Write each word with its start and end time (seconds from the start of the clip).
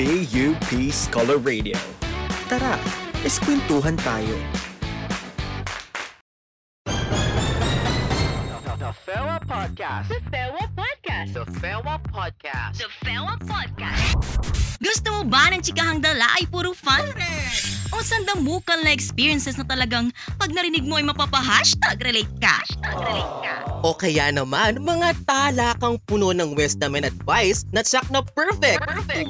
PUP 0.00 0.88
Scholar 0.88 1.36
Radio. 1.36 1.76
Tara, 2.48 2.80
eskwentuhan 3.20 4.00
tayo. 4.00 4.32
The 8.80 8.92
Fewa 9.04 9.36
Podcast. 9.44 10.08
The 10.08 10.24
Fewa 10.32 10.64
Podcast. 10.72 11.30
The 11.36 11.44
Fewa 11.60 11.94
Podcast. 12.00 12.80
The 12.80 12.88
Fewa 13.04 13.36
Podcast. 13.44 14.16
Gusto 14.80 15.20
mo 15.20 15.28
ba 15.28 15.52
ng 15.52 15.60
chikahang 15.60 16.00
dala 16.00 16.32
ay 16.40 16.48
puro 16.48 16.72
fun? 16.72 17.04
O 18.00 18.08
sandamukal 18.08 18.80
na 18.80 18.96
experiences 18.96 19.60
na 19.60 19.66
talagang 19.68 20.08
pag 20.40 20.48
narinig 20.56 20.88
mo 20.88 20.96
ay 20.96 21.04
mapapa-hashtag 21.04 22.00
relate 22.00 22.32
ka? 22.40 22.64
Hashtag 22.64 22.96
relate 22.96 23.34
ka. 23.44 23.54
O 23.84 23.92
kaya 23.92 24.32
naman, 24.32 24.80
mga 24.80 25.20
talakang 25.28 26.00
puno 26.08 26.32
ng 26.32 26.56
wisdom 26.56 26.96
and 26.96 27.04
advice 27.04 27.68
na 27.76 27.84
tsak 27.84 28.08
na 28.08 28.24
perfect. 28.24 28.80
Perfect. 28.80 29.28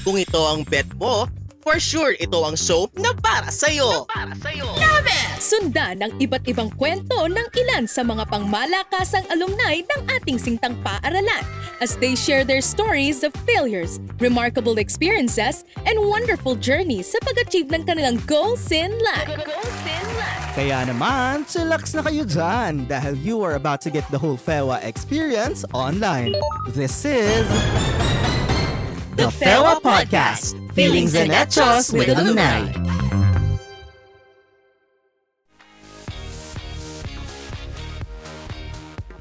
Kung 0.00 0.16
ito 0.16 0.40
ang 0.48 0.64
bet 0.64 0.88
mo, 0.96 1.28
for 1.64 1.80
sure 1.80 2.12
ito 2.20 2.36
ang 2.44 2.54
show 2.54 2.92
na 3.00 3.16
para 3.16 3.48
sa'yo. 3.48 4.04
Para 4.12 4.36
sa'yo. 4.36 4.68
Sundan 5.40 6.00
ang 6.04 6.12
iba't 6.20 6.44
ibang 6.48 6.68
kwento 6.76 7.24
ng 7.24 7.48
ilan 7.52 7.88
sa 7.88 8.04
mga 8.04 8.28
pangmalakasang 8.28 9.24
alumni 9.32 9.80
ng 9.80 10.00
ating 10.20 10.36
singtang 10.40 10.76
paaralan 10.84 11.44
as 11.80 11.96
they 12.00 12.12
share 12.16 12.44
their 12.44 12.64
stories 12.64 13.24
of 13.24 13.32
failures, 13.44 14.00
remarkable 14.20 14.80
experiences, 14.80 15.64
and 15.84 15.96
wonderful 16.00 16.56
journeys 16.56 17.12
sa 17.12 17.20
pag-achieve 17.24 17.68
ng 17.72 17.84
kanilang 17.84 18.20
goals 18.24 18.68
in 18.72 18.92
life. 19.04 19.28
Goals 19.44 19.80
in 19.84 20.06
life. 20.16 20.52
Kaya 20.54 20.86
naman, 20.86 21.44
chillax 21.44 21.92
na 21.92 22.02
kayo 22.06 22.22
dyan 22.24 22.86
dahil 22.86 23.18
you 23.20 23.42
are 23.42 23.58
about 23.58 23.82
to 23.82 23.90
get 23.90 24.06
the 24.14 24.20
whole 24.20 24.38
FEWA 24.38 24.80
experience 24.86 25.66
online. 25.74 26.32
This 26.72 27.04
is... 27.04 27.44
The 29.14 29.30
FEWA 29.30 29.78
Podcast. 29.78 30.63
Feelings 30.74 31.14
and 31.14 31.30
Hechos 31.30 31.92
with 31.92 32.08
Alumni. 32.08 33.23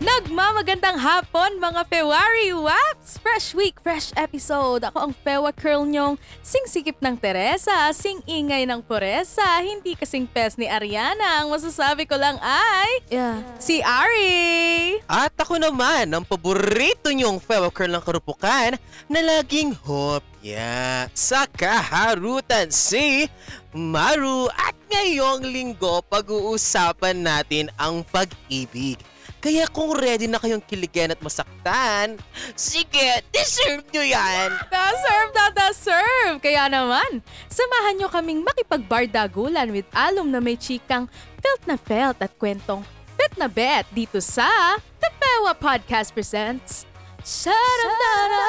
Nagmamagandang 0.03 0.99
hapon 0.99 1.63
mga 1.63 1.87
Fewari 1.87 2.51
Waps! 2.51 3.23
Fresh 3.23 3.55
week, 3.55 3.79
fresh 3.79 4.11
episode. 4.19 4.83
Ako 4.83 4.99
ang 4.99 5.13
Fewa 5.15 5.55
Curl 5.55 5.87
nyong 5.87 6.19
singsikip 6.43 6.99
ng 6.99 7.15
Teresa, 7.15 7.87
sing 7.95 8.19
ingay 8.27 8.67
ng 8.67 8.83
Poresa, 8.83 9.63
hindi 9.63 9.95
kasing 9.95 10.27
pes 10.27 10.59
ni 10.59 10.67
Ariana. 10.67 11.39
Ang 11.39 11.55
masasabi 11.55 12.03
ko 12.03 12.19
lang 12.19 12.35
ay, 12.43 13.15
yeah, 13.15 13.39
si 13.63 13.79
Ari! 13.79 14.99
At 15.07 15.39
ako 15.39 15.63
naman, 15.63 16.11
ang 16.11 16.27
paborito 16.27 17.07
niyong 17.07 17.39
fellow 17.39 17.71
girl 17.71 17.95
ng 17.95 18.03
karupukan 18.03 18.75
na 19.07 19.19
laging 19.23 19.71
hopya 19.87 21.07
sa 21.15 21.47
kaharutan 21.47 22.67
si 22.75 23.31
Maru. 23.71 24.51
At 24.51 24.75
ngayong 24.91 25.47
linggo, 25.47 26.03
pag-uusapan 26.11 27.23
natin 27.23 27.71
ang 27.79 28.03
pag-ibig. 28.03 28.99
Kaya 29.43 29.67
kung 29.67 29.91
ready 29.91 30.23
na 30.23 30.39
kayong 30.39 30.63
kiligan 30.63 31.11
at 31.11 31.19
masaktan, 31.19 32.15
sige, 32.55 33.19
deserve 33.27 33.83
nyo 33.91 33.99
yan! 33.99 34.55
Deserve 34.71 35.31
na 35.35 35.51
deserve! 35.51 36.39
Kaya 36.39 36.71
naman, 36.71 37.19
samahan 37.51 37.99
nyo 37.99 38.07
kaming 38.07 38.39
makipagbardagulan 38.39 39.67
with 39.75 39.83
alum 39.91 40.31
na 40.31 40.39
may 40.39 40.55
chikang 40.55 41.11
felt 41.43 41.59
na 41.67 41.75
felt 41.75 42.23
at 42.23 42.31
kwentong 42.39 42.87
bet 43.19 43.35
na 43.35 43.51
bet 43.51 43.83
dito 43.91 44.23
sa 44.23 44.79
The 45.03 45.11
Pewa 45.19 45.51
Podcast 45.59 46.15
Presents 46.15 46.87
Charadara! 47.19 48.47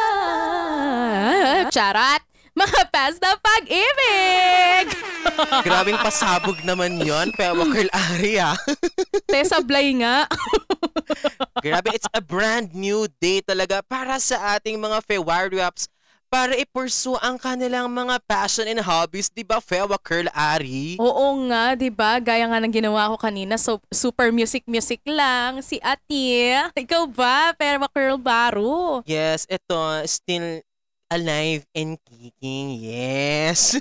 Charat! 1.75 2.34
Mga 2.55 2.81
pes 2.87 3.15
na 3.19 3.35
pag-ibig! 3.35 4.87
Grabing 5.67 5.99
pasabog 5.99 6.59
naman 6.63 7.03
yon, 7.03 7.35
pero 7.35 7.67
Girl 7.67 7.91
Ari 7.91 8.39
ah. 8.39 8.55
Tesablay 9.35 9.91
nga. 9.99 10.31
Grabe, 11.59 11.91
it's 11.91 12.07
a 12.15 12.23
brand 12.23 12.71
new 12.71 13.11
day 13.19 13.43
talaga 13.43 13.83
para 13.83 14.23
sa 14.23 14.55
ating 14.55 14.79
mga 14.79 15.03
Fewari 15.03 15.59
Ups 15.59 15.91
para 16.35 16.55
i-pursue 16.59 17.15
ang 17.23 17.39
kanilang 17.39 17.87
mga 17.87 18.19
passion 18.27 18.67
and 18.67 18.83
hobbies, 18.83 19.31
di 19.31 19.47
ba, 19.47 19.63
Fewa 19.63 19.95
Curl 20.03 20.27
Ari? 20.35 20.99
Oo 20.99 21.47
nga, 21.47 21.79
'di 21.79 21.95
ba? 21.95 22.19
Gaya 22.19 22.51
nga 22.51 22.59
ng 22.59 22.75
ginawa 22.75 23.07
ko 23.15 23.17
kanina, 23.23 23.55
so 23.55 23.79
super 23.95 24.35
music 24.35 24.67
music 24.67 24.99
lang 25.07 25.63
si 25.63 25.79
Ati. 25.79 26.59
Ikaw 26.75 27.07
ba? 27.07 27.55
Pero 27.55 27.87
Curl 27.87 28.19
Baro. 28.19 29.07
Yes, 29.07 29.47
ito, 29.47 29.79
still 30.11 30.59
alive 31.11 31.67
and 31.75 31.99
kicking, 32.05 32.79
yes. 32.79 33.77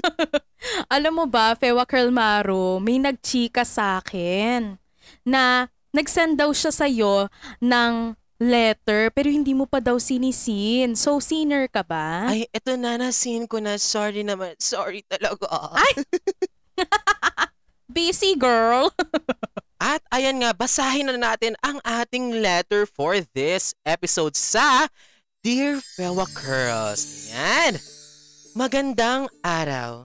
Alam 0.94 1.24
mo 1.24 1.26
ba, 1.26 1.56
Fewa 1.56 1.86
Curl 1.86 2.10
Maro, 2.12 2.78
may 2.82 2.98
nagchika 2.98 3.64
sa 3.64 3.98
akin 4.02 4.76
na 5.24 5.68
nagsend 5.90 6.38
daw 6.38 6.50
siya 6.54 6.70
sa'yo 6.70 7.26
ng 7.62 8.14
letter 8.40 9.12
pero 9.12 9.28
hindi 9.28 9.52
mo 9.52 9.68
pa 9.68 9.78
daw 9.78 10.00
sinisin. 10.00 10.96
So, 10.96 11.20
sinner 11.20 11.68
ka 11.68 11.84
ba? 11.84 12.32
Ay, 12.32 12.48
ito 12.48 12.72
na, 12.74 12.96
nasin 12.96 13.44
ko 13.44 13.60
na. 13.60 13.76
Sorry 13.76 14.24
naman. 14.24 14.56
Sorry 14.56 15.04
talaga. 15.04 15.46
Ay! 15.76 15.92
Busy 17.94 18.38
girl. 18.38 18.88
At 19.80 20.04
ayan 20.12 20.44
nga, 20.44 20.52
basahin 20.52 21.08
na 21.08 21.16
natin 21.16 21.56
ang 21.64 21.80
ating 21.80 22.36
letter 22.44 22.84
for 22.84 23.16
this 23.32 23.72
episode 23.88 24.36
sa 24.36 24.92
Dear 25.40 25.80
Fewa 25.80 26.28
Curls. 26.36 27.32
Yan. 27.32 27.80
Magandang 28.52 29.24
araw. 29.40 30.04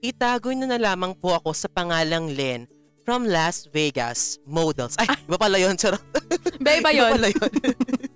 Itago 0.00 0.56
na 0.56 0.64
na 0.64 0.80
lamang 0.80 1.12
po 1.12 1.36
ako 1.36 1.52
sa 1.52 1.68
pangalang 1.68 2.32
Len 2.32 2.64
from 3.04 3.28
Las 3.28 3.68
Vegas 3.68 4.40
Models. 4.48 4.96
Ay, 4.96 5.20
iba 5.28 5.36
pala 5.36 5.60
yun. 5.60 5.76
Charot. 5.76 6.00
Ba 6.64 6.80
iba 6.80 6.96
yun? 6.96 7.12
pala 7.12 7.28
yun. 7.28 7.52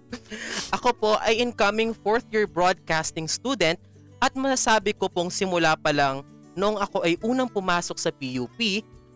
ako 0.81 0.89
po 0.97 1.11
ay 1.21 1.37
incoming 1.37 1.93
fourth 1.93 2.25
year 2.33 2.49
broadcasting 2.49 3.29
student 3.29 3.77
at 4.17 4.33
masasabi 4.33 4.97
ko 4.97 5.13
pong 5.13 5.29
simula 5.29 5.77
pa 5.77 5.93
lang 5.93 6.25
noong 6.57 6.81
ako 6.81 7.05
ay 7.05 7.21
unang 7.29 7.53
pumasok 7.53 8.01
sa 8.01 8.09
PUP 8.09 8.57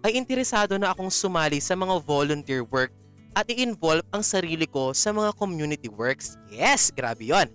ay 0.04 0.20
interesado 0.20 0.76
na 0.76 0.92
akong 0.92 1.08
sumali 1.08 1.64
sa 1.64 1.72
mga 1.72 1.96
volunteer 2.04 2.60
work 2.60 2.92
at 3.32 3.48
i-involve 3.48 4.04
ang 4.12 4.20
sarili 4.20 4.68
ko 4.68 4.92
sa 4.92 5.12
mga 5.12 5.32
community 5.40 5.88
works. 5.88 6.36
Yes, 6.52 6.92
grabe 6.92 7.28
yon. 7.28 7.48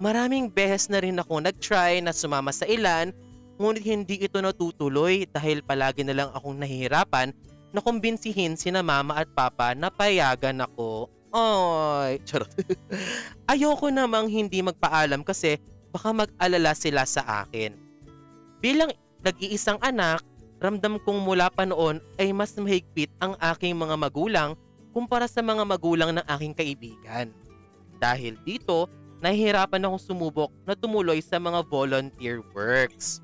Maraming 0.00 0.48
beses 0.48 0.88
na 0.88 1.02
rin 1.02 1.20
ako 1.20 1.44
nag-try 1.44 2.00
na 2.00 2.14
sumama 2.14 2.54
sa 2.54 2.64
ilan 2.64 3.12
ngunit 3.60 3.84
hindi 3.84 4.16
ito 4.16 4.40
natutuloy 4.40 5.28
dahil 5.28 5.60
palagi 5.60 6.00
na 6.00 6.16
lang 6.16 6.30
akong 6.32 6.56
nahihirapan 6.56 7.36
na 7.76 7.80
kumbinsihin 7.84 8.56
sina 8.56 8.80
mama 8.80 9.20
at 9.20 9.28
papa 9.36 9.76
na 9.76 9.92
payagan 9.92 10.64
ako. 10.64 11.12
Ay, 11.30 12.18
charot. 12.26 12.48
Ayoko 13.46 13.92
namang 13.92 14.32
hindi 14.32 14.64
magpaalam 14.64 15.20
kasi 15.22 15.60
baka 15.92 16.10
mag-alala 16.10 16.72
sila 16.72 17.04
sa 17.04 17.44
akin. 17.44 17.76
Bilang 18.64 18.90
nag-iisang 19.20 19.78
anak, 19.84 20.24
ramdam 20.58 20.96
kong 21.04 21.20
mula 21.20 21.52
pa 21.52 21.68
noon 21.68 22.00
ay 22.16 22.32
mas 22.32 22.56
mahigpit 22.56 23.12
ang 23.20 23.36
aking 23.38 23.76
mga 23.76 23.94
magulang 24.00 24.56
kumpara 24.90 25.26
sa 25.30 25.40
mga 25.40 25.62
magulang 25.66 26.10
ng 26.14 26.26
aking 26.26 26.54
kaibigan. 26.54 27.30
Dahil 28.00 28.38
dito, 28.42 28.88
nahihirapan 29.20 29.84
akong 29.84 30.02
sumubok 30.02 30.50
na 30.64 30.72
tumuloy 30.72 31.20
sa 31.20 31.36
mga 31.36 31.62
volunteer 31.68 32.40
works. 32.56 33.20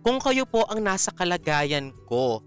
Kung 0.00 0.18
kayo 0.18 0.48
po 0.48 0.64
ang 0.66 0.80
nasa 0.80 1.12
kalagayan 1.12 1.92
ko, 2.08 2.40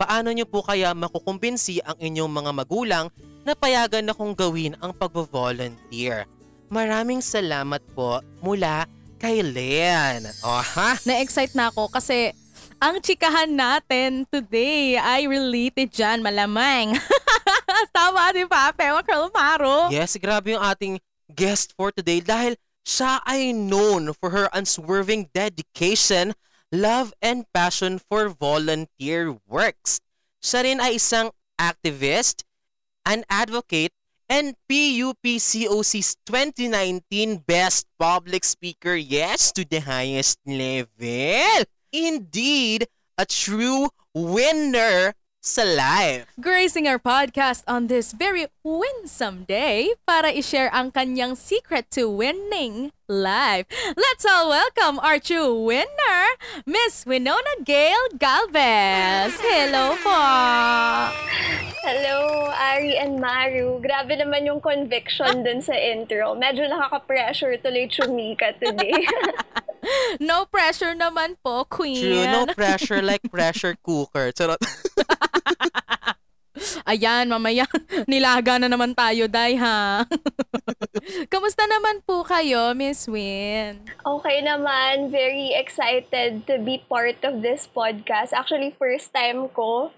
paano 0.00 0.30
nyo 0.30 0.46
po 0.46 0.62
kaya 0.62 0.94
makukumbinsi 0.94 1.82
ang 1.82 1.98
inyong 1.98 2.30
mga 2.30 2.50
magulang 2.54 3.06
na 3.42 3.52
payagan 3.52 4.08
akong 4.08 4.32
gawin 4.32 4.78
ang 4.78 4.94
pag-volunteer? 4.94 6.24
Maraming 6.70 7.18
salamat 7.18 7.82
po 7.98 8.22
mula 8.40 8.86
kay 9.18 9.42
Len. 9.42 10.24
O 10.46 10.62
ha? 10.62 10.96
Na-excite 11.02 11.52
na 11.58 11.68
ako 11.68 11.90
kasi 11.92 12.32
ang 12.80 12.96
chikahan 13.04 13.52
natin 13.52 14.24
today 14.32 14.96
ay 14.96 15.28
related 15.28 15.92
dyan, 15.92 16.24
malamang. 16.24 16.96
Tama, 17.96 18.32
di 18.32 18.48
ba? 18.48 18.72
Pewa 18.72 19.04
Curl 19.04 19.28
Maro. 19.36 19.92
Yes, 19.92 20.16
grabe 20.16 20.56
yung 20.56 20.64
ating 20.64 20.96
guest 21.28 21.76
for 21.76 21.92
today 21.92 22.24
dahil 22.24 22.56
siya 22.80 23.20
ay 23.28 23.52
known 23.52 24.16
for 24.16 24.32
her 24.32 24.48
unswerving 24.56 25.28
dedication, 25.36 26.32
love, 26.72 27.12
and 27.20 27.44
passion 27.52 28.00
for 28.00 28.32
volunteer 28.32 29.36
works. 29.44 30.00
Siya 30.40 30.64
rin 30.64 30.80
ay 30.80 30.96
isang 30.96 31.36
activist, 31.60 32.48
an 33.04 33.28
advocate, 33.28 33.92
and 34.24 34.56
PUPCOC's 34.72 36.16
2019 36.24 37.44
Best 37.44 37.84
Public 38.00 38.40
Speaker, 38.48 38.96
yes, 38.96 39.52
to 39.52 39.68
the 39.68 39.84
highest 39.84 40.40
level. 40.48 41.68
Indeed, 41.92 42.86
a 43.18 43.26
true 43.26 43.90
winner 44.14 45.14
sa 45.40 45.64
life. 45.64 46.28
gracing 46.36 46.84
our 46.84 47.00
podcast 47.00 47.64
on 47.64 47.88
this 47.88 48.12
very 48.12 48.44
winsome 48.60 49.48
day 49.48 49.96
para 50.04 50.28
i-share 50.30 50.68
ang 50.70 50.92
kanyang 50.92 51.32
secret 51.32 51.88
to 51.88 52.06
winning 52.12 52.92
life. 53.08 53.64
Let's 53.96 54.22
all 54.28 54.52
welcome 54.52 55.00
our 55.00 55.16
true 55.18 55.56
winner, 55.64 56.22
Miss 56.68 57.08
Winona 57.08 57.58
Gail 57.64 58.12
Galvez. 58.20 59.34
Hello 59.40 59.96
po! 60.04 60.20
Hello, 61.80 62.52
Ari 62.52 63.00
and 63.00 63.16
Maru. 63.16 63.80
Grabe 63.80 64.14
naman 64.20 64.44
yung 64.44 64.60
conviction 64.60 65.40
dun 65.40 65.64
sa 65.64 65.72
intro. 65.72 66.36
Medyo 66.36 66.68
nakaka-pressure 66.68 67.56
tuloy 67.64 67.88
chumika 67.88 68.52
today. 68.60 68.94
No 70.20 70.46
pressure 70.46 70.94
naman 70.94 71.36
po, 71.40 71.64
Queen. 71.66 72.00
True, 72.00 72.26
no 72.28 72.46
pressure 72.52 73.02
like 73.02 73.22
pressure 73.30 73.76
cooker. 73.82 74.32
Charot. 74.32 74.60
Ayan, 76.84 77.30
mamaya, 77.32 77.64
nilaga 78.10 78.60
na 78.60 78.68
naman 78.68 78.92
tayo, 78.92 79.24
Day, 79.30 79.56
ha? 79.56 80.04
Kamusta 81.32 81.64
naman 81.64 82.04
po 82.04 82.20
kayo, 82.20 82.76
Miss 82.76 83.08
Win? 83.08 83.80
okay 84.04 84.44
naman, 84.44 85.08
very 85.08 85.56
excited 85.56 86.44
to 86.44 86.60
be 86.60 86.82
part 86.90 87.16
of 87.24 87.40
this 87.40 87.64
podcast. 87.64 88.36
Actually, 88.36 88.76
first 88.76 89.08
time 89.14 89.48
ko. 89.56 89.88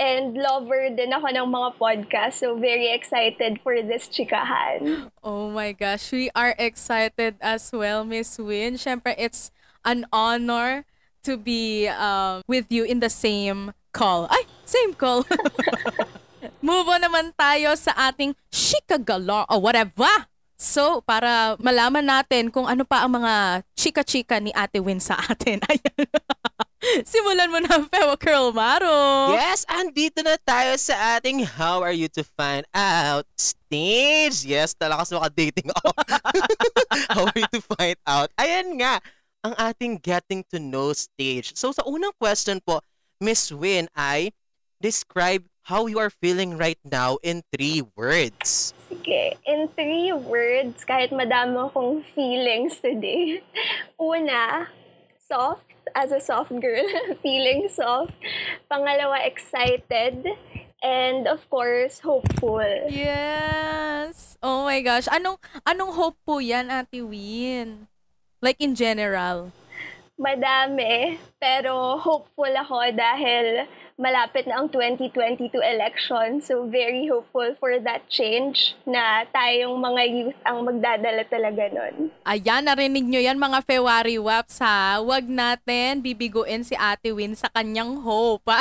And 0.00 0.32
lover 0.32 0.88
din 0.96 1.12
ako 1.12 1.28
ng 1.28 1.48
mga 1.52 1.70
podcast. 1.76 2.40
So, 2.40 2.56
very 2.56 2.88
excited 2.88 3.60
for 3.60 3.76
this 3.84 4.08
chikahan. 4.08 5.12
Oh 5.20 5.52
my 5.52 5.76
gosh, 5.76 6.08
we 6.08 6.32
are 6.32 6.56
excited 6.56 7.36
as 7.44 7.68
well, 7.68 8.08
Miss 8.08 8.40
Win. 8.40 8.80
Siyempre, 8.80 9.12
it's 9.20 9.52
an 9.84 10.08
honor 10.08 10.88
to 11.28 11.36
be 11.36 11.84
um, 11.92 12.40
with 12.48 12.72
you 12.72 12.88
in 12.88 13.04
the 13.04 13.12
same 13.12 13.76
call. 13.92 14.24
Ay, 14.32 14.48
same 14.64 14.96
call. 14.96 15.28
Move 16.64 16.88
on 16.88 17.04
naman 17.04 17.36
tayo 17.36 17.76
sa 17.76 17.92
ating 18.08 18.32
chika 18.48 18.96
galore 18.96 19.44
or 19.52 19.60
whatever. 19.60 20.08
So, 20.56 21.04
para 21.04 21.60
malaman 21.60 22.08
natin 22.08 22.48
kung 22.48 22.64
ano 22.64 22.88
pa 22.88 23.04
ang 23.04 23.20
mga 23.20 23.64
chika-chika 23.76 24.40
ni 24.40 24.52
Ate 24.52 24.80
Win 24.80 25.00
sa 25.00 25.16
atin. 25.16 25.60
Ayan. 25.68 26.08
Simulan 27.10 27.52
mo 27.52 27.60
na, 27.60 27.84
Pewa 27.84 28.16
Curl 28.16 28.56
Maro. 28.56 29.32
Yes, 29.36 29.68
andito 29.68 30.24
na 30.24 30.40
tayo 30.40 30.72
sa 30.80 31.16
ating 31.16 31.44
How 31.44 31.84
Are 31.84 31.92
You 31.92 32.08
to 32.16 32.24
Find 32.24 32.64
Out 32.72 33.28
stage. 33.36 34.48
Yes, 34.48 34.72
talakas 34.72 35.12
maka-dating 35.12 35.68
ako. 35.76 35.90
How 37.12 37.28
Are 37.28 37.36
You 37.38 37.50
to 37.52 37.62
Find 37.76 37.98
Out? 38.08 38.32
Ayan 38.40 38.80
nga, 38.80 38.96
ang 39.44 39.54
ating 39.60 40.00
Getting 40.00 40.40
to 40.48 40.56
Know 40.56 40.96
stage. 40.96 41.52
So 41.52 41.72
sa 41.72 41.84
unang 41.84 42.16
question 42.16 42.64
po, 42.64 42.80
Miss 43.20 43.52
Win 43.52 43.88
ay 43.92 44.32
describe 44.80 45.44
how 45.68 45.84
you 45.84 46.00
are 46.00 46.10
feeling 46.10 46.56
right 46.56 46.80
now 46.88 47.20
in 47.20 47.44
three 47.52 47.84
words. 47.92 48.72
Sige, 48.88 49.36
in 49.44 49.68
three 49.76 50.10
words, 50.16 50.80
kahit 50.88 51.12
madami 51.12 51.60
akong 51.68 52.00
feelings 52.16 52.80
today. 52.80 53.44
Una, 54.00 54.72
soft, 55.20 55.69
as 55.94 56.12
a 56.12 56.20
soft 56.20 56.54
girl, 56.60 56.86
feeling 57.22 57.68
soft. 57.70 58.14
Pangalawa, 58.70 59.26
excited. 59.26 60.26
And 60.82 61.28
of 61.28 61.44
course, 61.50 62.00
hopeful. 62.00 62.64
Yes. 62.88 64.38
Oh 64.40 64.64
my 64.64 64.80
gosh. 64.80 65.06
Anong 65.12 65.36
anong 65.68 65.92
hope 65.92 66.16
po 66.24 66.40
'yan, 66.40 66.72
Ate 66.72 67.04
Win? 67.04 67.86
Like 68.40 68.56
in 68.64 68.72
general. 68.72 69.52
Madami, 70.20 71.16
pero 71.40 71.96
hopeful 71.96 72.52
ako 72.52 72.92
dahil 72.92 73.64
malapit 74.00 74.48
na 74.48 74.64
ang 74.64 74.72
2022 74.72 75.52
election. 75.60 76.40
So 76.40 76.64
very 76.64 77.04
hopeful 77.04 77.52
for 77.60 77.76
that 77.84 78.08
change 78.08 78.74
na 78.88 79.28
tayong 79.28 79.76
mga 79.76 80.02
youth 80.08 80.40
ang 80.48 80.64
magdadala 80.64 81.22
talaga 81.28 81.68
nun. 81.68 82.08
Ayan, 82.24 82.64
narinig 82.64 83.04
nyo 83.04 83.20
yan 83.20 83.36
mga 83.36 83.60
February 83.68 84.16
Waps 84.16 84.58
ha. 84.64 84.98
Huwag 85.04 85.28
natin 85.28 86.00
bibiguin 86.00 86.64
si 86.64 86.72
Ate 86.74 87.12
Win 87.12 87.36
sa 87.36 87.52
kanyang 87.52 88.00
hope. 88.00 88.48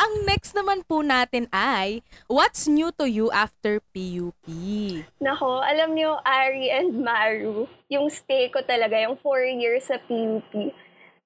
Ang 0.00 0.26
next 0.26 0.56
naman 0.56 0.82
po 0.88 1.04
natin 1.04 1.46
ay, 1.52 2.02
what's 2.26 2.66
new 2.66 2.90
to 2.96 3.06
you 3.06 3.28
after 3.30 3.78
PUP? 3.92 4.44
Nako, 5.20 5.60
alam 5.62 5.94
niyo, 5.94 6.18
Ari 6.24 6.72
and 6.72 7.04
Maru, 7.04 7.68
yung 7.92 8.08
stay 8.10 8.48
ko 8.50 8.64
talaga, 8.64 8.98
yung 8.98 9.20
four 9.20 9.44
years 9.44 9.86
sa 9.86 10.00
PUP, 10.08 10.72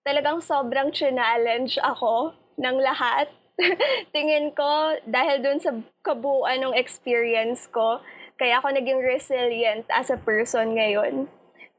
talagang 0.05 0.45
sobrang 0.45 0.93
challenge 0.93 1.81
ako 1.81 2.37
ng 2.61 2.77
lahat. 2.79 3.33
Tingin 4.15 4.53
ko, 4.53 5.01
dahil 5.09 5.41
dun 5.41 5.59
sa 5.59 5.73
kabuuan 6.05 6.61
ng 6.61 6.77
experience 6.77 7.67
ko, 7.73 8.05
kaya 8.37 8.61
ako 8.61 8.71
naging 8.77 9.01
resilient 9.01 9.89
as 9.89 10.13
a 10.13 10.21
person 10.21 10.77
ngayon. 10.77 11.27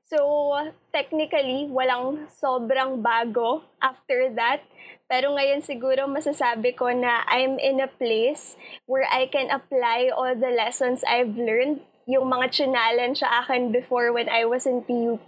So, 0.05 0.53
technically, 0.93 1.65
walang 1.69 2.29
sobrang 2.29 3.01
bago 3.01 3.65
after 3.81 4.29
that. 4.37 4.61
Pero 5.05 5.33
ngayon 5.37 5.61
siguro 5.61 6.09
masasabi 6.09 6.73
ko 6.73 6.89
na 6.89 7.25
I'm 7.29 7.61
in 7.61 7.77
a 7.77 7.89
place 7.89 8.57
where 8.89 9.05
I 9.05 9.29
can 9.29 9.53
apply 9.53 10.09
all 10.09 10.33
the 10.33 10.53
lessons 10.53 11.05
I've 11.05 11.37
learned. 11.37 11.81
Yung 12.05 12.29
mga 12.29 12.53
challenge 12.53 13.25
sa 13.25 13.41
akin 13.41 13.73
before 13.73 14.13
when 14.13 14.29
I 14.29 14.45
was 14.45 14.69
in 14.69 14.85
PUP. 14.85 15.25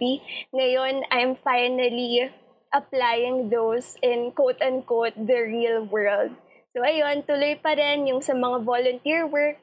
Ngayon, 0.54 1.10
I'm 1.10 1.34
finally 1.42 2.30
applying 2.72 3.48
those 3.48 3.96
in 4.02 4.32
quote-unquote 4.36 5.16
the 5.16 5.40
real 5.48 5.84
world. 5.88 6.32
So 6.76 6.84
ayun, 6.84 7.24
tuloy 7.24 7.58
pa 7.58 7.74
rin 7.74 8.06
yung 8.06 8.20
sa 8.20 8.36
mga 8.36 8.62
volunteer 8.62 9.24
work. 9.26 9.58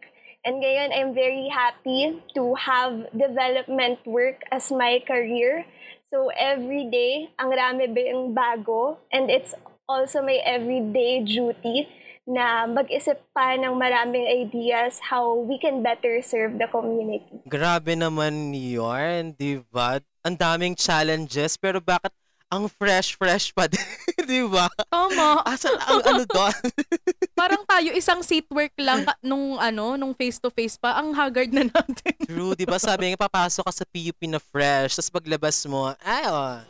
And 0.45 0.61
ngayon, 0.61 0.93
I'm 0.93 1.11
very 1.17 1.49
happy 1.49 2.21
to 2.37 2.53
have 2.53 3.09
development 3.17 4.03
work 4.05 4.45
as 4.53 4.69
my 4.69 5.01
career. 5.05 5.65
So 6.13 6.29
every 6.37 6.85
day, 6.93 7.33
ang 7.41 7.49
rami 7.49 7.89
ba 7.89 8.01
yung 8.13 8.37
bago. 8.37 9.01
And 9.09 9.29
it's 9.29 9.57
also 9.89 10.21
my 10.21 10.37
everyday 10.45 11.25
duty 11.25 11.89
na 12.25 12.65
mag-isip 12.65 13.21
pa 13.37 13.53
ng 13.53 13.77
maraming 13.77 14.25
ideas 14.25 14.97
how 14.97 15.37
we 15.45 15.61
can 15.61 15.85
better 15.85 16.21
serve 16.25 16.57
the 16.57 16.65
community. 16.73 17.41
Grabe 17.45 17.93
naman 17.93 18.49
yun, 18.49 19.37
di 19.37 19.61
ba? 19.69 20.01
Ang 20.25 20.33
daming 20.33 20.73
challenges, 20.73 21.53
pero 21.53 21.77
bakit 21.77 22.09
ang 22.53 22.69
fresh-fresh 22.69 23.51
pa 23.51 23.65
din, 23.65 23.81
di 24.29 24.41
ba? 24.45 24.69
Tama. 24.87 25.41
Asan 25.43 25.75
ang 25.81 26.01
ano 26.05 26.23
doon? 26.29 26.55
Parang 27.39 27.63
tayo 27.65 27.89
isang 27.91 28.21
seat 28.21 28.45
work 28.53 28.73
lang 28.77 29.03
nung 29.19 29.57
ano, 29.57 29.97
nung 29.97 30.13
face-to-face 30.13 30.77
pa. 30.77 31.01
Ang 31.01 31.11
haggard 31.17 31.51
na 31.51 31.65
natin. 31.65 32.15
True, 32.29 32.53
di 32.53 32.63
ba? 32.63 32.77
Sabi 32.77 33.11
nga, 33.11 33.25
papasok 33.27 33.65
ka 33.65 33.73
sa 33.73 33.85
PUP 33.89 34.19
na 34.29 34.39
fresh, 34.39 34.97
tapos 34.97 35.11
paglabas 35.11 35.57
mo, 35.65 35.91
ay, 36.05 36.23
oh, 36.29 36.61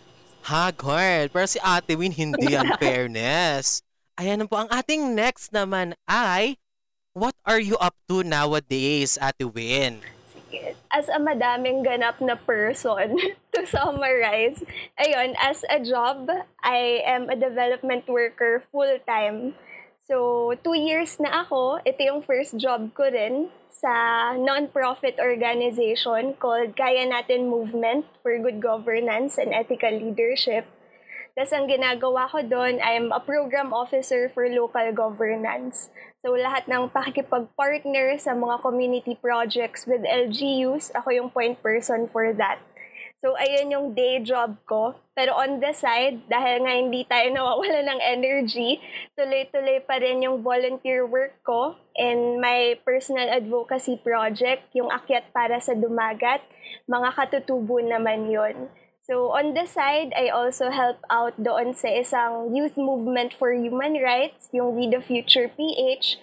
haggard. 0.47 1.29
Pero 1.29 1.45
si 1.45 1.59
Ate 1.59 1.93
Win, 1.93 2.15
hindi 2.15 2.55
ang 2.55 2.79
fairness. 2.79 3.83
Ayan 4.15 4.47
po, 4.47 4.55
ang 4.55 4.71
ating 4.71 5.11
next 5.11 5.51
naman 5.51 5.91
ay, 6.07 6.55
what 7.11 7.35
are 7.43 7.59
you 7.59 7.75
up 7.83 7.93
to 8.07 8.23
nowadays, 8.23 9.19
Ate 9.19 9.43
Win? 9.43 9.99
As 10.91 11.09
a 11.09 11.19
madaming 11.19 11.85
ganap 11.85 12.21
na 12.21 12.35
person, 12.35 13.17
to 13.53 13.65
summarize, 13.65 14.63
ayun, 14.99 15.35
as 15.39 15.63
a 15.69 15.79
job, 15.79 16.29
I 16.63 17.01
am 17.05 17.29
a 17.29 17.35
development 17.35 18.07
worker 18.07 18.63
full-time. 18.71 19.55
So, 20.05 20.53
two 20.61 20.77
years 20.77 21.17
na 21.17 21.43
ako. 21.43 21.81
Ito 21.81 21.99
yung 22.05 22.21
first 22.21 22.61
job 22.61 22.93
ko 22.93 23.09
rin 23.09 23.49
sa 23.73 24.33
non-profit 24.37 25.17
organization 25.17 26.37
called 26.37 26.77
Kaya 26.77 27.09
Natin 27.09 27.49
Movement 27.49 28.05
for 28.21 28.37
Good 28.37 28.61
Governance 28.61 29.41
and 29.41 29.49
Ethical 29.51 29.97
Leadership. 29.97 30.69
Tapos 31.35 31.51
ang 31.51 31.67
ginagawa 31.67 32.31
ko 32.31 32.39
doon, 32.47 32.79
I'm 32.79 33.11
a 33.11 33.19
program 33.19 33.75
officer 33.75 34.31
for 34.31 34.47
local 34.47 34.87
governance. 34.95 35.91
So 36.25 36.33
lahat 36.33 36.65
ng 36.65 36.89
pakikipag-partner 36.89 38.17
sa 38.17 38.33
mga 38.33 38.57
community 38.65 39.13
projects 39.13 39.85
with 39.85 40.01
LGUs, 40.01 40.89
ako 40.97 41.13
yung 41.13 41.29
point 41.29 41.53
person 41.61 42.09
for 42.09 42.33
that. 42.33 42.57
So 43.21 43.37
ayun 43.37 43.69
yung 43.69 43.87
day 43.93 44.25
job 44.25 44.57
ko. 44.65 44.97
Pero 45.13 45.37
on 45.37 45.61
the 45.61 45.69
side, 45.69 46.25
dahil 46.25 46.65
nga 46.65 46.73
hindi 46.73 47.05
tayo 47.05 47.29
nawawala 47.29 47.77
ng 47.77 48.01
energy, 48.01 48.81
tuloy-tuloy 49.13 49.85
pa 49.85 50.01
rin 50.01 50.25
yung 50.25 50.41
volunteer 50.41 51.05
work 51.05 51.37
ko 51.45 51.77
and 51.93 52.41
my 52.41 52.73
personal 52.81 53.29
advocacy 53.29 54.01
project, 54.01 54.65
yung 54.73 54.89
Akyat 54.89 55.29
para 55.29 55.61
sa 55.61 55.77
Dumagat. 55.77 56.41
Mga 56.89 57.09
katutubo 57.21 57.77
naman 57.85 58.33
yon. 58.33 58.65
So 59.05 59.37
on 59.37 59.53
the 59.53 59.69
side, 59.69 60.17
I 60.17 60.33
also 60.33 60.73
help 60.73 60.97
out 61.13 61.37
doon 61.37 61.77
sa 61.77 61.93
isang 61.93 62.57
youth 62.57 62.73
movement 62.73 63.37
for 63.37 63.53
human 63.53 64.01
rights, 64.01 64.49
yung 64.49 64.73
We 64.73 64.89
the 64.89 64.97
Future 64.97 65.45
PH. 65.45 66.17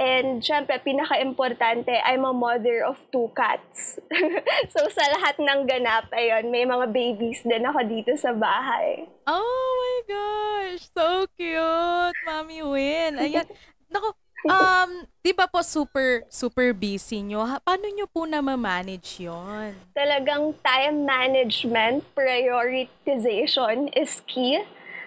And 0.00 0.40
syempre, 0.40 0.80
pinaka-importante, 0.80 1.92
I'm 1.92 2.24
a 2.24 2.32
mother 2.32 2.88
of 2.88 2.96
two 3.12 3.28
cats. 3.36 4.00
so 4.72 4.80
sa 4.88 5.04
lahat 5.12 5.44
ng 5.44 5.68
ganap, 5.68 6.08
ayun, 6.16 6.48
may 6.48 6.64
mga 6.64 6.88
babies 6.88 7.44
din 7.44 7.68
ako 7.68 7.84
dito 7.84 8.16
sa 8.16 8.32
bahay. 8.32 9.04
Oh 9.28 9.68
my 9.76 9.98
gosh, 10.08 10.88
so 10.88 11.28
cute, 11.36 12.16
Mami 12.24 12.64
Ayan. 13.20 13.44
Nako, 13.92 14.16
um, 14.48 15.06
di 15.22 15.30
ba 15.30 15.46
po 15.46 15.62
super, 15.62 16.26
super 16.26 16.74
busy 16.74 17.22
nyo? 17.22 17.46
Paano 17.62 17.86
nyo 17.92 18.06
po 18.10 18.26
na 18.26 18.42
ma-manage 18.42 19.22
yon? 19.22 19.76
Talagang 19.94 20.56
time 20.62 21.06
management, 21.06 22.02
prioritization 22.16 23.90
is 23.94 24.22
key. 24.26 24.62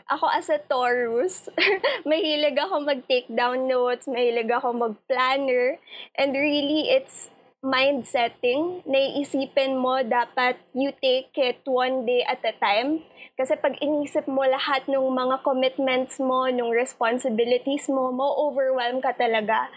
Ako 0.05 0.29
as 0.29 0.53
a 0.53 0.61
Taurus, 0.61 1.49
mahilig 2.09 2.61
ako 2.61 2.85
mag-take 2.85 3.25
down 3.33 3.65
notes, 3.65 4.05
mahilig 4.05 4.53
ako 4.53 4.69
mag-planner, 4.77 5.81
and 6.13 6.37
really 6.37 6.93
it's 6.93 7.33
mind 7.65 8.05
setting. 8.05 8.85
Naiisipin 8.85 9.81
mo, 9.81 10.05
dapat 10.05 10.61
you 10.77 10.93
take 11.01 11.33
it 11.33 11.65
one 11.65 12.05
day 12.05 12.21
at 12.21 12.45
a 12.45 12.53
time. 12.61 13.01
Kasi 13.33 13.57
pag 13.57 13.75
inisip 13.81 14.29
mo 14.29 14.45
lahat 14.45 14.85
ng 14.85 15.01
mga 15.01 15.41
commitments 15.41 16.21
mo, 16.21 16.45
ng 16.45 16.69
responsibilities 16.69 17.89
mo, 17.89 18.13
mo-overwhelm 18.13 19.01
ka 19.01 19.17
talaga. 19.17 19.67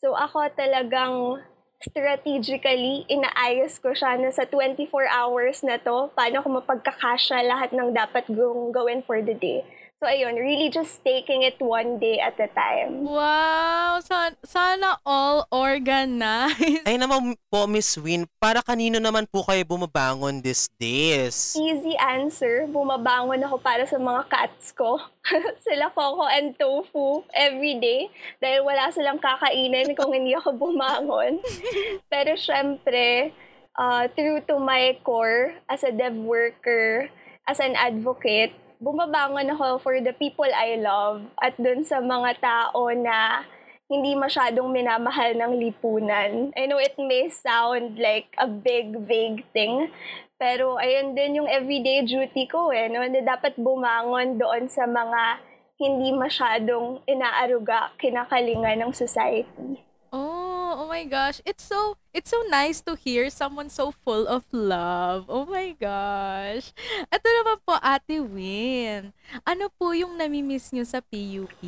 So 0.00 0.16
ako 0.16 0.50
talagang 0.56 1.44
strategically, 1.84 3.04
inaayos 3.12 3.76
ko 3.76 3.92
siya 3.92 4.16
na 4.16 4.32
sa 4.32 4.48
24 4.48 4.88
hours 5.04 5.60
na 5.60 5.76
to, 5.76 6.08
paano 6.16 6.40
ko 6.40 6.48
mapagkakasya 6.64 7.44
lahat 7.44 7.76
ng 7.76 7.92
dapat 7.92 8.24
kong 8.24 8.72
gawin 8.72 9.04
for 9.04 9.20
the 9.20 9.36
day. 9.36 9.60
So 10.00 10.08
ayun, 10.08 10.40
really 10.40 10.72
just 10.72 11.04
taking 11.04 11.44
it 11.44 11.60
one 11.60 12.00
day 12.00 12.18
at 12.18 12.40
a 12.40 12.48
time. 12.50 13.04
Wow! 13.04 13.63
Sana, 14.04 14.36
sana 14.44 15.00
all 15.00 15.48
organized. 15.48 16.84
Ay 16.84 17.00
naman 17.00 17.40
po, 17.48 17.64
Miss 17.64 17.96
Win, 17.96 18.28
para 18.36 18.60
kanino 18.60 19.00
naman 19.00 19.24
po 19.24 19.40
kayo 19.40 19.64
bumabangon 19.64 20.44
these 20.44 20.68
days? 20.76 21.56
Easy 21.56 21.96
answer, 21.96 22.68
bumabangon 22.68 23.40
ako 23.40 23.56
para 23.64 23.88
sa 23.88 23.96
mga 23.96 24.28
cats 24.28 24.76
ko. 24.76 25.00
Sila 25.64 25.88
Coco 25.96 26.28
and 26.28 26.52
Tofu 26.60 27.24
every 27.32 27.80
day 27.80 28.12
dahil 28.44 28.68
wala 28.68 28.92
silang 28.92 29.16
kakainin 29.24 29.96
kung 29.96 30.12
hindi 30.12 30.36
ako 30.36 30.52
bumangon. 30.52 31.40
Pero 32.12 32.36
syempre, 32.36 33.32
uh, 33.80 34.04
true 34.12 34.44
to 34.44 34.60
my 34.60 35.00
core 35.00 35.56
as 35.72 35.80
a 35.80 35.88
dev 35.96 36.12
worker, 36.12 37.08
as 37.48 37.56
an 37.56 37.72
advocate, 37.72 38.52
bumabangon 38.84 39.48
ako 39.48 39.80
for 39.80 39.96
the 40.04 40.12
people 40.20 40.44
I 40.44 40.76
love 40.76 41.24
at 41.40 41.56
dun 41.56 41.88
sa 41.88 42.04
mga 42.04 42.36
tao 42.44 42.92
na 42.92 43.48
hindi 43.84 44.16
masyadong 44.16 44.72
minamahal 44.72 45.36
ng 45.36 45.52
lipunan. 45.60 46.50
I 46.56 46.64
know 46.64 46.80
it 46.80 46.96
may 46.96 47.28
sound 47.28 48.00
like 48.00 48.32
a 48.40 48.48
big, 48.48 48.96
vague 49.04 49.44
thing, 49.52 49.92
pero 50.40 50.80
ayun 50.80 51.12
din 51.12 51.44
yung 51.44 51.50
everyday 51.50 52.00
duty 52.02 52.48
ko 52.48 52.72
eh, 52.72 52.88
no? 52.88 53.04
na 53.04 53.20
dapat 53.20 53.54
bumangon 53.60 54.40
doon 54.40 54.72
sa 54.72 54.88
mga 54.88 55.40
hindi 55.74 56.14
masyadong 56.14 57.02
inaaruga, 57.04 57.92
kinakalinga 57.98 58.78
ng 58.78 58.92
society. 58.94 59.82
Oh, 60.14 60.53
oh 60.74 60.90
my 60.90 61.06
gosh. 61.06 61.38
It's 61.46 61.62
so 61.62 61.96
it's 62.10 62.34
so 62.34 62.42
nice 62.50 62.82
to 62.82 62.98
hear 62.98 63.30
someone 63.30 63.70
so 63.70 63.94
full 64.02 64.26
of 64.26 64.42
love. 64.50 65.30
Oh 65.30 65.46
my 65.46 65.70
gosh. 65.78 66.74
Ito 67.08 67.26
naman 67.26 67.62
po, 67.62 67.78
Ate 67.78 68.18
Win. 68.18 69.14
Ano 69.46 69.70
po 69.70 69.94
yung 69.94 70.18
namimiss 70.18 70.74
nyo 70.74 70.82
sa 70.82 70.98
PUP? 70.98 71.62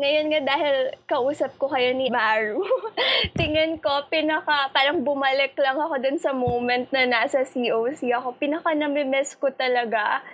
Ngayon 0.00 0.26
nga 0.32 0.40
dahil 0.56 0.96
kausap 1.04 1.54
ko 1.60 1.68
kayo 1.68 1.92
ni 1.92 2.08
Maru, 2.08 2.64
tingin 3.38 3.76
ko 3.76 4.08
pinaka, 4.08 4.72
parang 4.72 5.04
bumalik 5.04 5.52
lang 5.60 5.76
ako 5.76 6.00
dun 6.00 6.16
sa 6.16 6.32
moment 6.32 6.88
na 6.90 7.04
nasa 7.04 7.44
COC 7.44 8.08
ako. 8.16 8.40
Pinaka 8.40 8.72
namimiss 8.72 9.36
ko 9.36 9.52
talaga 9.52 10.24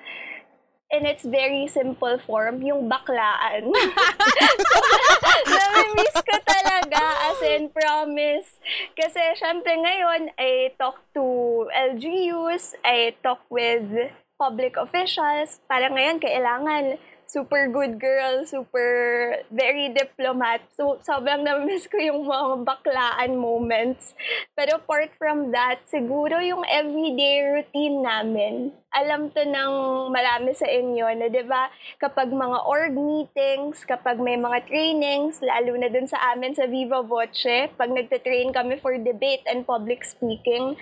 in 0.92 1.08
its 1.08 1.24
very 1.24 1.64
simple 1.66 2.20
form, 2.28 2.60
yung 2.60 2.86
baklaan. 2.86 3.72
Nami-miss 5.48 6.16
ko 6.20 6.36
talaga, 6.44 7.02
as 7.32 7.40
in, 7.48 7.72
promise. 7.72 8.60
Kasi, 8.92 9.40
syempre 9.40 9.72
ngayon, 9.80 10.36
I 10.36 10.76
talk 10.76 11.00
to 11.16 11.24
LGUs, 11.72 12.76
I 12.84 13.16
talk 13.24 13.40
with 13.48 13.88
public 14.36 14.76
officials. 14.76 15.64
Para 15.64 15.88
ngayon, 15.88 16.20
kailangan 16.20 17.00
super 17.32 17.64
good 17.72 17.96
girl, 17.96 18.44
super 18.44 19.40
very 19.48 19.88
diplomat. 19.88 20.60
So, 20.76 21.00
sobrang 21.00 21.48
na-miss 21.48 21.88
ko 21.88 21.96
yung 21.96 22.28
mga 22.28 22.68
baklaan 22.68 23.40
moments. 23.40 24.12
Pero 24.52 24.76
apart 24.76 25.16
from 25.16 25.48
that, 25.56 25.80
siguro 25.88 26.44
yung 26.44 26.60
everyday 26.68 27.40
routine 27.40 28.04
namin. 28.04 28.76
Alam 28.92 29.32
to 29.32 29.40
ng 29.48 29.72
marami 30.12 30.52
sa 30.52 30.68
inyo 30.68 31.08
na 31.16 31.32
'di 31.32 31.48
ba 31.48 31.72
kapag 31.96 32.28
mga 32.28 32.68
org 32.68 32.92
meetings, 32.92 33.88
kapag 33.88 34.20
may 34.20 34.36
mga 34.36 34.68
trainings, 34.68 35.40
lalo 35.40 35.72
na 35.80 35.88
dun 35.88 36.04
sa 36.04 36.20
amin 36.36 36.52
sa 36.52 36.68
Viva 36.68 37.00
Voce, 37.00 37.72
pag 37.80 37.88
nagte-train 37.88 38.52
kami 38.52 38.76
for 38.76 38.92
debate 39.00 39.40
and 39.48 39.64
public 39.64 40.04
speaking, 40.04 40.76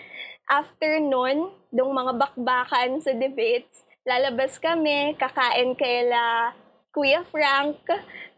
after 0.50 0.98
nun, 0.98 1.54
dong 1.70 1.94
mga 1.94 2.18
bakbakan 2.18 2.98
sa 2.98 3.14
debates, 3.14 3.86
lalabas 4.08 4.56
kami, 4.56 5.12
kakain 5.20 5.76
kaila 5.76 6.56
Kuya 6.90 7.22
Frank, 7.30 7.86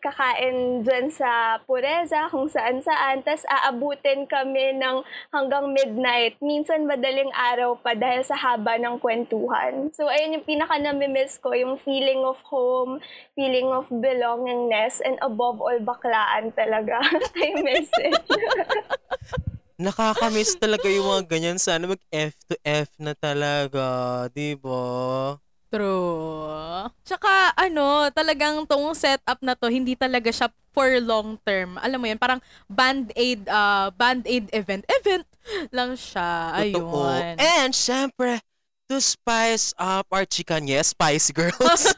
kakain 0.04 0.84
dyan 0.84 1.08
sa 1.08 1.56
Pureza, 1.64 2.28
kung 2.28 2.52
saan-saan, 2.52 3.24
tas 3.24 3.48
aabutin 3.48 4.28
kami 4.28 4.76
ng 4.76 5.00
hanggang 5.32 5.72
midnight, 5.72 6.36
minsan 6.44 6.84
madaling 6.84 7.32
araw 7.32 7.80
pa 7.80 7.96
dahil 7.96 8.20
sa 8.20 8.36
haba 8.36 8.76
ng 8.76 9.00
kwentuhan. 9.00 9.88
So, 9.96 10.12
ayun 10.12 10.36
yung 10.36 10.44
pinaka 10.44 10.76
namimiss 10.76 11.40
ko, 11.40 11.56
yung 11.56 11.80
feeling 11.80 12.28
of 12.28 12.36
home, 12.44 13.00
feeling 13.32 13.72
of 13.72 13.88
belongingness, 13.88 15.00
and 15.00 15.16
above 15.24 15.56
all, 15.56 15.80
baklaan 15.80 16.52
talaga. 16.52 17.00
I 17.40 17.56
miss 17.64 17.88
it. 18.04 18.20
Nakakamiss 19.80 20.60
talaga 20.60 20.92
yung 20.92 21.08
mga 21.08 21.24
ganyan. 21.24 21.56
Sana 21.56 21.88
mag 21.88 22.02
F 22.12 22.36
to 22.52 22.54
F 22.60 22.92
na 23.00 23.16
talaga, 23.16 24.28
di 24.28 24.52
ba? 24.60 25.40
True. 25.72 26.84
Tsaka 27.00 27.56
ano, 27.56 28.12
talagang 28.12 28.68
tong 28.68 28.92
setup 28.92 29.40
na 29.40 29.56
to, 29.56 29.72
hindi 29.72 29.96
talaga 29.96 30.28
siya 30.28 30.52
for 30.76 31.00
long 31.00 31.40
term. 31.48 31.80
Alam 31.80 31.96
mo 31.96 32.06
yan, 32.12 32.20
parang 32.20 32.44
band-aid, 32.68 33.48
uh, 33.48 33.88
band-aid 33.96 34.52
event. 34.52 34.84
Event 35.00 35.24
lang 35.72 35.96
siya. 35.96 36.60
Totoo. 36.60 37.08
Ayun. 37.08 37.40
And 37.40 37.72
syempre, 37.72 38.44
to 38.92 39.00
spice 39.00 39.72
up 39.80 40.04
our 40.12 40.28
chicken, 40.28 40.68
yes, 40.68 40.92
Spice 40.92 41.32
Girls. 41.32 41.88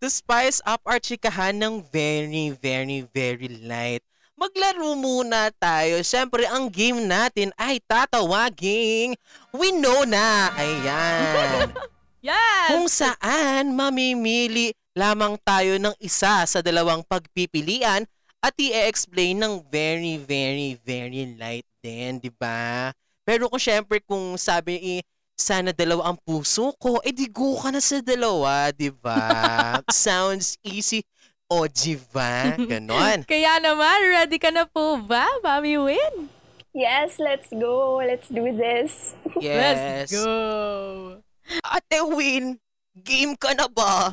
to 0.00 0.08
spice 0.08 0.64
up 0.64 0.80
our 0.88 0.96
chikahan 0.96 1.60
ng 1.60 1.84
very, 1.92 2.56
very, 2.56 3.04
very 3.12 3.52
light. 3.60 4.00
Maglaro 4.38 4.94
muna 4.94 5.50
tayo. 5.58 5.98
Syempre, 6.06 6.46
ang 6.46 6.70
game 6.70 7.02
natin 7.02 7.50
ay 7.58 7.82
tatawaging 7.82 9.18
We 9.50 9.74
Know 9.74 10.06
Na. 10.06 10.54
Ayan. 10.54 11.66
Yes! 12.18 12.74
Kung 12.74 12.90
saan 12.90 13.78
mamimili 13.78 14.74
lamang 14.90 15.38
tayo 15.46 15.78
ng 15.78 15.94
isa 16.02 16.42
sa 16.50 16.58
dalawang 16.58 17.06
pagpipilian 17.06 18.02
at 18.42 18.54
i-explain 18.58 19.38
ng 19.38 19.62
very, 19.70 20.18
very, 20.18 20.74
very 20.82 21.30
light 21.38 21.66
din, 21.78 22.18
di 22.18 22.26
ba? 22.34 22.90
Pero 23.22 23.46
kung 23.46 23.62
syempre 23.62 24.02
kung 24.02 24.34
sabi 24.34 24.98
eh, 24.98 25.00
sana 25.38 25.70
dalawa 25.70 26.10
ang 26.10 26.18
puso 26.18 26.74
ko, 26.82 26.98
eh 27.06 27.14
di 27.14 27.30
go 27.30 27.54
ka 27.54 27.70
na 27.70 27.78
sa 27.78 28.02
dalawa, 28.02 28.74
di 28.74 28.90
ba? 28.90 29.78
Sounds 29.94 30.58
easy. 30.66 31.06
O, 31.48 31.64
di 31.64 31.96
ba? 32.12 32.52
Ganon. 32.60 33.24
Kaya 33.30 33.56
naman, 33.56 34.04
ready 34.04 34.36
ka 34.36 34.52
na 34.52 34.68
po 34.68 35.00
ba, 35.00 35.24
Mami 35.40 35.80
Win? 35.80 36.28
yes, 36.76 37.16
let's 37.16 37.48
go. 37.48 38.04
Let's 38.04 38.28
do 38.28 38.52
this. 38.52 39.16
Yes. 39.40 40.12
Let's 40.12 40.12
go! 40.12 41.24
Ate 41.64 42.04
Win, 42.04 42.60
game 43.00 43.32
ka 43.32 43.56
na 43.56 43.64
ba? 43.64 44.12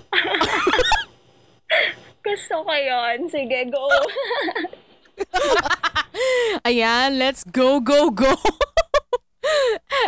Gusto 2.26 2.64
ko 2.64 2.72
yun. 2.72 3.28
Sige, 3.28 3.68
go. 3.68 3.84
Ayan, 6.64 7.20
let's 7.20 7.44
go, 7.44 7.84
go, 7.84 8.16
go! 8.16 8.32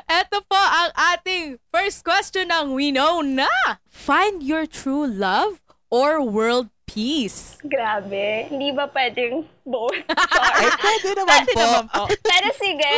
Ito 0.08 0.48
po 0.48 0.56
ang 0.56 0.96
ating 0.96 1.60
first 1.76 2.08
question 2.08 2.56
ng 2.56 2.72
We 2.72 2.96
Know 2.96 3.20
Na. 3.20 3.52
Find 3.92 4.40
your 4.40 4.64
true 4.64 5.04
love 5.04 5.60
or 5.92 6.24
world 6.24 6.72
peace? 6.98 7.62
Grabe. 7.62 8.50
Hindi 8.50 8.74
ba 8.74 8.89
pwedeng 8.89 9.46
both? 9.62 9.94
Ay, 10.58 10.66
pwede 10.82 11.10
naman 11.13 11.46
Pwede 11.46 11.54
po. 11.54 11.62
naman 11.62 11.86
po. 11.94 12.01
Pero 12.34 12.48
sige, 12.58 12.92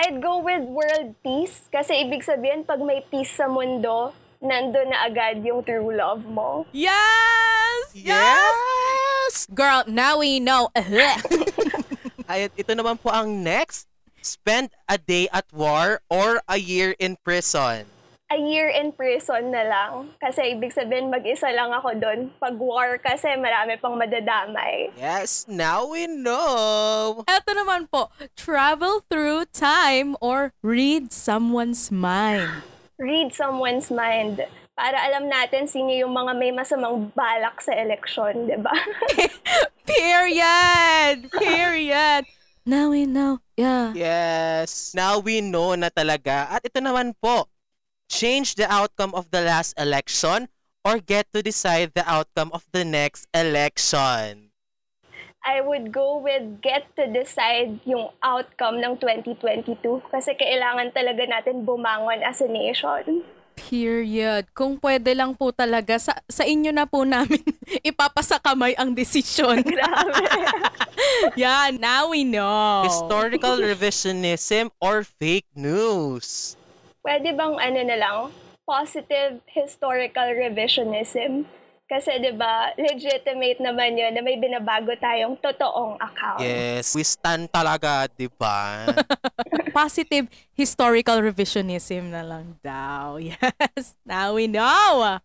I'd 0.00 0.24
go 0.24 0.40
with 0.40 0.64
world 0.64 1.12
peace. 1.20 1.68
Kasi 1.68 2.08
ibig 2.08 2.24
sabihin, 2.24 2.64
pag 2.64 2.80
may 2.80 3.04
peace 3.12 3.36
sa 3.36 3.44
mundo, 3.44 4.16
nandun 4.40 4.88
na 4.88 5.04
agad 5.04 5.44
yung 5.44 5.60
true 5.60 5.92
love 5.92 6.24
mo. 6.24 6.64
Yes! 6.72 7.92
Yes! 7.92 9.44
Girl, 9.52 9.84
now 9.84 10.24
we 10.24 10.40
know. 10.40 10.72
Ayun, 12.32 12.48
ito 12.56 12.72
naman 12.72 12.96
po 12.96 13.12
ang 13.12 13.44
next. 13.44 13.92
Spend 14.24 14.72
a 14.88 14.96
day 14.96 15.28
at 15.36 15.44
war 15.52 16.00
or 16.08 16.40
a 16.48 16.56
year 16.56 16.96
in 16.96 17.20
prison. 17.20 17.84
A 18.34 18.38
year 18.42 18.66
in 18.66 18.90
prison 18.90 19.54
na 19.54 19.62
lang. 19.62 20.10
Kasi 20.18 20.58
ibig 20.58 20.74
sabihin, 20.74 21.06
mag-isa 21.06 21.54
lang 21.54 21.70
ako 21.70 21.94
doon. 22.02 22.34
Pag 22.42 22.58
war 22.58 22.98
kasi, 22.98 23.30
marami 23.38 23.78
pang 23.78 23.94
madadamay. 23.94 24.90
Yes, 24.98 25.46
now 25.46 25.86
we 25.86 26.10
know. 26.10 27.22
Eto 27.30 27.54
naman 27.54 27.86
po, 27.86 28.10
travel 28.34 29.06
through 29.06 29.46
time 29.54 30.18
or 30.18 30.50
read 30.66 31.14
someone's 31.14 31.94
mind. 31.94 32.66
Read 32.98 33.30
someone's 33.30 33.94
mind 33.94 34.42
para 34.74 34.98
alam 34.98 35.30
natin 35.30 35.70
sino 35.70 35.94
yung 35.94 36.10
mga 36.10 36.34
may 36.34 36.50
masamang 36.50 37.14
balak 37.14 37.62
sa 37.62 37.70
eleksyon, 37.78 38.50
di 38.50 38.58
ba? 38.58 38.74
Period! 39.86 41.30
Period! 41.30 42.26
Now 42.66 42.90
we 42.90 43.06
know. 43.06 43.38
Yeah. 43.54 43.94
Yes, 43.94 44.90
now 44.98 45.22
we 45.22 45.38
know 45.38 45.78
na 45.78 45.94
talaga. 45.94 46.50
At 46.50 46.66
ito 46.66 46.82
naman 46.82 47.14
po, 47.22 47.46
change 48.14 48.54
the 48.54 48.70
outcome 48.70 49.10
of 49.10 49.26
the 49.34 49.42
last 49.42 49.74
election 49.74 50.46
or 50.86 51.02
get 51.02 51.26
to 51.34 51.42
decide 51.42 51.90
the 51.98 52.06
outcome 52.06 52.54
of 52.54 52.62
the 52.70 52.86
next 52.86 53.26
election. 53.34 54.54
I 55.44 55.60
would 55.60 55.92
go 55.92 56.22
with 56.22 56.62
get 56.62 56.88
to 56.96 57.10
decide 57.10 57.82
yung 57.84 58.14
outcome 58.22 58.80
ng 58.80 58.96
2022 59.02 59.76
kasi 60.08 60.32
kailangan 60.38 60.94
talaga 60.94 61.26
natin 61.26 61.66
bumangon 61.68 62.24
as 62.24 62.40
a 62.40 62.48
nation. 62.48 63.26
Period. 63.54 64.50
Kung 64.56 64.80
pwede 64.80 65.14
lang 65.14 65.36
po 65.36 65.52
talaga, 65.52 66.00
sa, 66.00 66.16
sa 66.26 66.42
inyo 66.42 66.74
na 66.74 66.88
po 66.88 67.04
namin 67.04 67.38
ipapasa 67.88 68.40
kamay 68.40 68.72
ang 68.74 68.96
desisyon. 68.96 69.62
Grabe. 69.68 70.26
yeah, 71.38 71.70
now 71.76 72.10
we 72.10 72.24
know. 72.24 72.82
Historical 72.88 73.60
revisionism 73.60 74.72
or 74.80 75.04
fake 75.04 75.46
news? 75.54 76.56
Pwede 77.04 77.36
bang 77.36 77.52
ano 77.60 77.80
na 77.84 77.96
lang, 78.00 78.18
positive 78.64 79.44
historical 79.52 80.24
revisionism? 80.32 81.44
Kasi 81.84 82.16
'di 82.16 82.32
ba, 82.32 82.72
legitimate 82.80 83.60
naman 83.60 83.92
'yon 83.92 84.16
na 84.16 84.24
may 84.24 84.40
binabago 84.40 84.88
tayong 84.96 85.36
totoong 85.36 86.00
account. 86.00 86.40
Yes, 86.40 86.96
we 86.96 87.04
stand 87.04 87.52
talaga, 87.52 88.08
di 88.08 88.24
ba? 88.24 88.88
Positive 89.76 90.24
historical 90.56 91.20
revisionism 91.20 92.08
na 92.08 92.24
lang 92.24 92.56
daw. 92.64 93.20
Yes, 93.28 94.00
now 94.08 94.32
we 94.32 94.48
know. 94.48 95.20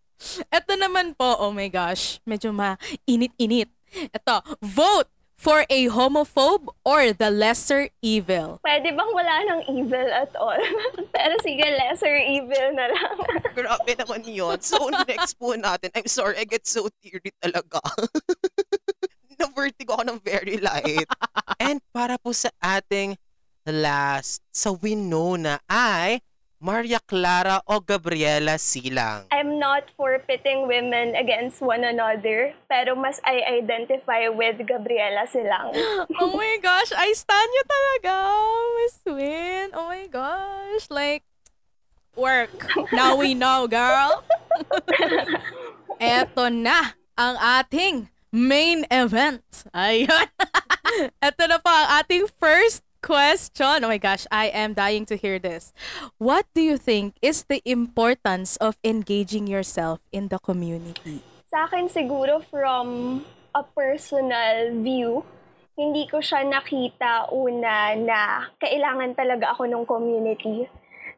Ito 0.51 0.75
naman 0.75 1.15
po, 1.15 1.39
oh 1.39 1.55
my 1.55 1.71
gosh, 1.71 2.19
medyo 2.27 2.51
mainit-init. 2.51 3.71
Ito, 4.11 4.43
vote 4.59 5.07
for 5.39 5.63
a 5.71 5.87
homophobe 5.87 6.67
or 6.83 7.15
the 7.15 7.31
lesser 7.31 7.87
evil. 8.03 8.59
Pwede 8.59 8.91
bang 8.91 9.11
wala 9.15 9.35
ng 9.47 9.61
evil 9.71 10.07
at 10.11 10.35
all? 10.35 10.59
Pero 11.15 11.33
sige, 11.39 11.63
lesser 11.63 12.19
evil 12.19 12.75
na 12.75 12.91
lang. 12.91 13.15
Grabe 13.57 13.95
naman 13.95 14.27
yun. 14.27 14.59
So, 14.59 14.91
next 15.07 15.39
po 15.39 15.55
natin. 15.55 15.95
I'm 15.95 16.11
sorry, 16.11 16.43
I 16.43 16.43
get 16.43 16.67
so 16.67 16.91
teary 16.99 17.31
talaga. 17.39 17.79
Na-vertigo 19.39 19.95
ako 19.95 20.03
ng 20.11 20.19
very 20.19 20.59
light. 20.59 21.07
And 21.55 21.79
para 21.95 22.19
po 22.19 22.35
sa 22.35 22.51
ating 22.59 23.15
last 23.63 24.43
sa 24.51 24.75
Winona 24.75 25.63
ay 25.71 26.19
Maria 26.59 26.99
Clara 26.99 27.63
o 27.63 27.79
Gabriela 27.79 28.59
Silang. 28.59 29.23
I'm 29.31 29.55
not 29.55 29.87
for 29.95 30.19
pitting 30.27 30.67
women 30.67 31.15
against 31.15 31.63
one 31.63 31.87
another, 31.87 32.51
pero 32.67 32.99
mas 32.99 33.23
I 33.23 33.63
identify 33.63 34.27
with 34.27 34.59
Gabriela 34.67 35.23
Silang. 35.31 35.71
Oh 36.19 36.35
my 36.35 36.59
gosh, 36.59 36.91
I 36.91 37.15
stand 37.15 37.47
you 37.55 37.63
talaga, 37.63 38.15
Miss 38.75 38.97
Win. 39.07 39.67
Oh 39.71 39.87
my 39.87 40.03
gosh, 40.11 40.91
like, 40.91 41.23
work. 42.19 42.51
Now 42.91 43.15
we 43.15 43.31
know, 43.39 43.63
girl. 43.71 44.27
Eto 46.03 46.51
na 46.51 46.99
ang 47.15 47.39
ating 47.39 48.11
main 48.35 48.83
event. 48.91 49.47
Ayun. 49.71 50.27
Eto 51.23 51.47
na 51.47 51.63
po 51.63 51.71
ang 51.71 52.03
ating 52.03 52.27
first 52.35 52.83
question. 53.01 53.83
Oh 53.83 53.89
my 53.89 53.97
gosh, 53.97 54.27
I 54.31 54.47
am 54.53 54.73
dying 54.73 55.05
to 55.07 55.15
hear 55.15 55.39
this. 55.39 55.73
What 56.17 56.45
do 56.53 56.61
you 56.61 56.77
think 56.77 57.15
is 57.21 57.45
the 57.47 57.61
importance 57.65 58.55
of 58.57 58.77
engaging 58.83 59.47
yourself 59.47 59.99
in 60.11 60.27
the 60.29 60.39
community? 60.39 61.23
Sa 61.49 61.65
akin 61.65 61.89
siguro 61.89 62.45
from 62.45 63.21
a 63.55 63.63
personal 63.63 64.75
view, 64.85 65.25
hindi 65.79 66.05
ko 66.11 66.19
siya 66.19 66.43
nakita 66.43 67.31
una 67.31 67.95
na 67.95 68.51
kailangan 68.59 69.15
talaga 69.15 69.55
ako 69.55 69.63
ng 69.65 69.83
community. 69.87 70.67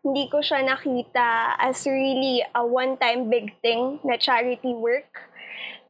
Hindi 0.05 0.29
ko 0.29 0.41
siya 0.41 0.61
nakita 0.61 1.57
as 1.57 1.85
really 1.85 2.45
a 2.53 2.61
one-time 2.61 3.29
big 3.29 3.53
thing 3.65 3.97
na 4.05 4.21
charity 4.21 4.73
work. 4.73 5.29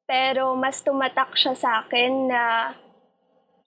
Pero 0.08 0.56
mas 0.56 0.84
tumatak 0.84 1.36
siya 1.36 1.56
sa 1.56 1.84
akin 1.84 2.32
na 2.32 2.74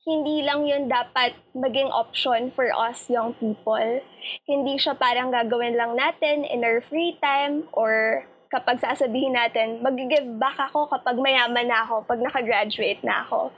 hindi 0.04 0.44
lang 0.44 0.68
yun 0.68 0.84
dapat 0.84 1.32
maging 1.56 1.88
option 1.88 2.52
for 2.52 2.68
us 2.76 3.08
young 3.08 3.32
people. 3.40 4.04
Hindi 4.44 4.76
siya 4.76 5.00
parang 5.00 5.32
gagawin 5.32 5.80
lang 5.80 5.96
natin 5.96 6.44
in 6.44 6.60
our 6.60 6.84
free 6.84 7.16
time 7.24 7.64
or 7.72 8.28
kapag 8.52 8.78
sasabihin 8.78 9.34
natin, 9.34 9.80
mag-give 9.80 10.38
back 10.38 10.60
ako 10.70 10.86
kapag 10.92 11.16
mayaman 11.18 11.66
na 11.66 11.88
ako, 11.88 12.04
pag 12.06 12.20
nakagraduate 12.20 13.00
na 13.02 13.26
ako. 13.26 13.50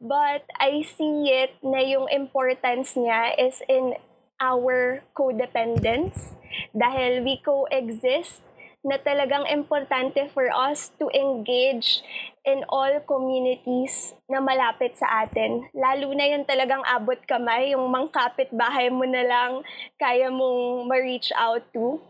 But 0.00 0.48
I 0.58 0.82
see 0.82 1.30
it 1.30 1.54
na 1.62 1.84
yung 1.84 2.08
importance 2.10 2.96
niya 2.96 3.36
is 3.38 3.60
in 3.68 3.94
our 4.42 5.06
codependence 5.14 6.34
dahil 6.74 7.22
we 7.22 7.38
coexist 7.44 8.42
na 8.82 8.98
talagang 8.98 9.46
importante 9.46 10.26
for 10.34 10.50
us 10.50 10.90
to 10.98 11.06
engage 11.14 12.02
in 12.42 12.66
all 12.66 12.90
communities 13.06 14.18
na 14.26 14.42
malapit 14.42 14.98
sa 14.98 15.22
atin. 15.22 15.70
Lalo 15.70 16.10
na 16.14 16.26
yung 16.26 16.42
talagang 16.42 16.82
abot 16.82 17.18
kamay, 17.30 17.78
yung 17.78 17.86
mangkapit 17.86 18.50
bahay 18.50 18.90
mo 18.90 19.06
na 19.06 19.22
lang 19.22 19.52
kaya 20.02 20.28
mong 20.28 20.90
ma-reach 20.90 21.30
out 21.38 21.62
to. 21.70 22.02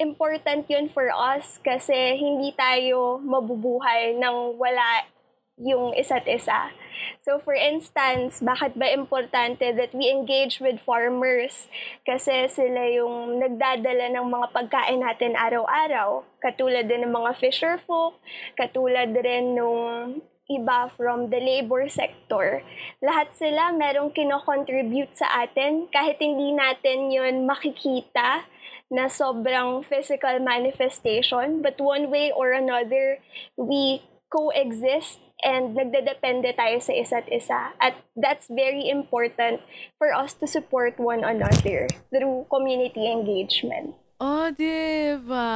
Important 0.00 0.66
yun 0.66 0.88
for 0.90 1.06
us 1.12 1.60
kasi 1.62 2.18
hindi 2.18 2.50
tayo 2.56 3.20
mabubuhay 3.22 4.16
nang 4.18 4.56
wala 4.58 5.13
yung 5.54 5.94
isa't 5.94 6.26
isa. 6.26 6.74
So 7.22 7.38
for 7.38 7.54
instance, 7.54 8.42
bakit 8.42 8.74
ba 8.74 8.90
importante 8.90 9.62
that 9.62 9.94
we 9.94 10.10
engage 10.10 10.58
with 10.58 10.82
farmers? 10.82 11.70
Kasi 12.02 12.50
sila 12.50 12.90
yung 12.90 13.38
nagdadala 13.38 14.10
ng 14.14 14.26
mga 14.26 14.46
pagkain 14.50 15.00
natin 15.02 15.38
araw-araw. 15.38 16.26
Katulad 16.42 16.90
din 16.90 17.06
ng 17.06 17.14
mga 17.14 17.38
fisher 17.38 17.78
folk, 17.86 18.18
katulad 18.58 19.14
rin 19.14 19.54
nung 19.54 20.20
iba 20.50 20.92
from 20.92 21.32
the 21.32 21.40
labor 21.40 21.88
sector. 21.88 22.60
Lahat 23.00 23.32
sila 23.32 23.72
merong 23.72 24.12
kino-contribute 24.12 25.16
sa 25.16 25.46
atin 25.46 25.88
kahit 25.88 26.20
hindi 26.20 26.52
natin 26.52 27.08
yun 27.08 27.48
makikita 27.48 28.44
na 28.92 29.08
sobrang 29.08 29.80
physical 29.88 30.36
manifestation. 30.44 31.64
But 31.64 31.80
one 31.80 32.12
way 32.12 32.28
or 32.28 32.52
another, 32.52 33.24
we 33.56 34.04
coexist 34.28 35.24
and 35.44 35.76
nagdedepende 35.76 36.56
tayo 36.56 36.80
sa 36.80 36.96
isa't 36.96 37.28
isa. 37.28 37.76
At 37.78 38.00
that's 38.16 38.48
very 38.48 38.88
important 38.88 39.60
for 40.00 40.16
us 40.16 40.32
to 40.40 40.48
support 40.48 40.96
one 40.96 41.22
another 41.22 41.86
through 42.08 42.48
community 42.48 43.06
engagement. 43.06 43.94
Oh, 44.22 44.48
diba? 44.54 45.52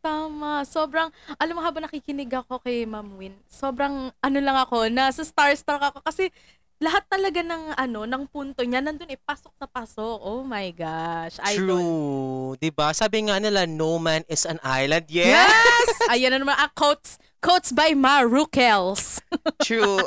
Tama. 0.00 0.64
Sobrang, 0.64 1.12
alam 1.36 1.54
mo 1.58 1.60
habang 1.60 1.84
nakikinig 1.84 2.30
ako 2.30 2.62
kay 2.62 2.88
Ma'am 2.88 3.18
Win, 3.20 3.36
sobrang 3.50 4.14
ano 4.22 4.38
lang 4.38 4.56
ako, 4.56 4.88
nasa 4.88 5.26
starstruck 5.26 5.82
ako 5.82 6.00
kasi 6.06 6.30
lahat 6.78 7.04
talaga 7.10 7.42
ng 7.42 7.74
ano, 7.74 8.06
ng 8.06 8.24
punto 8.30 8.62
niya 8.62 8.78
nandun 8.78 9.10
eh, 9.10 9.18
pasok 9.18 9.50
na 9.58 9.66
pasok. 9.66 10.16
Oh 10.22 10.46
my 10.46 10.70
gosh. 10.70 11.42
Idol. 11.42 11.58
True. 11.58 12.48
Diba? 12.62 12.94
Sabi 12.94 13.26
nga 13.26 13.42
nila, 13.42 13.66
no 13.66 13.98
man 13.98 14.22
is 14.30 14.46
an 14.46 14.62
island. 14.62 15.10
Yes! 15.10 15.34
Yes! 15.34 15.90
Ayan 16.14 16.30
na 16.34 16.38
naman 16.38 16.54
ang 16.54 16.70
quotes. 16.78 17.18
Quotes 17.42 17.74
by 17.74 17.98
Maru 17.98 18.46
Kels. 18.46 19.18
True. 19.66 20.02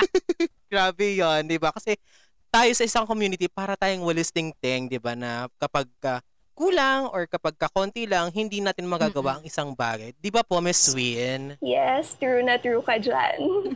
Grabe 0.72 1.16
yon 1.16 1.48
di 1.48 1.56
ba? 1.56 1.72
Kasi 1.72 1.96
tayo 2.52 2.68
sa 2.76 2.84
isang 2.84 3.08
community, 3.08 3.48
para 3.48 3.76
tayong 3.76 4.04
walis 4.04 4.28
ting-ting, 4.28 4.88
di 4.88 5.00
ba, 5.00 5.16
na 5.16 5.48
kapag 5.56 5.88
ka 6.00 6.20
kulang 6.52 7.08
or 7.08 7.24
kapag 7.24 7.56
ka 7.56 7.68
konti 7.72 8.04
lang, 8.04 8.28
hindi 8.32 8.60
natin 8.60 8.84
magagawa 8.84 9.40
ang 9.40 9.44
isang 9.48 9.72
bagay. 9.72 10.12
Di 10.20 10.28
ba 10.28 10.44
po, 10.44 10.60
Miss 10.60 10.92
Win? 10.92 11.56
Yes, 11.64 12.16
true 12.20 12.44
na 12.44 12.60
true 12.60 12.84
ka 12.84 13.00
dyan. 13.00 13.72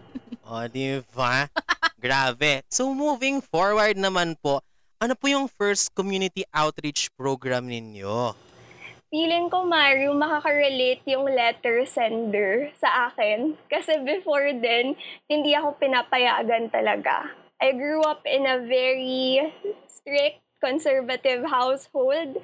O, 0.47 0.63
di 0.71 1.03
ba? 1.11 1.51
Grabe. 1.99 2.63
So, 2.71 2.95
moving 2.95 3.43
forward 3.43 3.99
naman 3.99 4.39
po, 4.39 4.63
ano 5.03 5.19
po 5.19 5.27
yung 5.27 5.51
first 5.51 5.91
community 5.91 6.47
outreach 6.55 7.11
program 7.19 7.67
ninyo? 7.67 8.31
Feeling 9.11 9.51
ko, 9.51 9.67
Mario, 9.67 10.15
makaka-relate 10.15 11.03
yung 11.11 11.27
letter 11.27 11.83
sender 11.83 12.71
sa 12.79 13.11
akin. 13.11 13.59
Kasi 13.67 14.03
before 14.07 14.55
then, 14.63 14.95
hindi 15.27 15.55
ako 15.55 15.79
pinapayagan 15.83 16.71
talaga. 16.71 17.35
I 17.59 17.75
grew 17.75 18.07
up 18.07 18.23
in 18.23 18.47
a 18.47 18.63
very 18.63 19.51
strict, 19.91 20.43
conservative 20.63 21.43
household. 21.51 22.39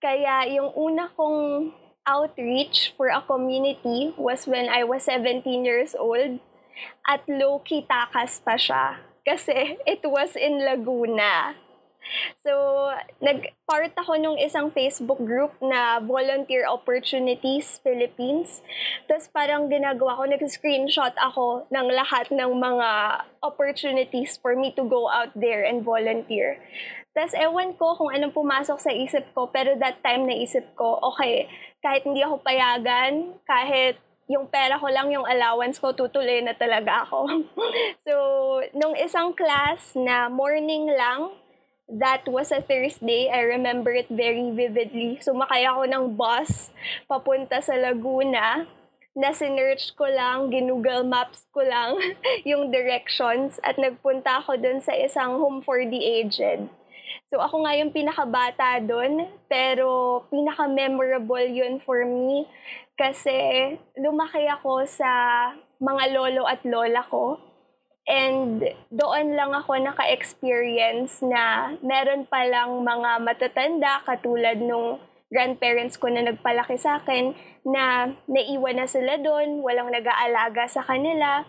Kaya 0.00 0.48
yung 0.52 0.72
una 0.72 1.12
kong 1.12 1.72
outreach 2.06 2.94
for 2.96 3.10
a 3.10 3.20
community 3.20 4.14
was 4.16 4.46
when 4.46 4.70
I 4.70 4.88
was 4.88 5.04
17 5.04 5.44
years 5.66 5.92
old. 5.98 6.38
At 7.06 7.24
low-key 7.28 7.86
takas 7.86 8.40
pa 8.42 8.58
siya. 8.58 9.00
Kasi 9.26 9.76
it 9.92 10.02
was 10.06 10.34
in 10.38 10.62
Laguna. 10.62 11.58
So, 12.46 12.54
nag-part 13.18 13.92
ako 13.98 14.14
nung 14.22 14.38
isang 14.38 14.70
Facebook 14.70 15.18
group 15.18 15.58
na 15.58 15.98
Volunteer 15.98 16.62
Opportunities 16.70 17.82
Philippines. 17.82 18.62
Tapos 19.10 19.26
parang 19.34 19.66
ginagawa 19.66 20.14
ko, 20.14 20.22
nag-screenshot 20.30 21.14
ako 21.18 21.66
ng 21.74 21.86
lahat 21.90 22.30
ng 22.30 22.50
mga 22.54 22.90
opportunities 23.42 24.38
for 24.38 24.54
me 24.54 24.70
to 24.78 24.86
go 24.86 25.10
out 25.10 25.34
there 25.34 25.66
and 25.66 25.82
volunteer. 25.82 26.62
Tapos 27.16 27.32
ewan 27.32 27.72
ko 27.74 27.96
kung 27.96 28.12
anong 28.12 28.36
pumasok 28.36 28.78
sa 28.78 28.92
isip 28.92 29.32
ko, 29.32 29.48
pero 29.48 29.74
that 29.80 29.98
time 30.04 30.28
naisip 30.28 30.76
ko, 30.76 31.00
okay, 31.00 31.48
kahit 31.80 32.04
hindi 32.04 32.20
ako 32.20 32.44
payagan, 32.44 33.34
kahit 33.48 33.96
yung 34.26 34.50
pera 34.50 34.74
ko 34.78 34.90
lang, 34.90 35.10
yung 35.14 35.26
allowance 35.26 35.78
ko, 35.78 35.94
tutuloy 35.94 36.42
na 36.42 36.54
talaga 36.58 37.06
ako. 37.06 37.46
so, 38.06 38.14
nung 38.74 38.98
isang 38.98 39.30
class 39.34 39.94
na 39.94 40.26
morning 40.26 40.90
lang, 40.90 41.30
that 41.86 42.26
was 42.26 42.50
a 42.50 42.58
Thursday. 42.58 43.30
I 43.30 43.46
remember 43.46 43.94
it 43.94 44.10
very 44.10 44.50
vividly. 44.50 45.22
Sumakay 45.22 45.62
ako 45.70 45.86
ng 45.86 46.04
bus 46.18 46.74
papunta 47.06 47.62
sa 47.62 47.78
Laguna 47.78 48.66
na 49.16 49.32
sinerch 49.32 49.96
ko 49.96 50.04
lang, 50.04 50.52
ginoogle 50.52 51.06
maps 51.06 51.48
ko 51.54 51.64
lang 51.64 51.96
yung 52.50 52.68
directions 52.68 53.56
at 53.64 53.80
nagpunta 53.80 54.44
ako 54.44 54.60
dun 54.60 54.82
sa 54.82 54.92
isang 54.92 55.40
home 55.40 55.64
for 55.64 55.80
the 55.80 56.02
aged. 56.02 56.68
So 57.32 57.40
ako 57.40 57.64
nga 57.64 57.72
yung 57.80 57.96
pinakabata 57.96 58.82
dun, 58.84 59.24
pero 59.48 60.20
pinaka-memorable 60.28 61.48
yun 61.48 61.80
for 61.80 62.04
me 62.04 62.44
kasi 62.96 63.76
lumaki 64.00 64.48
ako 64.48 64.88
sa 64.88 65.52
mga 65.78 66.16
lolo 66.16 66.48
at 66.48 66.64
lola 66.64 67.04
ko 67.06 67.36
And 68.06 68.62
doon 68.86 69.34
lang 69.34 69.50
ako 69.50 69.82
naka-experience 69.82 71.26
na 71.26 71.74
meron 71.82 72.22
palang 72.30 72.86
mga 72.86 73.18
matatanda 73.18 73.98
katulad 74.06 74.62
nung 74.62 75.02
grandparents 75.26 75.98
ko 75.98 76.06
na 76.06 76.22
nagpalaki 76.22 76.78
sa 76.78 77.02
akin 77.02 77.34
na 77.66 78.14
naiwan 78.30 78.78
na 78.78 78.86
sila 78.86 79.18
doon, 79.18 79.58
walang 79.58 79.90
nag-aalaga 79.90 80.70
sa 80.70 80.86
kanila. 80.86 81.42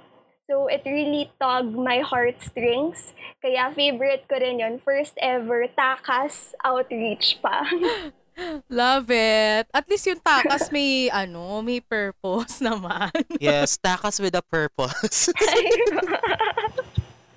So 0.50 0.66
it 0.66 0.82
really 0.82 1.30
tugged 1.38 1.78
my 1.78 2.02
heartstrings. 2.02 3.14
Kaya 3.38 3.70
favorite 3.78 4.26
ko 4.26 4.42
rin 4.42 4.58
yon 4.58 4.82
First 4.82 5.14
ever 5.22 5.70
takas 5.78 6.58
outreach 6.66 7.38
pa. 7.38 7.70
Love 8.70 9.10
it. 9.10 9.66
At 9.74 9.90
least 9.90 10.06
yung 10.06 10.22
takas 10.22 10.70
may 10.70 11.10
ano, 11.10 11.62
may 11.66 11.82
purpose 11.82 12.62
naman. 12.68 13.10
yes, 13.42 13.82
takas 13.82 14.22
with 14.22 14.38
a 14.38 14.46
purpose. 14.46 15.34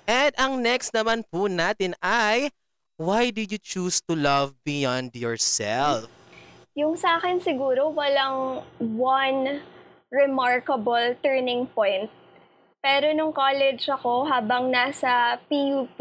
And 0.09 0.33
ang 0.37 0.61
next 0.61 0.93
naman 0.93 1.25
po 1.29 1.49
natin 1.49 1.97
ay 2.03 2.53
why 3.01 3.33
did 3.33 3.49
you 3.49 3.61
choose 3.61 4.01
to 4.05 4.13
love 4.13 4.53
beyond 4.61 5.15
yourself? 5.17 6.05
Yung 6.77 6.95
sa 6.95 7.17
akin 7.17 7.41
siguro 7.41 7.89
walang 7.91 8.63
one 8.79 9.59
remarkable 10.13 11.17
turning 11.23 11.65
point. 11.73 12.11
Pero 12.81 13.13
nung 13.13 13.33
college 13.33 13.85
ako, 13.89 14.25
habang 14.25 14.73
nasa 14.73 15.37
PUP, 15.45 15.97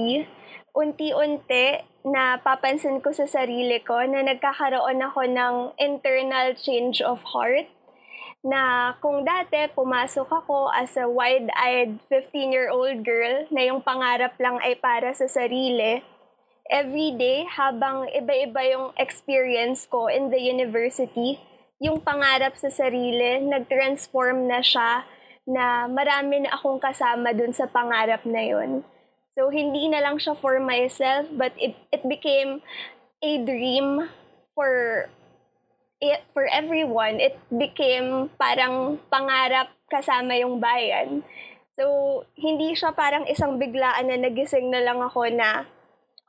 unti-unti 0.73 1.85
napapansin 2.07 3.05
ko 3.05 3.13
sa 3.13 3.29
sarili 3.29 3.77
ko 3.85 4.01
na 4.09 4.25
nagkakaroon 4.25 5.01
ako 5.05 5.21
ng 5.29 5.55
internal 5.77 6.57
change 6.57 7.05
of 7.05 7.21
heart 7.29 7.69
na 8.41 8.95
kung 9.05 9.21
dati 9.21 9.69
pumasok 9.77 10.25
ako 10.25 10.73
as 10.73 10.97
a 10.97 11.05
wide-eyed 11.05 12.01
15-year-old 12.09 13.05
girl 13.05 13.45
na 13.53 13.69
yung 13.69 13.85
pangarap 13.85 14.33
lang 14.41 14.57
ay 14.65 14.81
para 14.81 15.13
sa 15.13 15.29
sarili, 15.29 16.01
every 16.73 17.13
day 17.21 17.45
habang 17.45 18.09
iba-iba 18.09 18.65
yung 18.73 18.97
experience 18.97 19.85
ko 19.85 20.09
in 20.09 20.33
the 20.33 20.41
university, 20.41 21.37
yung 21.85 22.01
pangarap 22.01 22.57
sa 22.57 22.73
sarili, 22.73 23.45
nag-transform 23.45 24.49
na 24.49 24.65
siya 24.65 25.05
na 25.45 25.85
marami 25.85 26.49
na 26.49 26.57
akong 26.57 26.81
kasama 26.81 27.37
dun 27.37 27.53
sa 27.53 27.69
pangarap 27.69 28.25
na 28.25 28.41
yun. 28.41 28.81
So, 29.41 29.49
hindi 29.49 29.89
na 29.89 30.05
lang 30.05 30.21
siya 30.21 30.37
for 30.37 30.61
myself, 30.61 31.25
but 31.33 31.57
it, 31.57 31.73
it 31.89 32.05
became 32.05 32.61
a 33.25 33.41
dream 33.41 34.05
for 34.53 35.09
it, 35.97 36.21
for 36.37 36.45
everyone. 36.45 37.17
It 37.17 37.41
became 37.49 38.29
parang 38.37 39.01
pangarap 39.09 39.73
kasama 39.89 40.37
yung 40.37 40.61
bayan. 40.61 41.25
So, 41.81 42.29
hindi 42.37 42.77
siya 42.77 42.93
parang 42.93 43.25
isang 43.33 43.57
biglaan 43.57 44.13
na 44.13 44.21
nagising 44.21 44.69
na 44.69 44.85
lang 44.85 45.01
ako 45.01 45.33
na, 45.33 45.65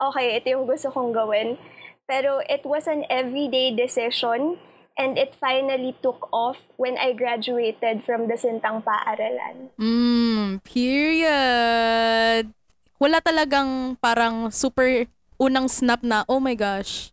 okay, 0.00 0.40
ito 0.40 0.56
yung 0.56 0.64
gusto 0.64 0.88
kong 0.88 1.12
gawin. 1.12 1.60
Pero 2.08 2.40
it 2.48 2.64
was 2.64 2.88
an 2.88 3.04
everyday 3.12 3.76
decision 3.76 4.56
and 4.96 5.20
it 5.20 5.36
finally 5.36 5.92
took 6.00 6.32
off 6.32 6.56
when 6.80 6.96
I 6.96 7.12
graduated 7.12 8.08
from 8.08 8.32
the 8.32 8.40
Sintang 8.40 8.80
Paaralan. 8.80 9.68
Mm, 9.76 10.64
period. 10.64 12.56
Wala 13.02 13.18
talagang 13.18 13.98
parang 13.98 14.54
super 14.54 15.10
unang 15.34 15.66
snap 15.66 16.06
na, 16.06 16.22
oh 16.30 16.38
my 16.38 16.54
gosh, 16.54 17.10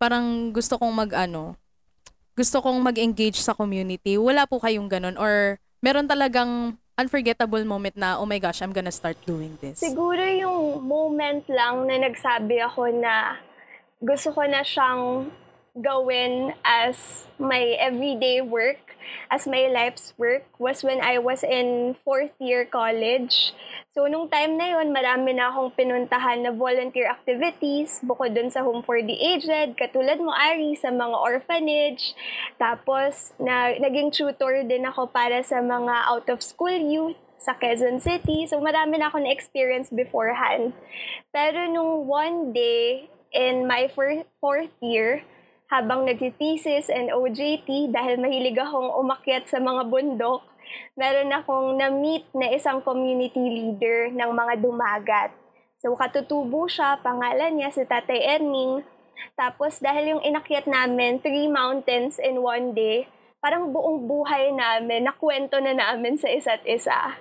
parang 0.00 0.48
gusto 0.48 0.80
kong 0.80 0.96
mag-ano, 0.96 1.60
gusto 2.32 2.64
kong 2.64 2.80
mag-engage 2.80 3.36
sa 3.36 3.52
community. 3.52 4.16
Wala 4.16 4.48
po 4.48 4.56
kayong 4.56 4.88
ganun 4.88 5.20
or 5.20 5.60
meron 5.84 6.08
talagang 6.08 6.80
unforgettable 6.96 7.60
moment 7.68 8.00
na, 8.00 8.16
oh 8.16 8.24
my 8.24 8.40
gosh, 8.40 8.64
I'm 8.64 8.72
gonna 8.72 8.88
start 8.88 9.20
doing 9.28 9.60
this? 9.60 9.84
Siguro 9.84 10.24
yung 10.24 10.80
moment 10.80 11.44
lang 11.52 11.84
na 11.84 12.00
nagsabi 12.00 12.56
ako 12.64 12.88
na 12.96 13.36
gusto 14.00 14.32
ko 14.32 14.40
na 14.48 14.64
siyang 14.64 15.28
gawin 15.76 16.56
as 16.64 17.28
my 17.36 17.76
everyday 17.76 18.40
work, 18.40 18.80
as 19.28 19.44
my 19.44 19.68
life's 19.68 20.16
work, 20.16 20.48
was 20.56 20.80
when 20.80 21.04
I 21.04 21.20
was 21.20 21.44
in 21.44 21.92
fourth 22.00 22.32
year 22.40 22.64
college. 22.64 23.52
So, 23.96 24.12
nung 24.12 24.28
time 24.28 24.60
na 24.60 24.76
yon 24.76 24.92
marami 24.92 25.32
na 25.32 25.48
akong 25.48 25.72
pinuntahan 25.72 26.44
na 26.44 26.52
volunteer 26.52 27.08
activities, 27.08 28.04
bukod 28.04 28.36
dun 28.36 28.52
sa 28.52 28.60
Home 28.60 28.84
for 28.84 29.00
the 29.00 29.16
Aged, 29.16 29.72
katulad 29.72 30.20
mo, 30.20 30.36
Ari, 30.36 30.76
sa 30.76 30.92
mga 30.92 31.16
orphanage. 31.16 32.12
Tapos, 32.60 33.32
na, 33.40 33.72
naging 33.80 34.12
tutor 34.12 34.68
din 34.68 34.84
ako 34.84 35.08
para 35.08 35.40
sa 35.40 35.64
mga 35.64 36.12
out-of-school 36.12 36.76
youth 36.76 37.16
sa 37.40 37.56
Quezon 37.56 37.96
City. 38.04 38.44
So, 38.44 38.60
marami 38.60 39.00
na 39.00 39.08
ako 39.08 39.24
na-experience 39.24 39.88
beforehand. 39.88 40.76
Pero 41.32 41.64
nung 41.64 42.04
one 42.04 42.52
day, 42.52 43.08
in 43.32 43.64
my 43.64 43.88
fourth 43.88 44.76
year, 44.84 45.24
habang 45.72 46.04
nagtithesis 46.04 46.92
and 46.92 47.08
OJT 47.16 47.96
dahil 47.96 48.20
mahilig 48.20 48.60
akong 48.60 48.92
umakyat 48.92 49.48
sa 49.48 49.56
mga 49.56 49.88
bundok, 49.88 50.44
meron 50.98 51.30
akong 51.30 51.78
na-meet 51.78 52.26
na 52.34 52.50
isang 52.50 52.82
community 52.82 53.40
leader 53.40 54.10
ng 54.10 54.30
mga 54.32 54.54
dumagat. 54.60 55.30
So 55.78 55.94
katutubo 55.94 56.66
siya, 56.66 56.98
pangalan 57.00 57.56
niya 57.56 57.70
si 57.70 57.84
Tatay 57.84 58.40
Erning. 58.40 58.82
Tapos 59.38 59.78
dahil 59.78 60.16
yung 60.16 60.22
inakyat 60.24 60.68
namin, 60.68 61.22
three 61.22 61.48
mountains 61.48 62.18
in 62.18 62.42
one 62.42 62.74
day, 62.74 63.06
parang 63.38 63.70
buong 63.70 64.10
buhay 64.10 64.50
namin, 64.50 65.06
nakwento 65.06 65.62
na 65.62 65.76
namin 65.76 66.18
sa 66.18 66.26
isa't 66.26 66.66
isa. 66.66 67.14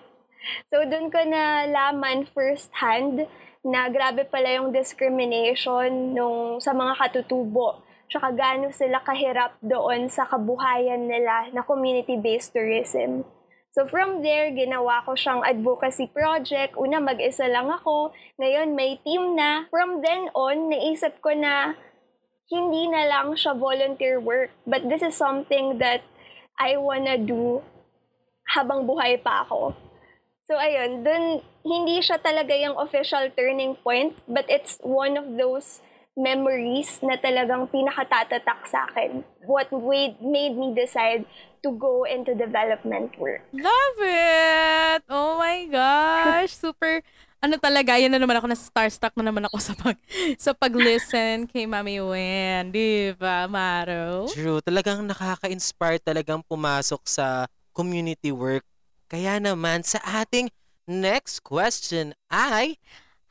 So 0.74 0.82
doon 0.86 1.14
ko 1.14 1.22
na 1.26 1.70
laman 1.70 2.26
first 2.32 2.74
hand 2.82 3.30
na 3.66 3.90
grabe 3.90 4.30
pala 4.30 4.62
yung 4.62 4.70
discrimination 4.70 6.14
nung 6.14 6.62
sa 6.62 6.74
mga 6.74 6.98
katutubo 7.02 7.85
tsaka 8.16 8.32
gaano 8.32 8.72
sila 8.72 9.04
kahirap 9.04 9.60
doon 9.60 10.08
sa 10.08 10.24
kabuhayan 10.24 11.04
nila 11.04 11.52
na 11.52 11.68
community-based 11.68 12.56
tourism. 12.56 13.28
So 13.76 13.84
from 13.84 14.24
there, 14.24 14.56
ginawa 14.56 15.04
ko 15.04 15.20
siyang 15.20 15.44
advocacy 15.44 16.08
project. 16.08 16.80
Una, 16.80 17.04
mag-isa 17.04 17.44
lang 17.52 17.68
ako. 17.68 18.16
Ngayon, 18.40 18.72
may 18.72 18.96
team 19.04 19.36
na. 19.36 19.68
From 19.68 20.00
then 20.00 20.32
on, 20.32 20.72
naisip 20.72 21.20
ko 21.20 21.36
na 21.36 21.76
hindi 22.48 22.88
na 22.88 23.04
lang 23.04 23.36
siya 23.36 23.52
volunteer 23.52 24.24
work. 24.24 24.56
But 24.64 24.88
this 24.88 25.04
is 25.04 25.12
something 25.12 25.84
that 25.84 26.08
I 26.56 26.80
wanna 26.80 27.20
do 27.20 27.60
habang 28.48 28.88
buhay 28.88 29.20
pa 29.20 29.44
ako. 29.44 29.76
So 30.48 30.56
ayun, 30.56 31.04
dun 31.04 31.44
hindi 31.68 32.00
siya 32.00 32.24
talaga 32.24 32.56
yung 32.56 32.80
official 32.80 33.28
turning 33.36 33.76
point, 33.84 34.16
but 34.24 34.48
it's 34.48 34.80
one 34.88 35.20
of 35.20 35.36
those 35.36 35.84
memories 36.16 37.04
na 37.04 37.20
talagang 37.20 37.68
pinakatatatak 37.68 38.60
sa 38.72 38.88
akin. 38.88 39.20
What 39.44 39.68
made, 39.72 40.16
made 40.24 40.56
me 40.56 40.72
decide 40.72 41.28
to 41.62 41.76
go 41.76 42.08
into 42.08 42.32
development 42.34 43.20
work. 43.20 43.44
Love 43.52 44.00
it! 44.00 45.04
Oh 45.12 45.36
my 45.36 45.68
gosh! 45.68 46.56
Super, 46.64 47.04
ano 47.44 47.60
talaga, 47.60 48.00
yan 48.00 48.16
na 48.16 48.18
naman 48.18 48.40
ako, 48.40 48.48
na 48.48 48.58
starstruck 48.58 49.14
na 49.20 49.28
naman 49.28 49.44
ako 49.46 49.58
sa 49.68 49.74
pag 49.76 49.98
sa 50.40 50.52
pag-listen 50.56 51.46
kay 51.52 51.68
Mami 51.68 52.00
Wen, 52.00 52.72
di 52.72 53.12
ba, 53.20 53.46
Maro? 53.46 54.32
True, 54.32 54.64
talagang 54.64 55.04
nakaka-inspire 55.04 56.00
talagang 56.00 56.40
pumasok 56.48 57.04
sa 57.06 57.46
community 57.76 58.32
work. 58.32 58.64
Kaya 59.12 59.38
naman 59.38 59.84
sa 59.84 60.00
ating 60.02 60.48
next 60.88 61.44
question 61.44 62.16
ay 62.32 62.80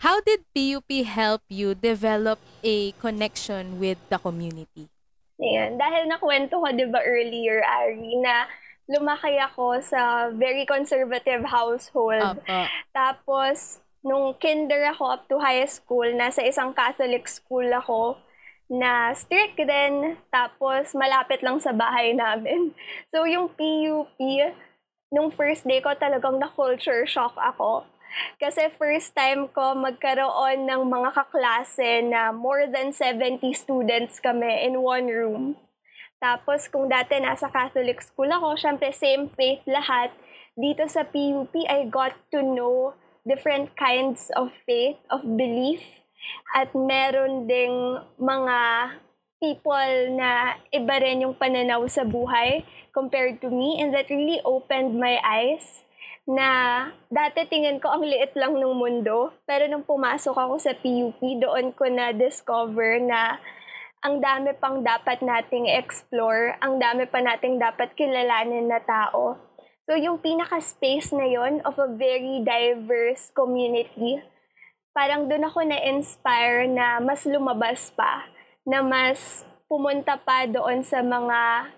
How 0.05 0.21
did 0.21 0.45
PUP 0.53 1.09
help 1.09 1.40
you 1.49 1.73
develop 1.73 2.37
a 2.61 2.93
connection 3.01 3.81
with 3.81 3.97
the 4.12 4.21
community? 4.21 4.93
Ayan. 5.40 5.81
Dahil 5.81 6.12
nakwento 6.12 6.61
ko, 6.61 6.69
di 6.77 6.85
ba, 6.93 7.01
earlier, 7.01 7.64
Ari, 7.64 8.21
na 8.21 8.45
lumaki 8.85 9.40
ako 9.40 9.81
sa 9.81 10.29
very 10.29 10.69
conservative 10.69 11.49
household. 11.49 12.37
Opo. 12.37 12.69
Tapos, 12.93 13.81
nung 14.05 14.37
kinder 14.37 14.93
ako 14.93 15.05
up 15.09 15.25
to 15.25 15.40
high 15.40 15.64
school, 15.64 16.05
nasa 16.12 16.45
isang 16.45 16.77
Catholic 16.77 17.25
school 17.25 17.64
ako 17.73 18.21
na 18.69 19.17
strict 19.17 19.57
din. 19.57 20.21
Tapos, 20.29 20.93
malapit 20.93 21.40
lang 21.40 21.57
sa 21.64 21.73
bahay 21.73 22.12
namin. 22.12 22.77
So, 23.09 23.25
yung 23.25 23.49
PUP, 23.57 24.21
nung 25.09 25.33
first 25.33 25.64
day 25.64 25.81
ko 25.81 25.97
talagang 25.97 26.37
na-culture 26.37 27.09
shock 27.09 27.40
ako. 27.40 27.88
Kasi 28.38 28.70
first 28.79 29.14
time 29.14 29.50
ko 29.50 29.74
magkaroon 29.74 30.66
ng 30.66 30.83
mga 30.87 31.11
kaklase 31.14 32.03
na 32.07 32.31
more 32.31 32.66
than 32.70 32.94
70 32.94 33.42
students 33.55 34.22
kami 34.22 34.66
in 34.66 34.83
one 34.83 35.07
room. 35.11 35.44
Tapos 36.22 36.70
kung 36.72 36.88
dati 36.88 37.20
nasa 37.20 37.53
Catholic 37.53 38.00
school 38.00 38.31
ako, 38.33 38.57
syempre 38.57 38.94
same 38.94 39.29
faith 39.35 39.61
lahat. 39.68 40.14
Dito 40.55 40.87
sa 40.87 41.05
PUP, 41.05 41.53
I 41.66 41.90
got 41.90 42.14
to 42.31 42.40
know 42.40 42.94
different 43.27 43.74
kinds 43.74 44.31
of 44.38 44.55
faith, 44.64 44.96
of 45.11 45.27
belief. 45.27 45.83
At 46.57 46.72
meron 46.72 47.44
ding 47.44 48.00
mga 48.16 48.59
people 49.42 50.16
na 50.16 50.57
iba 50.72 50.96
rin 51.03 51.20
yung 51.20 51.37
pananaw 51.37 51.85
sa 51.90 52.09
buhay 52.09 52.64
compared 52.96 53.44
to 53.44 53.53
me. 53.53 53.77
And 53.83 53.92
that 53.92 54.09
really 54.09 54.40
opened 54.46 54.96
my 54.96 55.20
eyes 55.20 55.85
na 56.25 56.89
dati 57.13 57.45
tingin 57.49 57.77
ko 57.81 57.93
ang 57.93 58.05
liit 58.05 58.33
lang 58.33 58.57
ng 58.57 58.75
mundo. 58.75 59.33
Pero 59.45 59.69
nung 59.69 59.85
pumasok 59.85 60.33
ako 60.33 60.55
sa 60.57 60.73
PUP, 60.73 61.21
doon 61.21 61.73
ko 61.77 61.85
na-discover 61.89 63.01
na 63.05 63.37
ang 64.05 64.21
dami 64.21 64.53
pang 64.61 64.85
dapat 64.85 65.25
nating 65.25 65.65
explore, 65.69 66.61
ang 66.61 66.77
dami 66.77 67.09
pa 67.09 67.25
nating 67.25 67.57
dapat 67.57 67.97
kilalanin 67.97 68.69
na 68.69 68.81
tao. 68.85 69.41
So 69.89 69.97
yung 69.97 70.21
pinaka-space 70.21 71.13
na 71.17 71.29
yon 71.29 71.65
of 71.65 71.77
a 71.81 71.89
very 71.89 72.45
diverse 72.45 73.33
community, 73.33 74.21
parang 74.97 75.29
doon 75.29 75.49
ako 75.49 75.61
na-inspire 75.65 76.69
na 76.69 77.01
mas 77.01 77.25
lumabas 77.25 77.93
pa, 77.97 78.29
na 78.65 78.81
mas 78.85 79.45
pumunta 79.69 80.21
pa 80.21 80.49
doon 80.49 80.85
sa 80.85 81.01
mga 81.01 81.73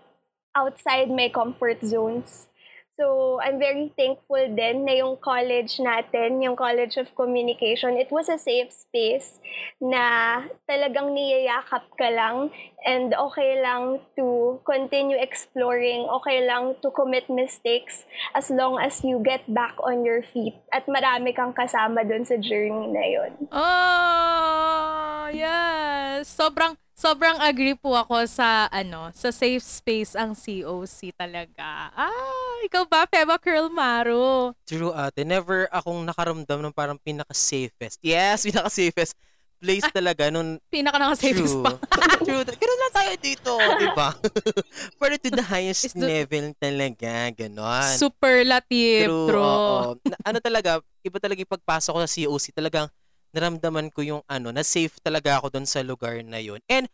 outside 0.55 1.11
my 1.11 1.31
comfort 1.31 1.79
zones. 1.83 2.51
So, 2.97 3.37
I'm 3.45 3.61
very 3.61 3.93
thankful 3.93 4.57
din 4.57 4.89
na 4.89 5.05
yung 5.05 5.21
college 5.21 5.77
natin, 5.85 6.41
yung 6.41 6.57
College 6.57 6.97
of 6.97 7.13
Communication, 7.13 8.01
it 8.01 8.09
was 8.09 8.33
a 8.33 8.41
safe 8.41 8.73
space 8.73 9.37
na 9.85 10.41
talagang 10.65 11.13
niyayakap 11.13 11.85
ka 11.93 12.09
lang 12.09 12.49
and 12.89 13.13
okay 13.13 13.61
lang 13.61 14.01
to 14.17 14.57
continue 14.65 15.21
exploring, 15.21 16.09
okay 16.09 16.49
lang 16.49 16.73
to 16.81 16.89
commit 16.89 17.29
mistakes 17.29 18.09
as 18.33 18.49
long 18.49 18.81
as 18.81 19.05
you 19.05 19.21
get 19.21 19.45
back 19.53 19.77
on 19.85 20.01
your 20.01 20.25
feet 20.25 20.57
at 20.73 20.89
marami 20.89 21.37
kang 21.37 21.53
kasama 21.53 22.01
dun 22.01 22.25
sa 22.25 22.41
journey 22.41 22.89
na 22.89 23.05
yun. 23.05 23.33
Oh, 23.53 25.29
yes. 25.37 26.33
Sobrang 26.33 26.81
sobrang 26.97 27.37
agree 27.39 27.77
po 27.77 27.93
ako 27.93 28.25
sa 28.25 28.73
ano, 28.73 29.13
sa 29.13 29.29
safe 29.29 29.61
space 29.61 30.17
ang 30.17 30.33
COC 30.33 31.13
talaga. 31.13 31.93
Ah, 31.93 32.57
ikaw 32.65 32.89
ba, 32.89 33.05
Feba 33.05 33.37
Curl 33.37 33.69
Maro? 33.69 34.57
True 34.65 34.91
ate, 34.91 35.23
never 35.23 35.69
akong 35.69 36.03
nakaramdam 36.03 36.65
ng 36.65 36.75
parang 36.75 36.97
pinaka-safest. 36.97 38.01
Yes, 38.01 38.49
pinaka-safest 38.49 39.13
place 39.57 39.85
talaga 39.89 40.29
nung 40.29 40.57
Pinaka 40.69 40.97
naka-safest 40.97 41.61
pa. 41.61 41.77
True. 42.27 42.45
Ganun 42.45 42.81
lang 42.81 42.93
tayo 42.93 43.13
dito, 43.21 43.53
di 43.77 43.89
ba? 43.93 44.13
Pero 45.01 45.13
to 45.21 45.29
the 45.33 45.45
highest 45.45 45.93
the- 45.93 46.01
level 46.01 46.53
talaga, 46.57 47.29
ganon. 47.37 47.93
Superlative, 47.93 49.05
True, 49.09 49.29
true. 49.29 49.45
oo. 49.45 50.01
Na- 50.01 50.21
ano 50.25 50.39
talaga, 50.41 50.81
iba 51.05 51.19
talaga 51.21 51.45
yung 51.45 51.53
pagpasok 51.53 51.93
ko 51.93 51.99
sa 52.01 52.09
COC, 52.09 52.45
talagang 52.53 52.89
naramdaman 53.37 53.93
ko 53.93 54.01
yung 54.01 54.23
ano, 54.25 54.49
na 54.49 54.65
safe 54.65 54.97
talaga 55.05 55.37
ako 55.37 55.53
doon 55.53 55.69
sa 55.69 55.85
lugar 55.85 56.25
na 56.25 56.41
yun. 56.41 56.65
And 56.73 56.89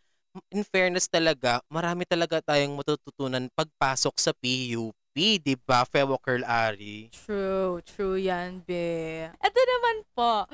in 0.50 0.66
fairness 0.66 1.06
talaga, 1.06 1.62
marami 1.70 2.02
talaga 2.02 2.42
tayong 2.42 2.74
matututunan 2.74 3.46
pagpasok 3.54 4.14
sa 4.18 4.34
PUP, 4.34 5.14
di 5.14 5.54
ba, 5.54 5.86
Fewo 5.86 6.18
Curl 6.18 6.42
Ari? 6.42 7.14
True, 7.14 7.78
true 7.86 8.18
yan, 8.18 8.66
be. 8.66 9.28
Ito 9.28 9.60
naman 9.62 9.96
po, 10.18 10.50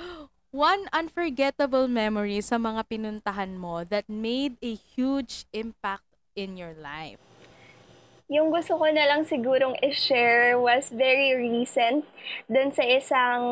one 0.52 0.90
unforgettable 0.92 1.86
memory 1.88 2.42
sa 2.42 2.58
mga 2.58 2.84
pinuntahan 2.90 3.56
mo 3.56 3.86
that 3.86 4.04
made 4.10 4.58
a 4.60 4.76
huge 4.76 5.48
impact 5.56 6.04
in 6.34 6.58
your 6.58 6.74
life. 6.76 7.22
Yung 8.28 8.52
gusto 8.52 8.76
ko 8.76 8.84
na 8.92 9.08
lang 9.08 9.24
sigurong 9.24 9.72
i-share 9.80 10.60
was 10.60 10.92
very 10.92 11.32
recent 11.32 12.04
dun 12.44 12.68
sa 12.76 12.84
isang 12.84 13.42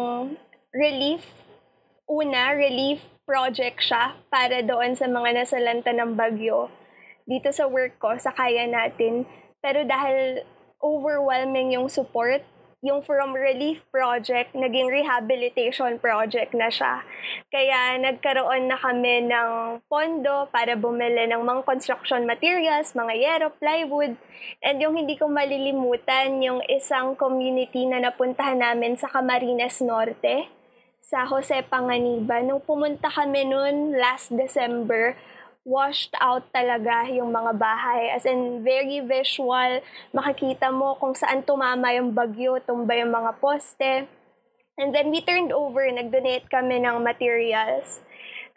relief. 0.77 1.25
Una, 2.07 2.55
relief 2.55 3.03
project 3.27 3.83
siya 3.83 4.15
para 4.31 4.63
doon 4.63 4.95
sa 4.95 5.11
mga 5.11 5.43
nasalanta 5.43 5.91
ng 5.91 6.15
bagyo. 6.15 6.71
Dito 7.27 7.51
sa 7.51 7.67
work 7.67 7.99
ko, 7.99 8.15
sa 8.15 8.31
kaya 8.31 8.63
natin. 8.71 9.27
Pero 9.59 9.83
dahil 9.83 10.47
overwhelming 10.79 11.75
yung 11.75 11.91
support, 11.91 12.47
yung 12.79 13.03
from 13.03 13.35
relief 13.35 13.83
project, 13.91 14.55
naging 14.55 14.87
rehabilitation 14.87 15.99
project 15.99 16.55
na 16.55 16.71
siya. 16.71 17.03
Kaya 17.51 17.99
nagkaroon 17.99 18.71
na 18.71 18.79
kami 18.79 19.27
ng 19.27 19.83
pondo 19.91 20.47
para 20.55 20.79
bumili 20.79 21.27
ng 21.27 21.43
mga 21.43 21.67
construction 21.67 22.23
materials, 22.23 22.95
mga 22.95 23.15
yero, 23.19 23.51
plywood. 23.59 24.15
And 24.63 24.79
yung 24.79 24.95
hindi 24.95 25.19
ko 25.19 25.27
malilimutan, 25.27 26.39
yung 26.39 26.63
isang 26.71 27.19
community 27.19 27.83
na 27.91 27.99
napuntahan 27.99 28.63
namin 28.63 28.95
sa 28.95 29.11
Camarines 29.11 29.83
Norte, 29.83 30.56
sa 31.07 31.23
Jose 31.23 31.63
Panganiban. 31.71 32.51
Nung 32.51 32.59
pumunta 32.59 33.07
kami 33.07 33.47
noon 33.47 33.95
last 33.95 34.35
December, 34.35 35.15
washed 35.63 36.11
out 36.19 36.51
talaga 36.51 37.07
yung 37.15 37.31
mga 37.31 37.55
bahay. 37.55 38.11
As 38.11 38.27
in, 38.27 38.67
very 38.67 38.99
visual. 38.99 39.87
Makikita 40.11 40.75
mo 40.75 40.99
kung 40.99 41.15
saan 41.15 41.47
tumama 41.47 41.95
yung 41.95 42.11
bagyo, 42.11 42.59
tumba 42.59 42.99
yung 42.99 43.15
mga 43.15 43.39
poste. 43.39 44.11
And 44.77 44.91
then 44.91 45.15
we 45.15 45.23
turned 45.23 45.55
over, 45.55 45.87
nag-donate 45.87 46.51
kami 46.51 46.83
ng 46.83 46.99
materials. 46.99 48.03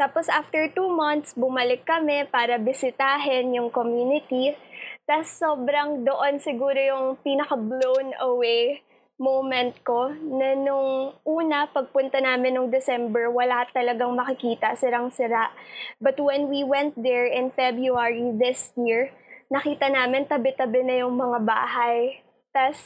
Tapos 0.01 0.25
after 0.25 0.65
two 0.73 0.89
months, 0.89 1.38
bumalik 1.38 1.85
kami 1.85 2.25
para 2.33 2.57
bisitahin 2.57 3.53
yung 3.53 3.69
community. 3.69 4.57
Tapos 5.05 5.38
sobrang 5.38 6.01
doon 6.01 6.41
siguro 6.41 6.81
yung 6.81 7.05
pinaka-blown 7.21 8.17
away 8.25 8.81
moment 9.19 9.75
ko 9.84 10.15
na 10.15 10.55
nung 10.55 11.12
una 11.27 11.67
pagpunta 11.67 12.23
namin 12.23 12.55
nung 12.55 12.71
December, 12.71 13.27
wala 13.27 13.67
talagang 13.75 14.15
makikita, 14.15 14.79
sirang-sira. 14.79 15.51
But 15.99 16.15
when 16.23 16.47
we 16.47 16.63
went 16.63 16.95
there 16.95 17.27
in 17.27 17.51
February 17.51 18.32
this 18.39 18.71
year, 18.79 19.12
nakita 19.51 19.91
namin 19.91 20.23
tabi-tabi 20.23 20.88
na 20.88 21.03
yung 21.03 21.19
mga 21.19 21.43
bahay. 21.43 22.23
Tas 22.55 22.79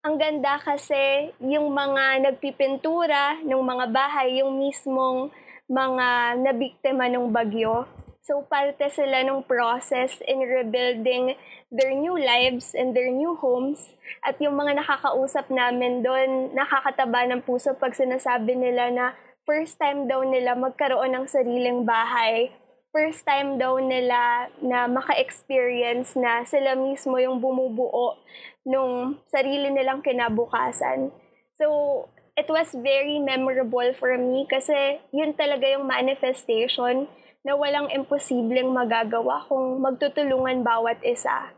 ang 0.00 0.16
ganda 0.16 0.56
kasi 0.64 1.36
yung 1.44 1.76
mga 1.76 2.24
nagpipintura 2.24 3.44
ng 3.44 3.60
mga 3.60 3.86
bahay, 3.92 4.40
yung 4.40 4.56
mismong 4.56 5.28
mga 5.68 6.40
nabiktima 6.40 7.12
ng 7.12 7.28
bagyo. 7.28 7.84
So 8.24 8.44
parte 8.44 8.92
sila 8.92 9.24
ng 9.24 9.46
process 9.48 10.20
in 10.26 10.44
rebuilding 10.44 11.38
their 11.72 11.92
new 11.96 12.16
lives 12.16 12.76
and 12.76 12.92
their 12.92 13.08
new 13.08 13.36
homes. 13.38 13.80
At 14.20 14.36
yung 14.42 14.58
mga 14.58 14.84
nakakausap 14.84 15.48
namin 15.48 16.04
doon, 16.04 16.52
nakakataba 16.52 17.24
ng 17.28 17.44
puso 17.44 17.72
pag 17.76 17.96
sinasabi 17.96 18.52
nila 18.58 18.92
na 18.92 19.06
first 19.48 19.80
time 19.80 20.04
daw 20.04 20.20
nila 20.26 20.52
magkaroon 20.52 21.16
ng 21.16 21.24
sariling 21.24 21.88
bahay. 21.88 22.52
First 22.92 23.24
time 23.28 23.60
daw 23.60 23.76
nila 23.80 24.48
na 24.64 24.88
maka-experience 24.88 26.16
na 26.16 26.44
sila 26.44 26.72
mismo 26.76 27.20
yung 27.20 27.40
bumubuo 27.40 28.16
nung 28.64 29.20
sarili 29.28 29.72
nilang 29.72 30.00
kinabukasan. 30.00 31.12
So, 31.56 32.08
it 32.36 32.48
was 32.48 32.70
very 32.70 33.18
memorable 33.18 33.92
for 33.98 34.14
me 34.16 34.46
kasi 34.48 35.02
yun 35.10 35.36
talaga 35.36 35.68
yung 35.68 35.84
manifestation 35.84 37.10
na 37.48 37.56
walang 37.56 37.88
imposibleng 37.88 38.68
magagawa 38.68 39.48
kung 39.48 39.80
magtutulungan 39.80 40.60
bawat 40.60 41.00
isa. 41.00 41.48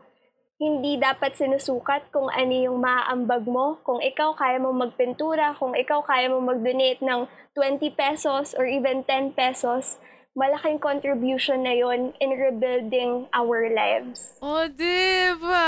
hindi 0.61 1.01
dapat 1.01 1.33
sinusukat 1.33 2.13
kung 2.13 2.29
ano 2.29 2.53
yung 2.53 2.85
maaambag 2.85 3.49
mo. 3.49 3.81
Kung 3.81 3.97
ikaw 3.97 4.37
kaya 4.37 4.61
mo 4.61 4.69
magpintura, 4.69 5.57
kung 5.57 5.73
ikaw 5.73 6.05
kaya 6.05 6.29
mo 6.29 6.37
mag-donate 6.37 7.01
ng 7.01 7.25
20 7.57 7.81
pesos 7.97 8.53
or 8.53 8.69
even 8.69 9.01
10 9.09 9.33
pesos, 9.33 9.97
malaking 10.37 10.77
contribution 10.77 11.65
na 11.65 11.73
yon 11.73 12.13
in 12.21 12.37
rebuilding 12.37 13.25
our 13.33 13.73
lives. 13.73 14.37
Oh, 14.37 14.69
diba? 14.69 15.65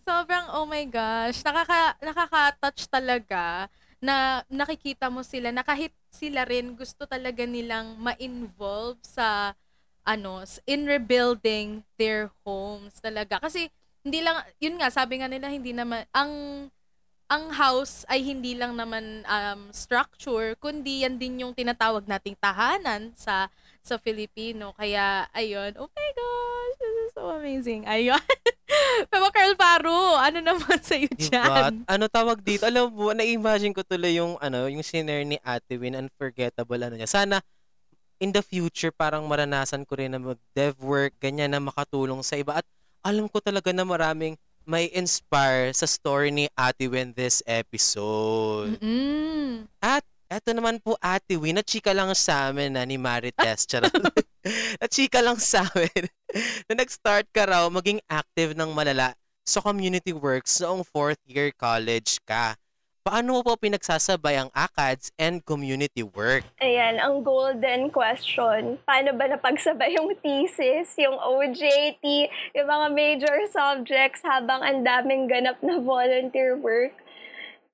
Sobrang, 0.00 0.48
oh 0.48 0.64
my 0.64 0.88
gosh. 0.88 1.44
Nakaka, 1.44 2.00
nakaka-touch 2.00 2.88
talaga 2.88 3.68
na 4.00 4.44
nakikita 4.52 5.08
mo 5.08 5.24
sila 5.24 5.50
na 5.50 5.64
kahit 5.64 5.92
sila 6.12 6.44
rin 6.44 6.76
gusto 6.76 7.08
talaga 7.08 7.44
nilang 7.48 7.96
ma-involve 7.96 9.00
sa 9.00 9.56
ano, 10.06 10.46
in 10.70 10.86
rebuilding 10.86 11.82
their 11.98 12.30
homes 12.46 12.94
talaga. 13.02 13.42
Kasi 13.42 13.66
hindi 14.06 14.22
lang 14.22 14.38
yun 14.62 14.78
nga 14.78 14.86
sabi 14.86 15.18
nga 15.18 15.26
nila 15.26 15.50
hindi 15.50 15.74
naman 15.74 16.06
ang 16.14 16.32
ang 17.26 17.50
house 17.50 18.06
ay 18.06 18.22
hindi 18.22 18.54
lang 18.54 18.78
naman 18.78 19.26
um, 19.26 19.66
structure 19.74 20.54
kundi 20.62 21.02
yan 21.02 21.18
din 21.18 21.42
yung 21.42 21.50
tinatawag 21.50 22.06
nating 22.06 22.38
tahanan 22.38 23.10
sa 23.18 23.50
sa 23.86 24.02
Filipino. 24.02 24.74
Kaya 24.74 25.30
ayun, 25.30 25.78
oh 25.78 25.86
my 25.86 26.10
gosh, 26.12 26.74
this 26.82 26.94
is 27.06 27.10
so 27.14 27.30
amazing. 27.30 27.86
Ayun. 27.86 28.18
Pero 29.12 29.30
Carl 29.30 29.54
Paro, 29.54 30.18
ano 30.18 30.42
naman 30.42 30.78
sa 30.86 30.98
iyo 30.98 31.06
Diba? 31.14 31.30
dyan? 31.30 31.86
Ano 31.86 32.10
tawag 32.10 32.42
dito? 32.42 32.66
Alam 32.66 32.90
mo, 32.90 33.14
na-imagine 33.14 33.70
ko 33.70 33.86
tuloy 33.86 34.18
yung 34.18 34.34
ano, 34.42 34.66
yung 34.66 34.82
sinare 34.82 35.22
ni 35.22 35.38
Ate 35.46 35.78
Win, 35.78 35.94
unforgettable 35.94 36.82
ano 36.82 36.98
niya. 36.98 37.06
Sana 37.06 37.38
in 38.18 38.32
the 38.32 38.40
future 38.40 38.88
parang 38.90 39.28
maranasan 39.28 39.84
ko 39.84 40.00
rin 40.00 40.16
na 40.16 40.20
mag-dev 40.20 40.74
work, 40.80 41.12
ganyan 41.20 41.52
na 41.52 41.60
makatulong 41.60 42.24
sa 42.24 42.40
iba. 42.40 42.58
At 42.58 42.66
alam 43.04 43.28
ko 43.28 43.38
talaga 43.38 43.70
na 43.70 43.84
maraming 43.84 44.34
may 44.66 44.90
inspire 44.90 45.70
sa 45.70 45.86
story 45.86 46.34
ni 46.34 46.50
Ate 46.58 46.90
Win 46.90 47.14
this 47.14 47.38
episode. 47.46 48.80
Mm-mm. 48.82 49.70
At 49.78 50.02
eto 50.26 50.50
naman 50.50 50.82
po 50.82 50.98
Ate 50.98 51.38
Win, 51.38 51.58
na-chika 51.58 51.94
lang 51.94 52.10
sa 52.18 52.50
amin 52.50 52.74
na 52.74 52.82
ni 52.82 52.98
Marites. 52.98 53.66
Charot. 53.66 53.90
na-chika 54.82 55.22
lang 55.22 55.38
sa 55.38 55.66
amin 55.70 56.06
na 56.70 56.72
nag-start 56.82 57.30
ka 57.30 57.46
raw 57.46 57.66
maging 57.70 58.02
active 58.10 58.54
ng 58.58 58.70
malala 58.74 59.14
sa 59.46 59.62
community 59.62 60.10
works 60.10 60.58
noong 60.58 60.82
fourth 60.82 61.22
year 61.26 61.54
college 61.54 62.18
ka. 62.26 62.58
Paano 63.06 63.38
mo 63.38 63.40
po 63.46 63.54
pinagsasabay 63.54 64.34
ang 64.34 64.50
ACADS 64.50 65.14
and 65.14 65.38
community 65.46 66.02
work? 66.02 66.42
Ayan, 66.58 66.98
ang 66.98 67.22
golden 67.22 67.86
question. 67.94 68.82
Paano 68.82 69.14
ba 69.14 69.30
napagsabay 69.30 69.94
yung 69.94 70.10
thesis, 70.18 70.90
yung 70.98 71.14
OJT, 71.14 72.02
yung 72.58 72.66
mga 72.66 72.86
major 72.90 73.38
subjects 73.54 74.26
habang 74.26 74.58
ang 74.58 74.82
daming 74.82 75.30
ganap 75.30 75.54
na 75.62 75.78
volunteer 75.78 76.58
work? 76.58 76.98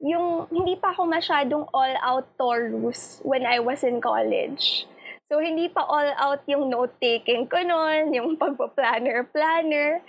Yung 0.03 0.51
hindi 0.51 0.75
pa 0.75 0.91
ako 0.91 1.07
masyadong 1.07 1.71
all-out 1.71 2.27
Taurus 2.35 3.23
when 3.23 3.47
I 3.47 3.63
was 3.63 3.87
in 3.87 4.03
college. 4.03 4.91
So, 5.31 5.39
hindi 5.39 5.71
pa 5.71 5.87
all-out 5.87 6.43
yung 6.51 6.69
note-taking 6.69 7.47
ko 7.47 7.63
noon, 7.63 8.11
yung 8.11 8.35
pagpa-planner-planner. 8.35 10.03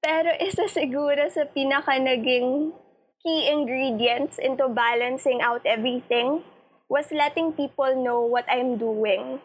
Pero 0.00 0.32
isa 0.40 0.64
siguro 0.64 1.28
sa 1.28 1.44
pinaka 1.44 2.00
naging 2.00 2.72
key 3.20 3.48
ingredients 3.48 4.40
into 4.40 4.68
balancing 4.72 5.44
out 5.44 5.64
everything 5.68 6.44
was 6.88 7.08
letting 7.12 7.52
people 7.52 7.92
know 7.96 8.24
what 8.24 8.44
I'm 8.48 8.76
doing. 8.76 9.40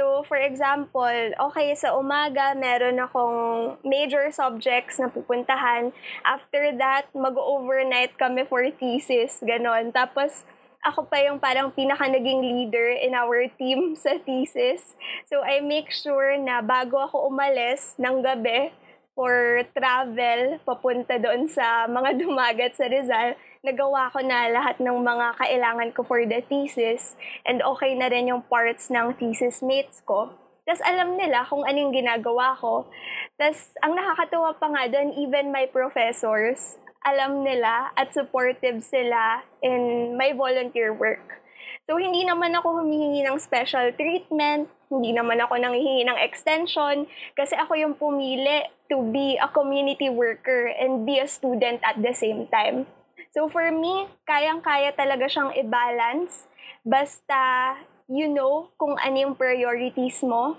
So, 0.00 0.24
for 0.24 0.40
example, 0.40 1.12
okay, 1.52 1.76
sa 1.76 1.92
umaga, 1.92 2.56
meron 2.56 2.96
akong 3.04 3.76
major 3.84 4.32
subjects 4.32 4.96
na 4.96 5.12
pupuntahan. 5.12 5.92
After 6.24 6.72
that, 6.80 7.12
mag-overnight 7.12 8.16
kami 8.16 8.48
for 8.48 8.64
thesis, 8.80 9.44
ganon. 9.44 9.92
Tapos, 9.92 10.48
ako 10.88 11.04
pa 11.04 11.20
yung 11.20 11.36
parang 11.36 11.68
pinaka 11.68 12.08
naging 12.08 12.40
leader 12.40 12.96
in 12.96 13.12
our 13.12 13.44
team 13.60 13.92
sa 14.00 14.16
thesis. 14.24 14.96
So, 15.28 15.44
I 15.44 15.60
make 15.60 15.92
sure 15.92 16.32
na 16.40 16.64
bago 16.64 16.96
ako 16.96 17.28
umalis 17.28 18.00
ng 18.00 18.24
gabi 18.24 18.72
for 19.12 19.60
travel 19.76 20.64
papunta 20.64 21.20
doon 21.20 21.44
sa 21.44 21.84
mga 21.92 22.16
dumagat 22.24 22.72
sa 22.72 22.88
Rizal, 22.88 23.36
nagawa 23.60 24.08
ko 24.08 24.24
na 24.24 24.48
lahat 24.48 24.80
ng 24.80 25.04
mga 25.04 25.36
kailangan 25.36 25.90
ko 25.92 26.00
for 26.00 26.24
the 26.24 26.40
thesis 26.48 27.12
and 27.44 27.60
okay 27.60 27.92
na 27.92 28.08
rin 28.08 28.32
yung 28.32 28.40
parts 28.48 28.88
ng 28.88 29.12
thesis 29.20 29.60
mates 29.60 30.00
ko. 30.08 30.32
Tapos 30.64 30.80
alam 30.84 31.20
nila 31.20 31.44
kung 31.44 31.64
anong 31.68 31.92
ginagawa 31.92 32.56
ko. 32.56 32.88
Tapos 33.36 33.76
ang 33.84 33.92
nakakatuwa 33.92 34.56
pa 34.56 34.66
nga 34.72 34.88
doon, 34.88 35.12
even 35.12 35.52
my 35.52 35.68
professors, 35.68 36.80
alam 37.04 37.44
nila 37.44 37.92
at 37.96 38.12
supportive 38.12 38.80
sila 38.80 39.44
in 39.60 40.16
my 40.16 40.32
volunteer 40.32 40.92
work. 40.92 41.40
So, 41.88 41.98
hindi 41.98 42.22
naman 42.22 42.54
ako 42.54 42.86
humihingi 42.86 43.26
ng 43.26 43.42
special 43.42 43.90
treatment, 43.98 44.70
hindi 44.94 45.10
naman 45.10 45.42
ako 45.42 45.58
nanghihingi 45.58 46.06
ng 46.06 46.22
extension, 46.22 47.10
kasi 47.34 47.58
ako 47.58 47.74
yung 47.74 47.98
pumili 47.98 48.62
to 48.86 49.02
be 49.10 49.34
a 49.42 49.50
community 49.50 50.06
worker 50.06 50.70
and 50.70 51.02
be 51.02 51.18
a 51.18 51.26
student 51.26 51.82
at 51.82 51.98
the 51.98 52.14
same 52.14 52.46
time. 52.46 52.86
So, 53.30 53.46
for 53.46 53.70
me, 53.70 54.10
kayang-kaya 54.26 54.90
talaga 54.98 55.30
siyang 55.30 55.54
i-balance, 55.54 56.50
basta 56.82 57.74
you 58.10 58.26
know 58.26 58.74
kung 58.74 58.98
ano 58.98 59.16
yung 59.22 59.34
priorities 59.38 60.18
mo, 60.26 60.58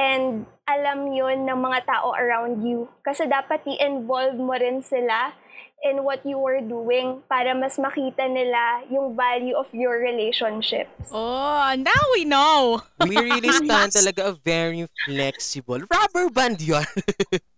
and 0.00 0.48
alam 0.64 1.12
yon 1.12 1.44
ng 1.44 1.60
mga 1.60 1.84
tao 1.84 2.16
around 2.16 2.64
you. 2.64 2.88
Kasi 3.04 3.28
dapat 3.28 3.64
i-involve 3.68 4.36
mo 4.40 4.56
rin 4.56 4.80
sila 4.80 5.36
in 5.84 6.04
what 6.04 6.24
you 6.24 6.40
are 6.40 6.64
doing 6.64 7.20
para 7.28 7.52
mas 7.52 7.76
makita 7.76 8.24
nila 8.28 8.80
yung 8.88 9.12
value 9.12 9.52
of 9.52 9.68
your 9.76 10.00
relationships. 10.00 11.12
Oh, 11.12 11.68
now 11.76 12.02
we 12.16 12.24
know. 12.24 12.80
We 13.04 13.20
really 13.20 13.52
stand 13.60 13.92
talaga 13.92 14.32
a 14.32 14.34
very 14.40 14.88
flexible. 15.04 15.84
Rubber 15.84 16.32
band 16.32 16.64
yun. 16.64 16.88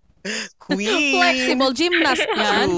Queen. 0.58 1.14
Flexible 1.16 1.72
gymnast 1.72 2.26
yan. 2.36 2.68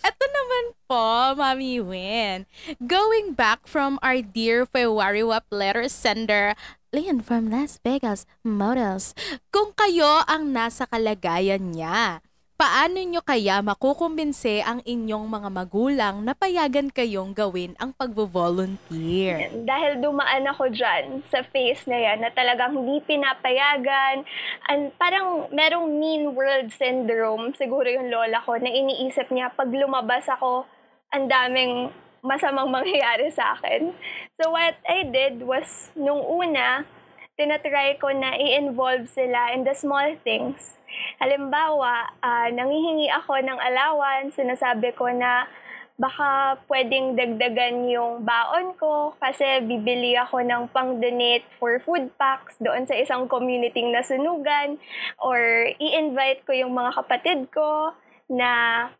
Ito 0.00 0.24
naman 0.36 0.64
po, 0.86 1.34
Mami 1.38 1.80
Win. 1.82 2.46
Going 2.84 3.32
back 3.34 3.66
from 3.66 3.98
our 4.04 4.20
dear 4.22 4.64
February 4.66 5.24
WAP 5.24 5.46
letter 5.50 5.86
sender, 5.88 6.54
Leon 6.94 7.26
from 7.26 7.50
Las 7.50 7.82
Vegas 7.82 8.22
Models. 8.46 9.18
Kung 9.50 9.74
kayo 9.74 10.22
ang 10.30 10.54
nasa 10.54 10.86
kalagayan 10.86 11.74
niya, 11.74 12.22
paano 12.64 12.96
nyo 12.96 13.20
kaya 13.20 13.60
makukumbinse 13.60 14.64
ang 14.64 14.80
inyong 14.88 15.28
mga 15.28 15.48
magulang 15.52 16.24
na 16.24 16.32
payagan 16.32 16.88
kayong 16.88 17.36
gawin 17.36 17.76
ang 17.76 17.92
pagvo-volunteer? 17.92 19.52
Dahil 19.68 20.00
dumaan 20.00 20.48
ako 20.48 20.72
dyan 20.72 21.20
sa 21.28 21.44
phase 21.44 21.84
na 21.84 22.00
yan 22.00 22.24
na 22.24 22.32
talagang 22.32 22.72
hindi 22.72 23.04
pinapayagan. 23.04 24.24
And 24.72 24.96
parang 24.96 25.52
merong 25.52 25.92
mean 26.00 26.32
world 26.32 26.72
syndrome, 26.72 27.52
siguro 27.52 27.84
yung 27.84 28.08
lola 28.08 28.40
ko, 28.40 28.56
na 28.56 28.72
iniisip 28.72 29.28
niya 29.28 29.52
pag 29.52 29.68
lumabas 29.68 30.24
ako, 30.32 30.64
ang 31.12 31.28
daming 31.28 31.92
masamang 32.24 32.72
mangyayari 32.72 33.28
sa 33.28 33.60
akin. 33.60 33.92
So 34.40 34.56
what 34.56 34.80
I 34.88 35.04
did 35.04 35.44
was, 35.44 35.92
nung 35.92 36.24
una, 36.24 36.88
tinatry 37.34 37.98
ko 37.98 38.14
na 38.14 38.38
i-involve 38.38 39.10
sila 39.10 39.50
in 39.54 39.66
the 39.66 39.74
small 39.74 40.14
things. 40.22 40.78
Halimbawa, 41.18 42.14
ah, 42.22 42.46
nangihingi 42.54 43.10
ako 43.10 43.42
ng 43.42 43.58
allowance, 43.58 44.38
sinasabi 44.38 44.94
ko 44.94 45.10
na 45.10 45.50
baka 45.94 46.58
pwedeng 46.66 47.14
dagdagan 47.14 47.86
yung 47.86 48.26
baon 48.26 48.74
ko 48.74 49.14
kasi 49.22 49.62
bibili 49.62 50.18
ako 50.18 50.42
ng 50.42 50.62
pang-donate 50.74 51.46
for 51.62 51.78
food 51.86 52.10
packs 52.18 52.58
doon 52.58 52.82
sa 52.82 52.98
isang 52.98 53.30
community 53.30 53.78
na 53.86 54.02
sunugan 54.02 54.74
or 55.22 55.38
i-invite 55.78 56.42
ko 56.42 56.50
yung 56.50 56.74
mga 56.74 56.98
kapatid 56.98 57.46
ko 57.54 57.94
na 58.26 58.50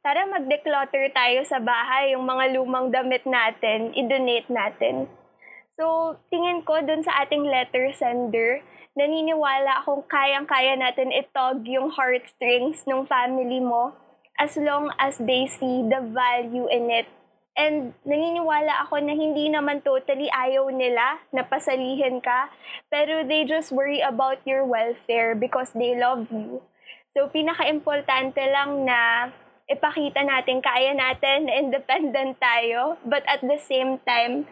tara 0.07 0.29
mag-declutter 0.29 1.11
tayo 1.11 1.43
sa 1.49 1.59
bahay, 1.59 2.15
yung 2.15 2.29
mga 2.29 2.55
lumang 2.55 2.95
damit 2.95 3.27
natin, 3.27 3.91
i-donate 3.97 4.47
natin. 4.53 5.11
So, 5.75 6.17
tingin 6.31 6.63
ko 6.63 6.79
dun 6.87 7.03
sa 7.03 7.27
ating 7.27 7.51
letter 7.51 7.91
sender, 7.99 8.63
naniniwala 8.95 9.83
akong 9.83 10.07
kayang-kaya 10.07 10.79
natin 10.79 11.11
itog 11.11 11.67
yung 11.67 11.91
heartstrings 11.91 12.87
ng 12.87 13.11
family 13.11 13.59
mo 13.59 13.91
as 14.39 14.55
long 14.55 14.91
as 15.03 15.19
they 15.19 15.51
see 15.51 15.83
the 15.91 15.99
value 16.15 16.71
in 16.71 16.91
it. 16.95 17.11
And 17.55 17.95
naniniwala 18.07 18.87
ako 18.87 19.03
na 19.03 19.15
hindi 19.15 19.51
naman 19.51 19.83
totally 19.83 20.27
ayaw 20.31 20.71
nila 20.71 21.23
na 21.31 21.47
pasalihin 21.47 22.23
ka, 22.23 22.51
pero 22.91 23.27
they 23.27 23.47
just 23.47 23.75
worry 23.75 24.03
about 24.03 24.43
your 24.47 24.67
welfare 24.67 25.35
because 25.35 25.71
they 25.75 25.95
love 25.99 26.31
you. 26.31 26.63
So, 27.15 27.31
pinaka-importante 27.31 28.43
lang 28.51 28.87
na 28.87 29.31
ipakita 29.71 30.23
natin 30.27 30.59
kaya 30.63 30.95
natin 30.95 31.47
na 31.47 31.55
independent 31.63 32.39
tayo, 32.43 32.99
but 33.07 33.23
at 33.31 33.43
the 33.43 33.59
same 33.59 34.03
time, 34.03 34.51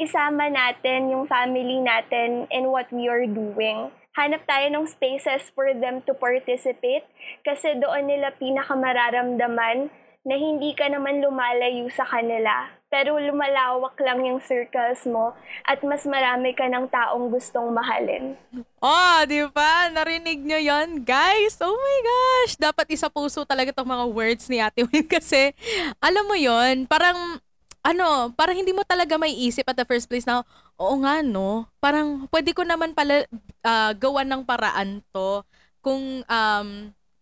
isama 0.00 0.50
natin 0.50 1.12
yung 1.14 1.24
family 1.30 1.78
natin 1.82 2.50
in 2.50 2.70
what 2.70 2.90
we 2.90 3.06
are 3.06 3.26
doing. 3.26 3.90
hanap 4.14 4.46
tayo 4.46 4.70
ng 4.70 4.86
spaces 4.86 5.50
for 5.58 5.74
them 5.74 5.98
to 6.06 6.14
participate 6.14 7.02
kasi 7.42 7.74
doon 7.82 8.06
nila 8.06 8.30
pinakamararamdaman 8.38 9.90
na 10.24 10.34
hindi 10.40 10.72
ka 10.72 10.88
naman 10.88 11.20
lumalayo 11.20 11.84
sa 11.92 12.06
kanila. 12.08 12.72
Pero 12.88 13.18
lumalawak 13.18 13.98
lang 14.00 14.22
yung 14.24 14.40
circles 14.40 15.02
mo 15.04 15.34
at 15.66 15.82
mas 15.82 16.06
marami 16.06 16.54
ka 16.54 16.64
ng 16.70 16.86
taong 16.88 17.26
gustong 17.28 17.74
mahalin. 17.74 18.38
Oh, 18.78 19.18
di 19.26 19.42
ba? 19.50 19.90
Narinig 19.90 20.40
nyo 20.40 20.62
yon 20.62 21.02
guys? 21.02 21.58
Oh 21.58 21.74
my 21.74 21.98
gosh! 22.06 22.54
Dapat 22.56 22.86
isa 22.94 23.10
puso 23.10 23.42
talaga 23.42 23.74
tong 23.74 23.90
mga 23.90 24.06
words 24.14 24.46
ni 24.46 24.62
Ate 24.62 24.86
Win 24.86 25.10
kasi 25.18 25.52
alam 25.98 26.24
mo 26.24 26.38
yon 26.38 26.86
parang 26.86 27.42
ano, 27.84 28.32
parang 28.32 28.56
hindi 28.56 28.72
mo 28.72 28.80
talaga 28.82 29.20
may 29.20 29.36
isip 29.36 29.68
at 29.68 29.76
the 29.76 29.84
first 29.84 30.08
place 30.08 30.24
na, 30.24 30.40
oo 30.80 30.94
nga 31.04 31.20
no, 31.20 31.68
parang 31.78 32.24
pwede 32.32 32.56
ko 32.56 32.64
naman 32.64 32.96
pala 32.96 33.28
uh, 33.60 33.92
gawan 33.92 34.24
ng 34.24 34.42
paraan 34.42 35.04
to 35.12 35.44
kung 35.84 36.24
um, 36.24 36.68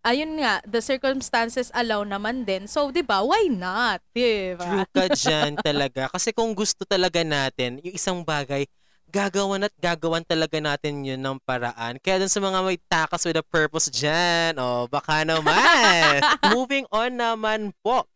ayun 0.06 0.38
nga, 0.38 0.62
the 0.62 0.78
circumstances 0.78 1.70
allow 1.74 2.06
naman 2.06 2.46
din. 2.46 2.70
So, 2.70 2.94
'di 2.94 3.02
ba? 3.02 3.26
Why 3.26 3.50
not? 3.50 4.02
'Di 4.14 4.54
ba? 4.54 4.86
True 4.86 4.86
ka 4.90 5.06
dyan 5.26 5.58
talaga. 5.58 6.06
Kasi 6.14 6.30
kung 6.30 6.54
gusto 6.54 6.86
talaga 6.86 7.22
natin, 7.26 7.82
yung 7.82 7.94
isang 7.98 8.22
bagay, 8.22 8.66
gagawan 9.10 9.66
at 9.66 9.74
gagawan 9.78 10.22
talaga 10.26 10.58
natin 10.58 11.02
yun 11.06 11.18
ng 11.18 11.38
paraan. 11.42 11.98
Kaya 12.02 12.22
dun 12.22 12.32
sa 12.32 12.42
mga 12.42 12.58
may 12.62 12.78
takas 12.86 13.26
with 13.26 13.38
a 13.38 13.46
purpose 13.46 13.90
dyan, 13.90 14.58
oh, 14.62 14.86
baka 14.86 15.26
naman. 15.26 16.22
Moving 16.54 16.86
on 16.90 17.12
naman 17.18 17.74
po. 17.82 18.06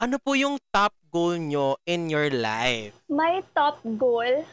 Ano 0.00 0.16
po 0.16 0.32
yung 0.32 0.56
top 0.72 0.96
goal 1.10 1.34
nyo 1.36 1.76
in 1.84 2.06
your 2.06 2.30
life? 2.30 2.94
My 3.10 3.42
top 3.52 3.82
goal 3.84 4.46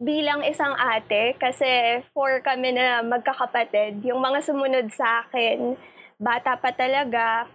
bilang 0.00 0.46
isang 0.46 0.72
ate, 0.78 1.36
kasi 1.36 2.00
four 2.14 2.40
kami 2.40 2.72
na 2.72 3.02
magkakapatid, 3.04 4.00
yung 4.06 4.22
mga 4.22 4.40
sumunod 4.46 4.88
sa 4.94 5.26
akin, 5.26 5.74
bata 6.16 6.54
pa 6.56 6.70
talaga. 6.70 7.50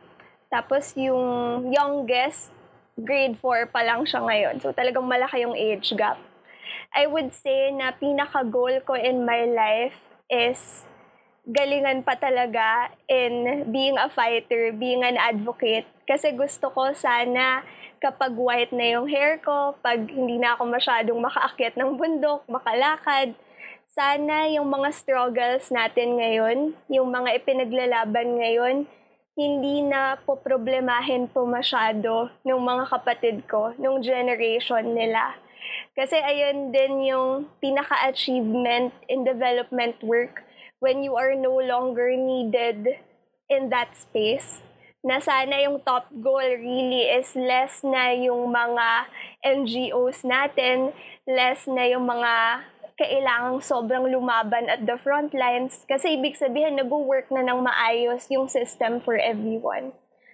Tapos 0.52 0.94
yung 1.00 1.66
youngest, 1.74 2.54
grade 3.00 3.40
4 3.42 3.74
pa 3.74 3.82
lang 3.82 4.06
siya 4.06 4.22
ngayon. 4.22 4.62
So 4.62 4.70
talagang 4.70 5.08
malaki 5.08 5.42
yung 5.42 5.58
age 5.58 5.96
gap. 5.98 6.20
I 6.94 7.10
would 7.10 7.34
say 7.34 7.74
na 7.74 7.90
pinaka-goal 7.98 8.86
ko 8.86 8.94
in 8.94 9.26
my 9.26 9.50
life 9.50 9.98
is 10.30 10.86
galingan 11.44 12.06
pa 12.06 12.16
talaga 12.16 12.94
in 13.10 13.68
being 13.74 13.98
a 13.98 14.08
fighter, 14.14 14.72
being 14.72 15.02
an 15.02 15.18
advocate. 15.18 15.90
Kasi 16.06 16.38
gusto 16.38 16.70
ko 16.70 16.94
sana 16.94 17.66
kapag 18.04 18.36
white 18.36 18.76
na 18.76 19.00
yung 19.00 19.08
hair 19.08 19.40
ko, 19.40 19.80
pag 19.80 20.04
hindi 20.12 20.36
na 20.36 20.60
ako 20.60 20.68
masyadong 20.68 21.24
makaakyat 21.24 21.80
ng 21.80 21.96
bundok, 21.96 22.44
makalakad, 22.52 23.32
sana 23.96 24.52
yung 24.52 24.68
mga 24.68 24.92
struggles 24.92 25.72
natin 25.72 26.20
ngayon, 26.20 26.76
yung 26.92 27.08
mga 27.08 27.40
ipinaglalaban 27.40 28.44
ngayon, 28.44 28.76
hindi 29.40 29.88
na 29.88 30.20
po 30.20 30.36
problemahin 30.36 31.32
po 31.32 31.48
masyado 31.48 32.28
ng 32.44 32.60
mga 32.60 32.92
kapatid 32.92 33.38
ko, 33.48 33.72
nung 33.80 34.04
generation 34.04 34.84
nila. 34.92 35.40
Kasi 35.96 36.20
ayun 36.20 36.76
din 36.76 37.08
yung 37.08 37.48
pinaka-achievement 37.64 38.92
in 39.08 39.24
development 39.24 39.96
work 40.04 40.44
when 40.84 41.00
you 41.08 41.16
are 41.16 41.40
no 41.40 41.56
longer 41.56 42.12
needed 42.12 43.00
in 43.48 43.72
that 43.72 43.96
space. 43.96 44.60
Na 45.04 45.20
sana 45.20 45.60
yung 45.60 45.84
top 45.84 46.08
goal 46.24 46.48
really 46.48 47.12
is 47.12 47.36
less 47.36 47.84
na 47.84 48.16
yung 48.16 48.56
mga 48.56 49.12
NGOs 49.44 50.24
natin, 50.24 50.96
less 51.28 51.68
na 51.68 51.84
yung 51.92 52.08
mga 52.08 52.64
kailangang 52.96 53.60
sobrang 53.60 54.08
lumaban 54.08 54.72
at 54.72 54.88
the 54.88 54.96
front 55.02 55.36
lines 55.36 55.84
kasi 55.92 56.16
ibig 56.16 56.40
sabihin 56.40 56.80
nag-work 56.80 57.28
na 57.36 57.44
ng 57.44 57.60
maayos 57.66 58.32
yung 58.32 58.48
system 58.48 59.04
for 59.04 59.20
everyone. 59.20 59.92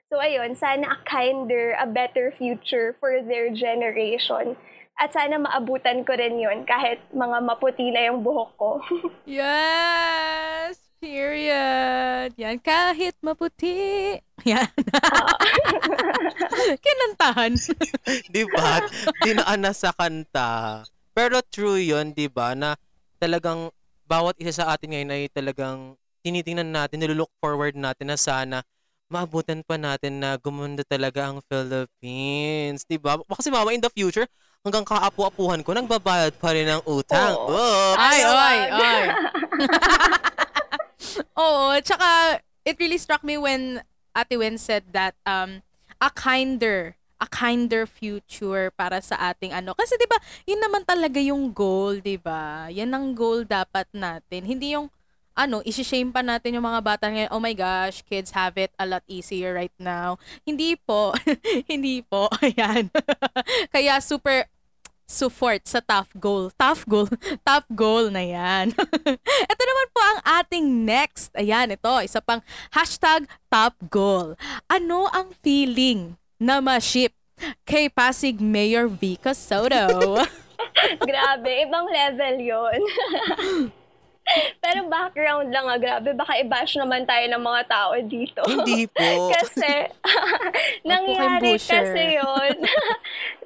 So 0.10 0.22
ayun, 0.22 0.54
sana 0.54 0.98
a 0.98 0.98
kinder, 1.06 1.74
a 1.74 1.90
better 1.90 2.34
future 2.34 2.98
for 3.02 3.26
their 3.26 3.54
generation. 3.54 4.54
At 5.00 5.16
sana 5.16 5.40
maabutan 5.40 6.04
ko 6.04 6.14
rin 6.14 6.38
yun 6.38 6.68
kahit 6.68 7.00
mga 7.16 7.38
maputi 7.46 7.90
na 7.90 8.12
yung 8.12 8.22
buhok 8.26 8.52
ko. 8.60 8.72
yes! 9.26 10.89
Period. 11.00 12.36
Yan, 12.36 12.60
kahit 12.60 13.16
maputi. 13.24 14.20
Yan. 14.44 14.68
Kinantahan. 16.84 17.56
Di 18.36 18.44
ba? 18.52 18.84
Dinaan 19.24 19.64
na 19.64 19.72
sa 19.72 19.96
kanta. 19.96 20.84
Pero 21.16 21.40
true 21.48 21.80
yun, 21.80 22.12
di 22.12 22.28
ba, 22.28 22.52
na 22.52 22.76
talagang 23.16 23.72
bawat 24.08 24.36
isa 24.44 24.64
sa 24.64 24.76
atin 24.76 24.92
ngayon 24.92 25.12
ay 25.16 25.24
talagang 25.32 25.96
tinitingnan 26.20 26.68
natin, 26.68 27.00
nilook 27.00 27.32
forward 27.40 27.80
natin 27.80 28.12
na 28.12 28.20
sana 28.20 28.60
maabutan 29.10 29.66
pa 29.66 29.76
natin 29.76 30.22
na 30.22 30.38
gumanda 30.38 30.86
talaga 30.86 31.34
ang 31.34 31.42
Philippines. 31.50 32.86
Di 32.86 33.02
ba? 33.02 33.18
Kasi 33.26 33.50
mama, 33.50 33.74
in 33.74 33.82
the 33.82 33.90
future, 33.90 34.30
hanggang 34.62 34.86
kaapu-apuhan 34.86 35.66
ko, 35.66 35.74
nagbabayad 35.74 36.38
pa 36.38 36.54
rin 36.54 36.70
ng 36.70 36.86
utang. 36.86 37.34
Oo. 37.34 37.58
Oh. 37.58 37.92
Ay, 37.98 38.22
ay, 38.22 38.60
ay. 38.70 39.04
Oo, 41.38 41.78
tsaka 41.82 42.40
it 42.66 42.76
really 42.78 43.00
struck 43.00 43.24
me 43.24 43.40
when 43.40 43.82
Ate 44.14 44.36
Wen 44.38 44.58
said 44.58 44.92
that 44.92 45.16
um, 45.26 45.62
a 46.02 46.10
kinder 46.12 46.96
a 47.20 47.28
kinder 47.28 47.84
future 47.84 48.72
para 48.80 49.04
sa 49.04 49.20
ating 49.32 49.52
ano. 49.52 49.76
Kasi 49.76 50.00
'di 50.00 50.08
ba, 50.08 50.18
yun 50.48 50.64
naman 50.64 50.88
talaga 50.88 51.20
yung 51.20 51.52
goal, 51.52 52.00
'di 52.00 52.16
ba? 52.16 52.72
Yan 52.72 52.96
ang 52.96 53.12
goal 53.12 53.44
dapat 53.44 53.86
natin. 53.92 54.48
Hindi 54.48 54.72
yung 54.80 54.88
ano, 55.40 55.64
isi-shame 55.64 56.12
pa 56.12 56.20
natin 56.20 56.60
yung 56.60 56.68
mga 56.68 56.84
bata 56.84 57.08
ngayon, 57.08 57.32
oh 57.32 57.40
my 57.40 57.56
gosh, 57.56 58.04
kids 58.04 58.36
have 58.36 58.60
it 58.60 58.76
a 58.76 58.84
lot 58.84 59.00
easier 59.08 59.56
right 59.56 59.72
now. 59.80 60.20
Hindi 60.44 60.76
po. 60.76 61.16
Hindi 61.72 62.04
po. 62.04 62.28
Ayan. 62.44 62.92
Kaya 63.72 64.04
super 64.04 64.52
support 65.10 65.66
sa 65.66 65.82
tough 65.82 66.14
goal. 66.14 66.54
Tough 66.54 66.86
goal. 66.86 67.10
tough 67.48 67.66
goal 67.74 68.14
na 68.14 68.22
yan. 68.22 68.70
ito 69.52 69.64
naman 69.66 69.88
po 69.90 70.02
ang 70.06 70.20
ating 70.46 70.86
next. 70.86 71.34
Ayan, 71.34 71.74
ito. 71.74 71.90
Isa 72.06 72.22
pang 72.22 72.46
hashtag 72.70 73.26
top 73.50 73.74
goal. 73.90 74.38
Ano 74.70 75.10
ang 75.10 75.34
feeling 75.42 76.14
na 76.38 76.62
ma-ship 76.62 77.18
kay 77.66 77.90
Pasig 77.90 78.38
Mayor 78.38 78.86
Vico 78.86 79.34
Soto. 79.34 80.22
grabe, 81.10 81.52
ibang 81.66 81.90
level 81.90 82.38
yon. 82.38 82.80
Pero 84.64 84.86
background 84.88 85.50
lang 85.50 85.66
ah, 85.68 85.80
grabe. 85.80 86.14
Baka 86.14 86.40
i-bash 86.42 86.78
naman 86.78 87.06
tayo 87.06 87.26
ng 87.30 87.44
mga 87.44 87.62
tao 87.70 87.94
dito. 88.04 88.42
Hindi 88.46 88.86
po. 88.90 89.30
kasi, 89.36 89.90
nangyari 90.90 91.58
kasi 91.58 92.04
yon 92.20 92.56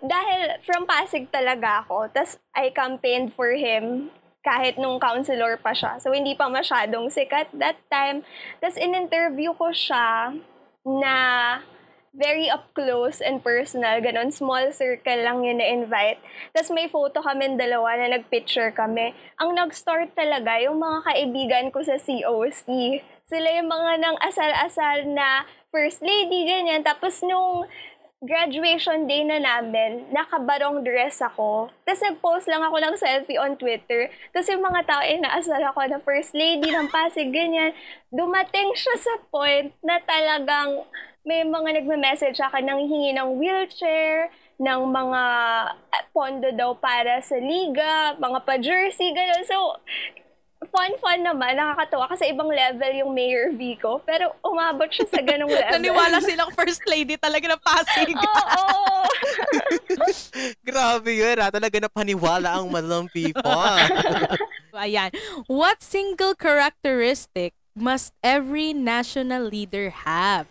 Dahil 0.04 0.60
from 0.68 0.84
Pasig 0.84 1.30
talaga 1.32 1.84
ako. 1.86 2.12
Tapos, 2.12 2.40
I 2.54 2.70
campaigned 2.76 3.34
for 3.34 3.52
him 3.54 4.12
kahit 4.44 4.76
nung 4.76 5.00
counselor 5.00 5.56
pa 5.56 5.72
siya. 5.72 6.04
So, 6.04 6.12
hindi 6.12 6.36
pa 6.36 6.52
masyadong 6.52 7.08
sikat 7.08 7.56
that 7.56 7.80
time. 7.88 8.28
Tapos, 8.60 8.76
in-interview 8.76 9.56
ko 9.56 9.72
siya 9.72 10.36
na 10.84 11.16
very 12.14 12.45
up 12.45 12.70
close 12.78 13.20
and 13.20 13.41
personal, 13.41 13.97
ganun, 13.97 14.30
small 14.30 14.70
circle 14.70 15.18
lang 15.18 15.41
yun 15.41 15.57
na-invite. 15.57 16.22
Tapos 16.53 16.70
may 16.70 16.86
photo 16.86 17.26
kami 17.26 17.57
dalawa 17.57 17.97
na 17.97 18.18
nag-picture 18.18 18.70
kami. 18.70 19.18
Ang 19.41 19.57
nag-start 19.57 20.14
talaga 20.14 20.61
yung 20.61 20.78
mga 20.78 20.99
kaibigan 21.09 21.66
ko 21.74 21.82
sa 21.82 21.97
COC. 21.97 23.01
Sila 23.26 23.49
yung 23.57 23.70
mga 23.70 23.91
nang 23.97 24.18
asal-asal 24.22 25.09
na 25.09 25.49
first 25.74 26.05
lady, 26.05 26.45
ganyan. 26.45 26.86
Tapos 26.86 27.26
nung 27.26 27.66
graduation 28.24 29.03
day 29.03 29.26
na 29.28 29.41
namin, 29.41 30.07
nakabarong 30.14 30.86
dress 30.86 31.20
ako. 31.20 31.74
Tapos 31.84 32.01
nag-post 32.05 32.45
lang 32.47 32.64
ako 32.64 32.78
ng 32.80 32.95
selfie 32.95 33.41
on 33.41 33.59
Twitter. 33.59 34.07
Tapos 34.32 34.47
yung 34.47 34.64
mga 34.64 34.82
tao, 34.88 35.01
eh, 35.03 35.20
naasal 35.20 35.59
ako 35.59 35.82
na 35.89 35.99
first 35.99 36.32
lady 36.38 36.72
ng 36.72 36.88
Pasig, 36.88 37.34
ganyan. 37.34 37.76
Dumating 38.14 38.72
siya 38.78 38.95
sa 39.01 39.14
point 39.28 39.76
na 39.84 39.99
talagang 39.99 40.88
may 41.24 41.48
mga 41.48 41.84
nagme-message 41.84 42.36
sa 42.36 42.52
akin 42.52 42.68
nang 42.68 42.84
hingi 42.84 43.16
ng 43.16 43.40
wheelchair, 43.40 44.28
ng 44.60 44.82
mga 44.92 45.24
eh, 45.96 46.04
pondo 46.12 46.50
daw 46.52 46.76
para 46.76 47.24
sa 47.24 47.40
liga, 47.40 48.16
mga 48.20 48.40
pa-jersey, 48.44 49.16
gano'n. 49.16 49.44
So, 49.48 49.80
fun-fun 50.68 51.24
naman, 51.24 51.60
nakakatawa 51.60 52.12
kasi 52.12 52.32
ibang 52.32 52.48
level 52.48 52.92
yung 52.96 53.12
Mayor 53.12 53.52
Vico, 53.56 54.00
pero 54.04 54.36
umabot 54.44 54.88
siya 54.92 55.08
sa 55.10 55.20
ganong 55.24 55.52
level. 55.58 55.76
Naniwala 55.80 56.20
silang 56.24 56.52
first 56.56 56.84
lady 56.88 57.16
talaga 57.20 57.56
na 57.56 57.60
Pasig. 57.60 58.16
Oo! 58.20 59.08
Grabe 60.68 61.12
yun, 61.16 61.40
ha? 61.40 61.52
Talaga 61.52 61.78
na 61.80 61.90
paniwala 61.92 62.60
ang 62.60 62.68
madlang 62.72 63.08
people. 63.12 63.44
Ayan. 64.76 65.12
What 65.48 65.84
single 65.84 66.36
characteristic 66.36 67.56
must 67.76 68.12
every 68.24 68.72
national 68.72 69.48
leader 69.48 69.92
have? 70.08 70.48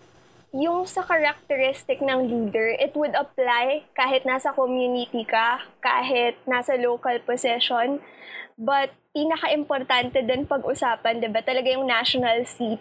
Yung 0.53 0.85
sa 0.85 1.01
characteristic 1.01 2.05
ng 2.05 2.29
leader, 2.29 2.77
it 2.77 2.93
would 2.93 3.17
apply 3.17 3.89
kahit 3.97 4.29
nasa 4.29 4.53
community 4.53 5.25
ka, 5.25 5.65
kahit 5.81 6.37
nasa 6.45 6.77
local 6.77 7.17
position. 7.25 8.05
But 8.61 8.93
pinaka-importante 9.17 10.21
din 10.21 10.45
pag-usapan, 10.45 11.25
di 11.25 11.29
ba? 11.33 11.41
Talaga 11.41 11.73
yung 11.73 11.89
national 11.89 12.45
seat. 12.45 12.81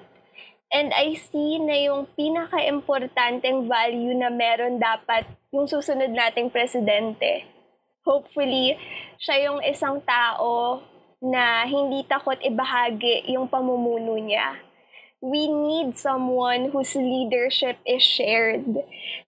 And 0.71 0.91
I 0.91 1.15
see 1.15 1.59
na 1.63 1.75
yung 1.79 2.11
pinaka-importanteng 2.15 3.67
value 3.67 4.15
na 4.19 4.31
meron 4.31 4.79
dapat 4.79 5.27
yung 5.55 5.67
susunod 5.67 6.11
nating 6.11 6.51
presidente. 6.51 7.47
Hopefully, 8.03 8.75
siya 9.19 9.51
yung 9.51 9.59
isang 9.63 9.99
tao 10.03 10.83
na 11.23 11.63
hindi 11.67 12.03
takot 12.07 12.39
ibahagi 12.39 13.31
yung 13.31 13.47
pamumuno 13.47 14.15
niya. 14.19 14.59
We 15.21 15.47
need 15.47 16.01
someone 16.01 16.73
whose 16.73 16.97
leadership 16.97 17.77
is 17.85 18.01
shared. 18.01 18.65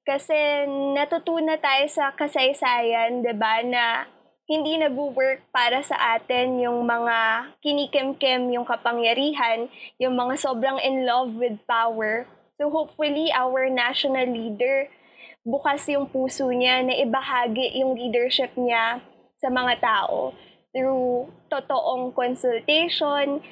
Kasi 0.02 0.66
natutunan 0.98 1.62
tayo 1.62 1.86
sa 1.86 2.10
kasaysayan, 2.18 3.22
'di 3.22 3.34
ba, 3.38 3.62
na 3.62 4.10
hindi 4.44 4.76
nag-work 4.76 5.46
para 5.56 5.80
sa 5.86 6.20
atin 6.20 6.60
yung 6.60 6.84
mga 6.84 7.48
kinikim-kim 7.64 8.52
yung 8.52 8.68
kapangyarihan, 8.68 9.72
yung 10.02 10.20
mga 10.20 10.36
sobrang 10.36 10.82
in 10.84 11.08
love 11.08 11.32
with 11.38 11.56
power. 11.64 12.28
So 12.60 12.68
hopefully 12.68 13.32
our 13.32 13.72
national 13.72 14.28
leader 14.28 14.92
bukas 15.44 15.84
yung 15.92 16.08
puso 16.08 16.48
niya 16.52 16.84
na 16.84 16.96
ibahagi 17.04 17.80
yung 17.84 18.00
leadership 18.00 18.56
niya 18.56 19.04
sa 19.40 19.52
mga 19.52 19.80
tao 19.84 20.32
through 20.72 21.28
totoong 21.52 22.16
consultation, 22.16 23.44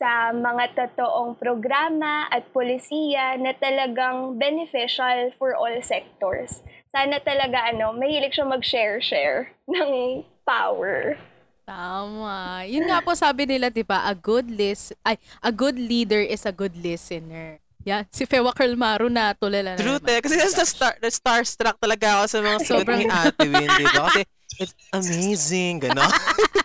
sa 0.00 0.32
mga 0.32 0.72
totoong 0.72 1.36
programa 1.36 2.24
at 2.32 2.48
polisiya 2.56 3.36
na 3.36 3.52
talagang 3.52 4.40
beneficial 4.40 5.28
for 5.36 5.52
all 5.52 5.76
sectors. 5.84 6.64
Sana 6.88 7.20
talaga 7.20 7.68
ano, 7.68 7.92
mahilig 7.92 8.32
siya 8.32 8.48
mag-share-share 8.48 9.52
ng 9.76 10.24
power. 10.48 11.20
Tama. 11.68 12.64
Yun 12.64 12.88
nga 12.88 13.04
po 13.04 13.12
sabi 13.12 13.44
nila, 13.44 13.68
di 13.68 13.84
ba, 13.84 14.08
a 14.08 14.16
good 14.16 14.48
list, 14.48 14.96
ay, 15.04 15.20
a 15.44 15.52
good 15.52 15.76
leader 15.76 16.18
is 16.18 16.48
a 16.48 16.50
good 16.50 16.74
listener. 16.80 17.60
Yan, 17.84 18.08
si 18.08 18.24
Fewa 18.24 18.52
Maru 18.76 19.12
na 19.12 19.36
tulala 19.36 19.76
na 19.76 19.80
True, 19.80 20.00
te. 20.00 20.20
Kasi 20.20 20.34
nasa 20.36 20.64
star, 20.64 20.96
starstruck 21.00 21.76
talaga 21.76 22.18
ako 22.18 22.24
sa 22.26 22.38
mga 22.40 22.58
Sobrang- 22.64 23.00
ni 23.00 23.06
Ate 23.06 23.46
Win, 23.46 23.68
di 23.68 23.86
ba? 23.86 24.08
Kasi 24.08 24.20
it's 24.60 24.74
amazing, 24.92 25.80
gano'n. 25.80 26.08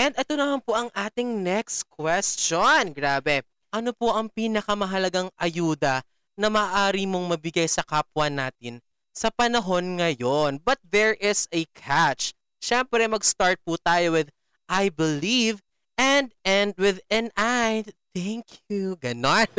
And 0.00 0.16
ito 0.16 0.32
naman 0.32 0.64
po 0.64 0.72
ang 0.72 0.88
ating 0.96 1.44
next 1.44 1.84
question. 1.92 2.96
Grabe. 2.96 3.44
Ano 3.68 3.92
po 3.92 4.16
ang 4.16 4.32
pinakamahalagang 4.32 5.28
ayuda 5.36 6.00
na 6.40 6.48
maaari 6.48 7.04
mong 7.04 7.36
mabigay 7.36 7.68
sa 7.68 7.84
kapwa 7.84 8.32
natin 8.32 8.80
sa 9.12 9.28
panahon 9.28 10.00
ngayon? 10.00 10.56
But 10.64 10.80
there 10.80 11.20
is 11.20 11.44
a 11.52 11.68
catch. 11.76 12.32
Siyempre, 12.64 13.04
mag-start 13.12 13.60
po 13.60 13.76
tayo 13.76 14.16
with 14.16 14.32
I 14.72 14.88
believe 14.88 15.60
and 16.00 16.32
end 16.48 16.80
with 16.80 17.04
an 17.12 17.28
I. 17.36 17.84
Thank 18.16 18.64
you. 18.72 18.96
Ganon. 19.04 19.52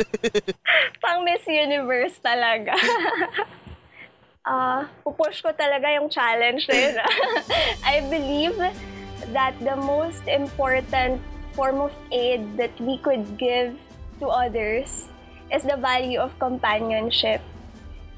Pang 1.06 1.22
Miss 1.22 1.46
Universe 1.46 2.18
talaga. 2.18 2.74
Ah, 4.42 4.90
pupush 5.06 5.38
ko 5.38 5.54
talaga 5.54 5.86
yung 5.94 6.10
challenge 6.10 6.66
na 6.66 6.74
yun. 6.74 6.96
ah. 6.98 7.06
I 7.94 8.02
believe 8.10 8.58
that 9.30 9.54
the 9.62 9.78
most 9.78 10.26
important 10.26 11.22
form 11.54 11.78
of 11.80 11.92
aid 12.10 12.42
that 12.56 12.72
we 12.80 12.98
could 12.98 13.24
give 13.38 13.76
to 14.18 14.26
others 14.26 15.08
is 15.52 15.62
the 15.62 15.76
value 15.76 16.18
of 16.18 16.32
companionship. 16.40 17.44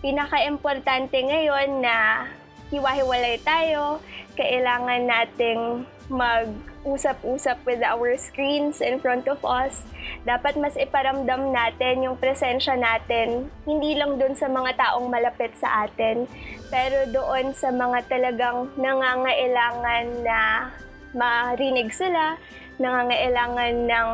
Pinaka-importante 0.01 1.17
ngayon 1.17 1.83
na 1.83 2.29
hiwa-hiwalay 2.71 3.41
tayo, 3.43 4.01
kailangan 4.39 5.07
nating 5.07 5.87
mag-usap-usap 6.13 7.57
with 7.65 7.81
our 7.81 8.13
screens 8.21 8.85
in 8.85 9.01
front 9.01 9.25
of 9.25 9.41
us. 9.41 9.89
Dapat 10.29 10.61
mas 10.61 10.77
iparamdam 10.77 11.49
natin 11.53 12.05
yung 12.05 12.21
presensya 12.21 12.77
natin, 12.77 13.49
hindi 13.65 13.97
lang 13.97 14.21
doon 14.21 14.37
sa 14.37 14.49
mga 14.53 14.77
taong 14.77 15.09
malapit 15.09 15.57
sa 15.57 15.89
atin, 15.89 16.29
pero 16.69 17.09
doon 17.09 17.57
sa 17.57 17.73
mga 17.73 18.05
talagang 18.09 18.69
nangangailangan 18.77 20.07
na 20.21 20.41
marinig 21.15 21.95
sila, 21.95 22.37
nangangailangan 22.83 23.75
ng 23.87 24.09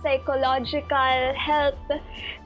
psychological 0.00 1.34
help 1.34 1.74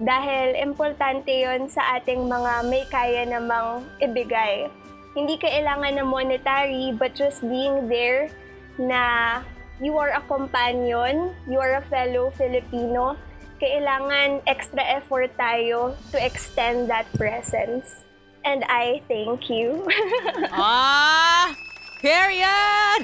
dahil 0.01 0.57
importante 0.57 1.29
yon 1.29 1.69
sa 1.69 2.01
ating 2.01 2.25
mga 2.25 2.53
may 2.73 2.85
kaya 2.89 3.29
namang 3.29 3.85
ibigay. 4.01 4.65
Hindi 5.13 5.37
kailangan 5.37 6.01
na 6.01 6.05
monetary 6.07 6.97
but 6.97 7.13
just 7.13 7.45
being 7.45 7.91
there 7.93 8.33
na 8.81 9.39
you 9.83 10.01
are 10.01 10.17
a 10.17 10.25
companion, 10.25 11.37
you 11.45 11.61
are 11.61 11.83
a 11.83 11.85
fellow 11.93 12.33
Filipino, 12.33 13.19
kailangan 13.61 14.41
extra 14.49 14.81
effort 14.81 15.29
tayo 15.37 15.93
to 16.09 16.17
extend 16.17 16.89
that 16.89 17.05
presence. 17.21 18.09
And 18.41 18.65
I 18.65 19.05
thank 19.05 19.53
you. 19.53 19.85
Ah! 20.57 21.53
Period! 22.01 23.01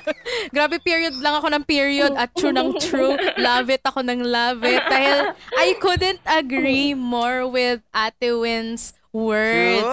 Grabe, 0.56 0.80
period 0.80 1.20
lang 1.20 1.36
ako 1.36 1.52
ng 1.52 1.64
period 1.68 2.12
at 2.16 2.32
true 2.32 2.52
ng 2.52 2.80
true. 2.80 3.12
Love 3.36 3.68
it 3.68 3.84
ako 3.84 4.00
ng 4.00 4.24
love 4.24 4.64
it. 4.64 4.80
Dahil 4.88 5.36
I 5.56 5.76
couldn't 5.76 6.20
agree 6.24 6.96
more 6.96 7.44
with 7.44 7.84
Ate 7.92 8.32
Win's 8.32 8.96
words. 9.12 9.84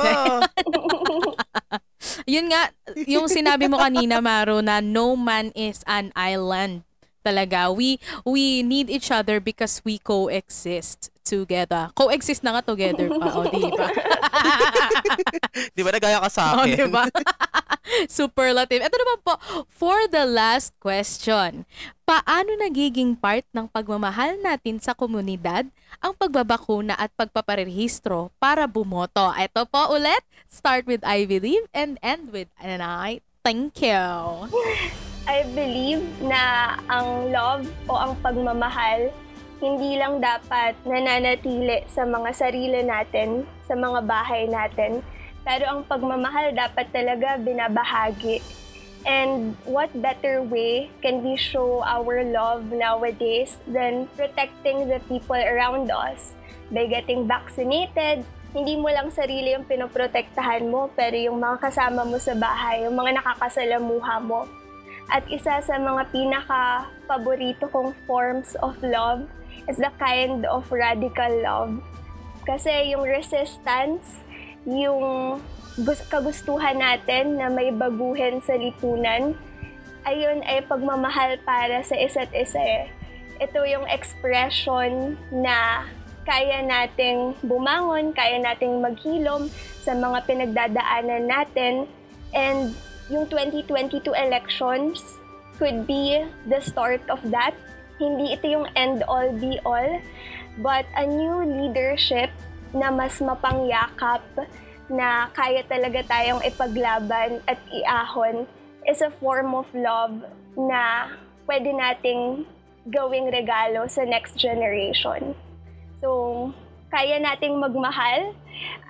Yun 2.31 2.47
nga, 2.51 2.71
yung 3.03 3.27
sinabi 3.27 3.67
mo 3.67 3.75
kanina, 3.75 4.23
Maro, 4.23 4.63
na 4.63 4.79
no 4.79 5.19
man 5.19 5.51
is 5.51 5.83
an 5.83 6.15
island. 6.15 6.87
Talaga, 7.25 7.73
we 7.73 7.97
we 8.21 8.61
need 8.61 8.87
each 8.87 9.09
other 9.09 9.41
because 9.41 9.81
we 9.81 9.97
coexist 9.97 11.09
together. 11.25 11.89
Coexist 11.97 12.45
na 12.45 12.53
nga 12.53 12.63
together 12.63 13.09
pa, 13.09 13.33
o 13.33 13.49
di 13.49 13.65
ba? 13.65 13.87
Di 15.75 15.81
ba 15.81 15.89
nagaya 15.89 16.19
ka 16.21 16.29
sa 16.29 16.61
O, 16.61 16.63
akin? 16.63 16.77
di 16.77 16.87
ba? 16.87 17.03
Superlative. 18.11 18.83
Ito 18.83 18.95
naman 18.95 19.19
po, 19.23 19.33
for 19.69 19.95
the 20.09 20.25
last 20.25 20.75
question. 20.77 21.63
Paano 22.05 22.53
nagiging 22.59 23.17
part 23.17 23.45
ng 23.49 23.65
pagmamahal 23.65 24.37
natin 24.37 24.77
sa 24.77 24.93
komunidad 24.93 25.65
ang 25.97 26.13
pagbabakuna 26.13 26.93
at 26.93 27.09
pagpaparehistro 27.17 28.29
para 28.37 28.69
bumoto? 28.69 29.33
Ito 29.33 29.65
po 29.65 29.95
ulit, 29.95 30.21
start 30.45 30.85
with 30.85 31.01
I 31.01 31.25
believe 31.25 31.65
and 31.73 31.97
end 32.05 32.29
with 32.29 32.51
and 32.61 32.83
I 32.83 33.25
thank 33.41 33.81
you. 33.81 34.01
I 35.25 35.41
believe 35.57 36.05
na 36.21 36.75
ang 36.85 37.33
love 37.33 37.65
o 37.89 37.97
ang 37.97 38.13
pagmamahal 38.21 39.09
hindi 39.59 39.95
lang 39.95 40.19
dapat 40.19 40.75
nananatili 40.83 41.87
sa 41.87 42.03
mga 42.03 42.29
sarili 42.35 42.81
natin, 42.83 43.47
sa 43.67 43.73
mga 43.75 43.99
bahay 44.03 44.47
natin, 44.51 44.99
pero 45.45 45.69
ang 45.69 45.81
pagmamahal 45.87 46.51
dapat 46.51 46.89
talaga 46.91 47.39
binabahagi. 47.39 48.41
And 49.05 49.53
what 49.69 49.93
better 49.93 50.41
way 50.41 50.89
can 51.05 51.21
we 51.21 51.37
show 51.37 51.85
our 51.85 52.25
love 52.25 52.73
nowadays 52.73 53.61
than 53.69 54.09
protecting 54.17 54.89
the 54.89 54.97
people 55.05 55.37
around 55.37 55.93
us 55.93 56.33
by 56.73 56.89
getting 56.89 57.29
vaccinated, 57.29 58.25
hindi 58.55 58.79
mo 58.79 58.89
lang 58.89 59.13
sarili 59.13 59.53
yung 59.53 59.67
pinoprotektahan 59.69 60.65
mo, 60.65 60.89
pero 60.97 61.13
yung 61.13 61.37
mga 61.37 61.69
kasama 61.69 62.07
mo 62.07 62.17
sa 62.17 62.33
bahay, 62.33 62.87
yung 62.87 62.97
mga 62.97 63.21
nakakasalamuha 63.21 64.15
mo. 64.25 64.49
At 65.11 65.21
isa 65.29 65.61
sa 65.61 65.75
mga 65.77 66.09
pinaka-paborito 66.09 67.69
kong 67.69 67.93
forms 68.09 68.57
of 68.65 68.73
love 68.81 69.29
is 69.67 69.77
the 69.77 69.91
kind 69.97 70.45
of 70.45 70.67
radical 70.71 71.31
love. 71.41 71.79
Kasi 72.45 72.93
yung 72.93 73.03
resistance, 73.03 74.21
yung 74.69 75.37
gus- 75.81 76.05
kagustuhan 76.07 76.77
natin 76.77 77.41
na 77.41 77.49
may 77.49 77.73
baguhin 77.73 78.39
sa 78.45 78.53
lipunan, 78.53 79.33
ayun 80.05 80.45
ay 80.45 80.61
pagmamahal 80.69 81.41
para 81.41 81.81
sa 81.81 81.97
isa't 81.97 82.29
isa 82.31 82.61
eh. 82.61 82.85
Ito 83.41 83.65
yung 83.67 83.89
expression 83.89 85.19
na 85.33 85.83
kaya 86.25 86.65
nating 86.65 87.37
bumangon, 87.45 88.15
kaya 88.15 88.41
nating 88.41 88.81
maghilom 88.81 89.49
sa 89.85 89.93
mga 89.93 90.25
pinagdadaanan 90.25 91.29
natin. 91.29 91.73
And 92.33 92.73
yung 93.13 93.29
2022 93.29 94.01
elections 94.17 95.01
could 95.61 95.85
be 95.85 96.25
the 96.49 96.59
start 96.61 97.01
of 97.07 97.21
that. 97.29 97.53
Hindi 97.95 98.35
ito 98.35 98.45
yung 98.47 98.67
end-all, 98.75 99.31
be-all, 99.39 100.03
but 100.59 100.83
a 100.99 101.07
new 101.07 101.43
leadership 101.43 102.31
na 102.75 102.91
mas 102.91 103.19
mapangyakap, 103.23 104.23
na 104.89 105.33
kaya 105.33 105.65
talaga 105.65 106.05
tayong 106.05 106.41
ipaglaban 106.45 107.41
at 107.49 107.57
iahon 107.73 108.45
is 108.85 109.01
a 109.01 109.09
form 109.17 109.57
of 109.57 109.65
love 109.73 110.13
na 110.53 111.09
pwede 111.49 111.73
nating 111.73 112.45
gawing 112.93 113.33
regalo 113.33 113.89
sa 113.89 114.05
next 114.05 114.37
generation. 114.37 115.33
So, 115.97 116.53
kaya 116.93 117.17
nating 117.17 117.57
magmahal 117.57 118.37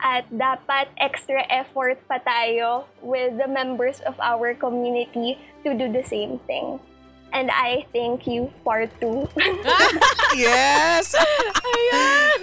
at 0.04 0.28
dapat 0.28 0.92
extra 1.00 1.48
effort 1.48 1.96
pa 2.12 2.20
tayo 2.20 2.92
with 3.00 3.40
the 3.40 3.48
members 3.48 4.04
of 4.04 4.20
our 4.20 4.52
community 4.52 5.40
to 5.64 5.72
do 5.72 5.88
the 5.88 6.04
same 6.04 6.44
thing. 6.44 6.76
And 7.36 7.52
I 7.52 7.84
thank 7.92 8.32
you, 8.32 8.48
part 8.64 8.88
two. 9.04 9.28
yes! 10.40 11.12
Ayan! 11.20 12.40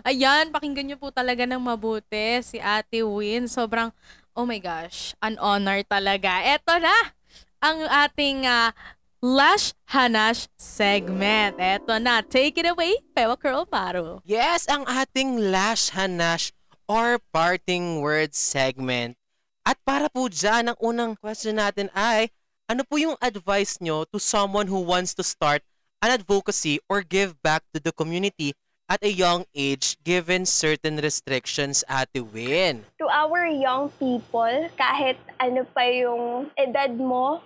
Ayan, 0.12 0.44
pakinggan 0.52 0.92
niyo 0.92 1.00
po 1.00 1.08
talaga 1.08 1.48
ng 1.48 1.56
mabuti 1.56 2.44
si 2.44 2.60
Ate 2.60 3.00
Win. 3.00 3.48
Sobrang, 3.48 3.88
oh 4.36 4.44
my 4.44 4.60
gosh, 4.60 5.16
an 5.24 5.40
honor 5.40 5.80
talaga. 5.80 6.44
Eto 6.44 6.76
na, 6.76 6.92
ang 7.64 7.80
ating 8.04 8.44
ah, 8.44 8.76
Lash 9.24 9.72
Hanash 9.88 10.52
segment. 10.60 11.56
Eto 11.56 11.96
na, 11.96 12.20
take 12.20 12.60
it 12.60 12.68
away, 12.68 13.00
Pewa 13.16 13.40
Curl 13.40 13.64
Paro. 13.64 14.20
Yes, 14.28 14.68
ang 14.68 14.84
ating 14.84 15.48
Lash 15.48 15.96
Hanash 15.96 16.52
or 16.84 17.16
parting 17.32 18.04
words 18.04 18.36
segment. 18.36 19.16
At 19.64 19.80
para 19.88 20.12
po 20.12 20.28
dyan, 20.28 20.76
ang 20.76 20.78
unang 20.84 21.16
question 21.16 21.56
natin 21.56 21.88
ay, 21.96 22.28
ano 22.72 22.88
po 22.88 22.96
yung 22.96 23.20
advice 23.20 23.76
nyo 23.84 24.08
to 24.08 24.16
someone 24.16 24.64
who 24.64 24.80
wants 24.80 25.12
to 25.12 25.20
start 25.20 25.60
an 26.00 26.08
advocacy 26.08 26.80
or 26.88 27.04
give 27.04 27.36
back 27.44 27.60
to 27.68 27.76
the 27.76 27.92
community 27.92 28.56
at 28.88 28.96
a 29.04 29.12
young 29.12 29.44
age 29.52 30.00
given 30.00 30.48
certain 30.48 30.96
restrictions, 30.96 31.84
Ate 31.84 32.24
Win? 32.24 32.88
to 32.96 33.04
our 33.12 33.44
young 33.44 33.92
people, 34.00 34.72
kahit 34.80 35.20
ano 35.36 35.68
pa 35.68 35.84
yung 35.84 36.48
edad 36.56 36.96
mo, 36.96 37.44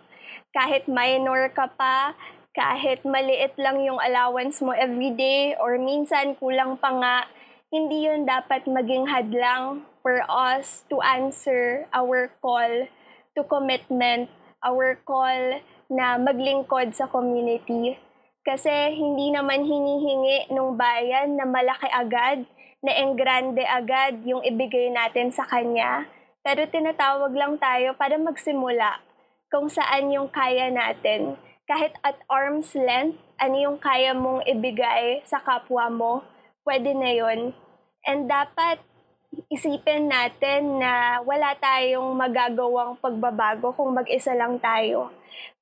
kahit 0.55 0.87
minor 0.87 1.51
ka 1.51 1.75
pa, 1.75 2.15
kahit 2.55 3.03
maliit 3.03 3.59
lang 3.59 3.83
yung 3.83 3.99
allowance 3.99 4.63
mo 4.63 4.71
everyday, 4.79 5.59
or 5.59 5.75
minsan 5.75 6.39
kulang 6.39 6.79
pa 6.79 6.95
nga, 7.03 7.17
hindi 7.75 8.07
yun 8.07 8.23
dapat 8.23 8.63
maging 8.71 9.11
hadlang 9.11 9.83
for 10.07 10.23
us 10.31 10.87
to 10.87 11.03
answer 11.03 11.83
our 11.91 12.31
call 12.39 12.87
to 13.35 13.43
commitment, 13.51 14.31
our 14.63 15.01
call 15.05 15.61
na 15.91 16.17
maglingkod 16.21 16.95
sa 16.95 17.07
community. 17.11 17.97
Kasi 18.47 18.95
hindi 18.95 19.35
naman 19.35 19.67
hinihingi 19.67 20.55
ng 20.55 20.79
bayan 20.79 21.35
na 21.35 21.45
malaki 21.45 21.91
agad, 21.91 22.47
na 22.85 22.93
enggrande 22.95 23.67
agad 23.67 24.23
yung 24.23 24.47
ibigay 24.47 24.95
natin 24.95 25.35
sa 25.35 25.43
kanya. 25.51 26.07
Pero 26.47 26.63
tinatawag 26.71 27.35
lang 27.35 27.59
tayo 27.59 27.99
para 27.99 28.15
magsimula 28.15 29.03
kung 29.51 29.67
saan 29.67 30.15
yung 30.15 30.31
kaya 30.31 30.71
natin. 30.71 31.35
Kahit 31.67 31.99
at 32.07 32.23
arm's 32.31 32.71
length, 32.79 33.19
ano 33.43 33.57
yung 33.59 33.79
kaya 33.83 34.15
mong 34.15 34.47
ibigay 34.47 35.27
sa 35.27 35.43
kapwa 35.43 35.91
mo, 35.91 36.13
pwede 36.63 36.95
na 36.95 37.11
yun. 37.11 37.51
And 38.07 38.31
dapat 38.31 38.79
isipin 39.51 40.11
natin 40.11 40.83
na 40.83 41.23
wala 41.23 41.55
tayong 41.59 42.15
magagawang 42.15 42.99
pagbabago 42.99 43.73
kung 43.75 43.95
mag-isa 43.95 44.35
lang 44.35 44.59
tayo. 44.59 45.11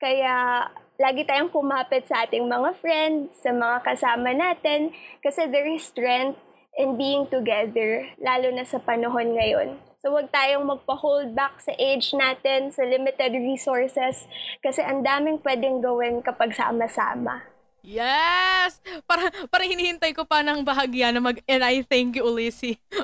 Kaya 0.01 0.67
lagi 1.01 1.27
tayong 1.27 1.51
kumapit 1.51 2.07
sa 2.07 2.23
ating 2.27 2.47
mga 2.47 2.71
friends, 2.79 3.35
sa 3.43 3.51
mga 3.51 3.83
kasama 3.83 4.31
natin, 4.31 4.95
kasi 5.21 5.51
there 5.51 5.67
is 5.67 5.83
strength 5.83 6.39
in 6.75 6.99
being 6.99 7.27
together, 7.31 8.07
lalo 8.19 8.51
na 8.51 8.67
sa 8.67 8.83
panahon 8.83 9.35
ngayon. 9.35 9.79
So 10.05 10.13
huwag 10.13 10.29
tayong 10.29 10.69
magpa-hold 10.69 11.33
back 11.33 11.65
sa 11.65 11.73
age 11.81 12.13
natin, 12.13 12.69
sa 12.69 12.85
limited 12.85 13.33
resources, 13.41 14.29
kasi 14.61 14.85
ang 14.85 15.01
daming 15.01 15.41
pwedeng 15.41 15.81
gawin 15.81 16.21
kapag 16.21 16.53
sama-sama. 16.53 17.54
Yes! 17.85 18.81
Para, 19.05 19.29
para 19.53 19.69
hinihintay 19.69 20.17
ko 20.17 20.25
pa 20.25 20.41
ng 20.41 20.65
bahagya 20.65 21.13
na 21.13 21.21
mag, 21.21 21.37
and 21.45 21.61
I 21.61 21.85
thank 21.85 22.17
you. 22.17 22.25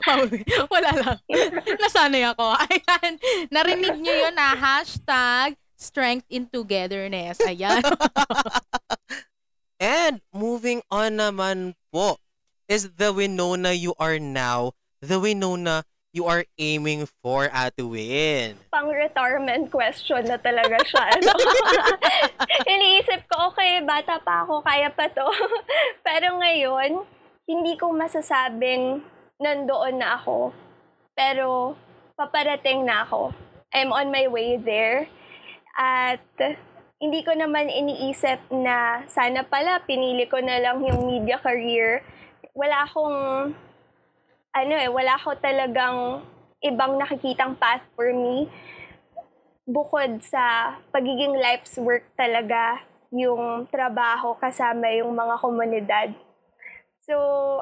Pawi. 0.08 0.40
Wala 0.72 0.90
lang. 0.96 1.18
Nasanay 1.84 2.24
ako. 2.32 2.56
Ayan. 2.64 3.12
Narinig 3.52 4.00
niyo 4.00 4.24
yun 4.24 4.32
na 4.32 4.56
hashtag 4.56 5.52
strength 5.76 6.24
in 6.32 6.48
togetherness. 6.48 7.36
Ayan. 7.44 7.84
And 9.76 10.24
moving 10.32 10.80
on 10.88 11.20
naman 11.20 11.76
po 11.92 12.16
is 12.64 12.88
the 12.96 13.12
Winona 13.12 13.76
you 13.76 13.92
are 14.00 14.16
now, 14.16 14.72
the 15.04 15.20
Winona 15.20 15.84
you 16.10 16.26
are 16.26 16.42
aiming 16.58 17.06
for, 17.22 17.46
Ate 17.54 17.86
Win. 17.86 18.58
Pang-retirement 18.74 19.70
question 19.70 20.26
na 20.26 20.38
talaga 20.42 20.82
siya. 20.82 21.04
Ano? 21.18 21.32
Iniisip 22.74 23.30
ko, 23.30 23.54
okay, 23.54 23.78
bata 23.86 24.18
pa 24.18 24.42
ako, 24.42 24.62
kaya 24.66 24.90
pa 24.90 25.06
to. 25.06 25.26
Pero 26.06 26.42
ngayon, 26.42 27.06
hindi 27.46 27.78
ko 27.78 27.94
masasabing 27.94 29.02
nandoon 29.38 30.02
na 30.02 30.18
ako. 30.18 30.50
Pero 31.14 31.78
paparating 32.18 32.82
na 32.82 33.06
ako. 33.06 33.30
I'm 33.70 33.94
on 33.94 34.10
my 34.10 34.26
way 34.26 34.58
there. 34.58 35.06
At 35.78 36.26
hindi 36.98 37.22
ko 37.22 37.38
naman 37.38 37.70
iniisip 37.70 38.50
na 38.50 39.06
sana 39.06 39.46
pala 39.46 39.80
pinili 39.86 40.26
ko 40.26 40.42
na 40.42 40.58
lang 40.58 40.82
yung 40.82 41.06
media 41.06 41.38
career. 41.38 42.02
Wala 42.50 42.82
akong 42.82 43.18
ano 44.50 44.74
eh, 44.74 44.90
wala 44.90 45.14
ako 45.14 45.38
talagang 45.38 46.26
ibang 46.60 46.98
nakikitang 46.98 47.54
path 47.56 47.82
for 47.94 48.10
me 48.10 48.50
bukod 49.70 50.18
sa 50.26 50.76
pagiging 50.90 51.38
life's 51.38 51.78
work 51.78 52.02
talaga 52.18 52.82
yung 53.14 53.66
trabaho 53.70 54.34
kasama 54.38 54.90
yung 54.98 55.14
mga 55.14 55.34
komunidad. 55.38 56.08
So, 57.06 57.16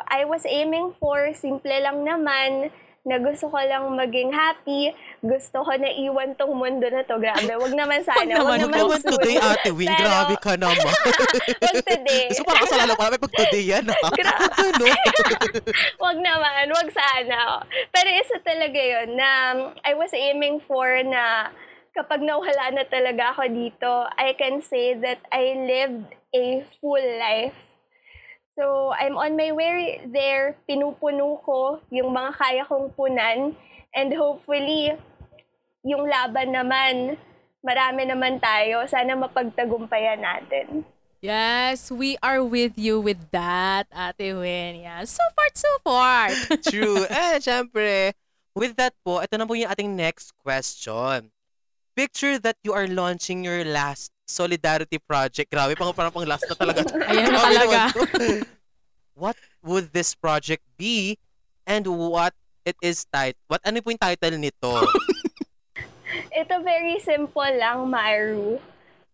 I 0.08 0.24
was 0.24 0.44
aiming 0.48 0.96
for 1.00 1.32
simple 1.36 1.72
lang 1.72 2.04
naman 2.04 2.72
na 3.08 3.16
gusto 3.16 3.48
ko 3.48 3.56
lang 3.56 3.88
maging 3.96 4.28
happy, 4.28 4.92
gusto 5.24 5.64
ko 5.64 5.72
na 5.80 5.88
iwan 5.96 6.36
tong 6.36 6.52
mundo 6.52 6.84
na 6.92 7.00
to. 7.08 7.16
Grabe, 7.16 7.56
wag 7.56 7.72
naman 7.72 8.04
sana. 8.04 8.20
Wag 8.20 8.28
Wag 8.28 8.36
naman 8.36 8.56
naman 8.68 8.78
Naman 8.84 9.00
today, 9.00 9.36
Ate 9.40 9.70
Win, 9.72 9.88
Pero, 9.88 10.04
grabe 10.04 10.34
ka 10.36 10.52
naman. 10.60 10.92
Wag 11.64 11.76
today. 11.88 12.24
Gusto 12.28 12.44
parang 12.44 12.64
kasalala 12.68 12.92
ko 12.92 13.02
namin 13.08 13.20
pag 13.24 13.34
today 13.40 13.64
yan, 13.64 13.84
ha? 13.88 14.00
Grabe. 14.12 14.60
Ano? 14.68 14.86
wag 16.04 16.18
naman, 16.20 16.64
wag 16.68 16.88
sana. 16.92 17.38
Pero 17.88 18.08
isa 18.12 18.36
talaga 18.44 18.80
yun 18.80 19.08
na 19.16 19.30
I 19.88 19.96
was 19.96 20.12
aiming 20.12 20.60
for 20.68 20.86
na 21.08 21.48
kapag 21.96 22.22
nawala 22.22 22.70
na 22.76 22.84
talaga 22.86 23.34
ako 23.34 23.48
dito, 23.48 23.90
I 24.14 24.36
can 24.36 24.60
say 24.60 24.94
that 25.00 25.24
I 25.32 25.56
lived 25.56 26.12
a 26.36 26.62
full 26.78 27.08
life. 27.18 27.56
So, 28.58 28.90
I'm 28.90 29.14
on 29.14 29.38
my 29.38 29.54
way 29.54 30.02
there. 30.10 30.58
Pinupuno 30.66 31.38
ko 31.46 31.78
yung 31.94 32.10
mga 32.10 32.30
kaya 32.34 32.62
kong 32.66 32.90
punan. 32.98 33.54
And 33.94 34.10
hopefully, 34.10 34.98
yung 35.86 36.10
laban 36.10 36.50
naman, 36.50 37.22
marami 37.62 38.02
naman 38.10 38.42
tayo. 38.42 38.82
Sana 38.90 39.14
mapagtagumpayan 39.14 40.18
natin. 40.18 40.82
yes, 41.20 41.90
we 41.90 42.18
are 42.22 42.42
with 42.42 42.78
you 42.78 43.00
with 43.00 43.30
that, 43.30 43.86
Ate 43.94 44.34
Win. 44.34 44.82
Yeah. 44.82 45.06
So 45.06 45.22
far, 45.34 45.50
so 45.54 45.72
far. 45.86 46.26
True. 46.70 47.06
And 47.06 47.42
syempre, 47.42 48.14
with 48.54 48.74
that 48.78 48.94
po, 49.06 49.22
ito 49.22 49.38
na 49.38 49.46
po 49.46 49.54
yung 49.54 49.70
ating 49.70 49.94
next 49.94 50.34
question. 50.42 51.30
Picture 51.94 52.38
that 52.42 52.58
you 52.62 52.74
are 52.74 52.86
launching 52.86 53.42
your 53.42 53.62
last 53.66 54.14
solidarity 54.28 55.00
project. 55.00 55.48
Grabe, 55.48 55.72
pang 55.72 55.96
parang 55.96 56.12
pang 56.12 56.28
last 56.28 56.44
na 56.44 56.54
talaga. 56.54 56.84
Ayan 57.08 57.32
na 57.32 57.40
talaga. 57.40 57.80
what 59.22 59.34
would 59.64 59.90
this 59.90 60.14
project 60.14 60.62
be 60.76 61.16
and 61.64 61.88
what 61.88 62.36
it 62.62 62.76
is 62.84 63.08
titled? 63.08 63.40
What 63.48 63.64
ano 63.64 63.80
po 63.80 63.90
yung 63.90 63.98
title 63.98 64.36
nito? 64.36 64.70
Ito 66.40 66.60
very 66.62 67.00
simple 67.00 67.52
lang, 67.56 67.88
Maru. 67.88 68.60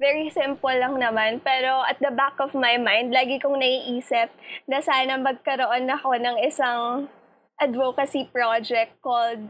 Very 0.02 0.28
simple 0.34 0.74
lang 0.74 0.98
naman. 0.98 1.40
Pero 1.40 1.86
at 1.86 1.96
the 2.02 2.10
back 2.10 2.36
of 2.42 2.52
my 2.52 2.76
mind, 2.76 3.14
lagi 3.14 3.38
kong 3.38 3.62
naiisip 3.62 4.28
na 4.66 4.82
sana 4.82 5.16
magkaroon 5.16 5.86
ako 5.86 6.18
ng 6.18 6.36
isang 6.42 7.08
advocacy 7.62 8.26
project 8.34 8.98
called 9.00 9.48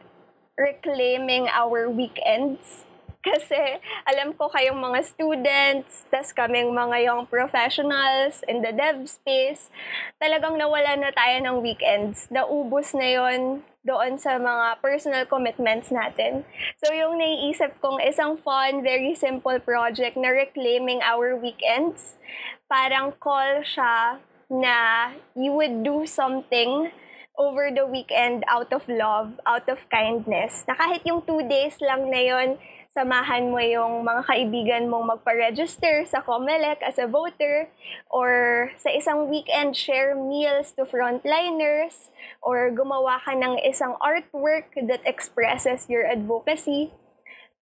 Reclaiming 0.60 1.48
Our 1.50 1.88
Weekends. 1.88 2.84
Kasi 3.24 3.80
alam 4.04 4.36
ko 4.36 4.52
kayong 4.52 4.76
mga 4.76 5.00
students, 5.00 6.04
tas 6.12 6.28
kaming 6.36 6.76
mga 6.76 7.08
young 7.08 7.24
professionals 7.24 8.44
in 8.44 8.60
the 8.60 8.68
dev 8.68 9.08
space, 9.08 9.72
talagang 10.20 10.60
nawala 10.60 10.92
na 11.00 11.08
tayo 11.08 11.40
ng 11.40 11.64
weekends. 11.64 12.28
Naubos 12.28 12.92
na 12.92 13.08
yon 13.08 13.64
doon 13.84 14.16
sa 14.16 14.36
mga 14.40 14.80
personal 14.80 15.24
commitments 15.28 15.88
natin. 15.92 16.44
So 16.80 16.92
yung 16.92 17.16
naiisip 17.16 17.80
kong 17.80 18.00
isang 18.04 18.40
fun, 18.40 18.84
very 18.84 19.16
simple 19.16 19.56
project 19.60 20.16
na 20.20 20.32
reclaiming 20.32 21.00
our 21.04 21.36
weekends, 21.36 22.20
parang 22.68 23.16
call 23.20 23.64
siya 23.64 24.20
na 24.52 25.12
you 25.36 25.52
would 25.52 25.84
do 25.84 26.04
something 26.04 26.92
over 27.34 27.68
the 27.72 27.84
weekend 27.84 28.44
out 28.46 28.70
of 28.72 28.86
love, 28.86 29.36
out 29.44 29.66
of 29.68 29.80
kindness. 29.90 30.64
Na 30.68 30.78
kahit 30.78 31.02
yung 31.04 31.20
two 31.26 31.42
days 31.44 31.76
lang 31.82 32.08
na 32.08 32.20
yon, 32.20 32.48
samahan 32.94 33.50
mo 33.50 33.58
yung 33.58 34.06
mga 34.06 34.22
kaibigan 34.22 34.86
mong 34.86 35.18
magpa-register 35.18 36.06
sa 36.06 36.22
COMELEC 36.22 36.78
as 36.86 36.94
a 36.94 37.10
voter 37.10 37.66
or 38.06 38.70
sa 38.78 38.86
isang 38.94 39.26
weekend 39.26 39.74
share 39.74 40.14
meals 40.14 40.70
to 40.78 40.86
frontliners 40.86 42.14
or 42.38 42.70
gumawa 42.70 43.18
ka 43.26 43.34
ng 43.34 43.58
isang 43.66 43.98
artwork 43.98 44.70
that 44.86 45.02
expresses 45.02 45.90
your 45.90 46.06
advocacy. 46.06 46.94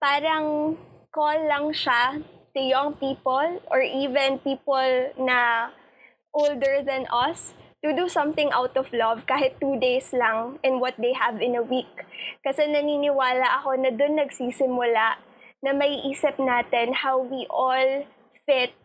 Parang 0.03 0.75
call 1.15 1.39
lang 1.47 1.71
siya 1.71 2.27
to 2.51 2.59
young 2.59 2.99
people 2.99 3.63
or 3.71 3.79
even 3.79 4.43
people 4.43 5.15
na 5.15 5.71
older 6.35 6.83
than 6.83 7.07
us 7.07 7.55
to 7.81 7.97
do 7.97 8.09
something 8.09 8.53
out 8.53 8.77
of 8.77 8.93
love 8.93 9.25
kahit 9.25 9.57
two 9.57 9.81
days 9.81 10.13
lang 10.13 10.61
in 10.61 10.81
what 10.81 10.93
they 11.01 11.17
have 11.17 11.41
in 11.41 11.57
a 11.57 11.65
week. 11.65 11.89
Kasi 12.45 12.69
naniniwala 12.69 13.61
ako 13.61 13.81
na 13.81 13.91
doon 13.93 14.21
nagsisimula 14.21 15.17
na 15.65 15.71
may 15.73 16.01
isip 16.09 16.37
natin 16.37 16.93
how 16.93 17.21
we 17.21 17.49
all 17.49 18.05
fit 18.45 18.77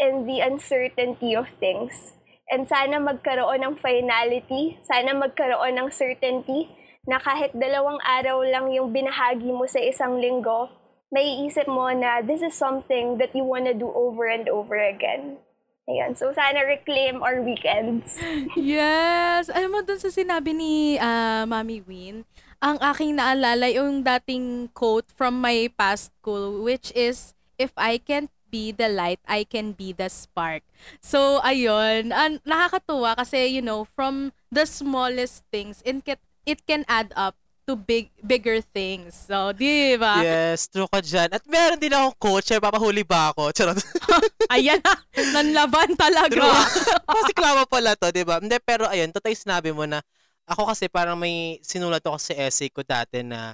in 0.00 0.24
the 0.24 0.40
uncertainty 0.40 1.36
of 1.36 1.48
things. 1.60 2.16
And 2.48 2.64
sana 2.64 2.96
magkaroon 2.96 3.60
ng 3.60 3.76
finality, 3.84 4.80
sana 4.80 5.12
magkaroon 5.12 5.76
ng 5.76 5.88
certainty 5.92 6.72
na 7.04 7.20
kahit 7.20 7.52
dalawang 7.52 8.00
araw 8.00 8.40
lang 8.44 8.72
yung 8.72 8.92
binahagi 8.92 9.52
mo 9.52 9.68
sa 9.68 9.80
isang 9.80 10.16
linggo, 10.16 10.72
may 11.12 11.44
isip 11.44 11.68
mo 11.68 11.88
na 11.92 12.20
this 12.24 12.40
is 12.40 12.56
something 12.56 13.16
that 13.20 13.32
you 13.36 13.44
wanna 13.44 13.72
do 13.72 13.88
over 13.92 14.28
and 14.28 14.48
over 14.48 14.76
again. 14.76 15.40
Ayan. 15.88 16.12
So, 16.12 16.28
sana 16.36 16.68
reclaim 16.68 17.24
our 17.24 17.40
weekends. 17.40 18.20
Yes! 18.60 19.48
Alam 19.48 19.72
mo, 19.72 19.80
dun 19.80 19.96
sa 19.96 20.12
sinabi 20.12 20.52
ni 20.52 21.00
ah, 21.00 21.48
Mami 21.48 21.80
Win, 21.88 22.28
ang 22.60 22.76
aking 22.76 23.16
naalala 23.16 23.72
yung 23.72 24.04
dating 24.04 24.68
quote 24.76 25.08
from 25.16 25.40
my 25.40 25.72
past 25.80 26.12
school, 26.12 26.60
which 26.60 26.92
is, 26.92 27.32
if 27.56 27.72
I 27.80 27.96
can't 27.96 28.28
be 28.52 28.68
the 28.68 28.92
light, 28.92 29.24
I 29.24 29.48
can 29.48 29.72
be 29.72 29.96
the 29.96 30.12
spark. 30.12 30.60
So, 31.00 31.40
ayun. 31.40 32.12
An 32.12 32.44
nakakatuwa 32.44 33.16
kasi, 33.16 33.48
you 33.48 33.64
know, 33.64 33.88
from 33.88 34.36
the 34.52 34.68
smallest 34.68 35.48
things, 35.48 35.80
it 35.84 36.60
can 36.68 36.84
add 36.84 37.16
up 37.16 37.32
to 37.68 37.76
big 37.76 38.08
bigger 38.24 38.64
things. 38.64 39.12
So, 39.12 39.52
di 39.52 40.00
ba? 40.00 40.24
Yes, 40.24 40.72
true 40.72 40.88
ka 40.88 41.04
dyan. 41.04 41.28
At 41.36 41.44
meron 41.44 41.76
din 41.76 41.92
akong 41.92 42.16
coach, 42.16 42.48
eh, 42.56 42.56
papahuli 42.56 43.04
ba 43.04 43.36
ako? 43.36 43.52
Charot. 43.56 43.76
Ayan 44.56 44.80
na, 44.80 44.96
nanlaban 45.36 45.92
talaga. 45.92 46.64
Kasi 47.04 47.32
klama 47.38 47.68
pala 47.68 47.92
to, 47.92 48.08
di 48.08 48.24
ba? 48.24 48.40
Hindi, 48.40 48.56
pero 48.64 48.88
ayun, 48.88 49.12
totoo 49.12 49.36
sinabi 49.36 49.76
mo 49.76 49.84
na 49.84 50.00
ako 50.48 50.72
kasi 50.72 50.88
parang 50.88 51.20
may 51.20 51.60
sinulat 51.60 52.00
ako 52.00 52.16
sa 52.16 52.32
essay 52.40 52.72
ko 52.72 52.80
dati 52.80 53.20
na 53.20 53.52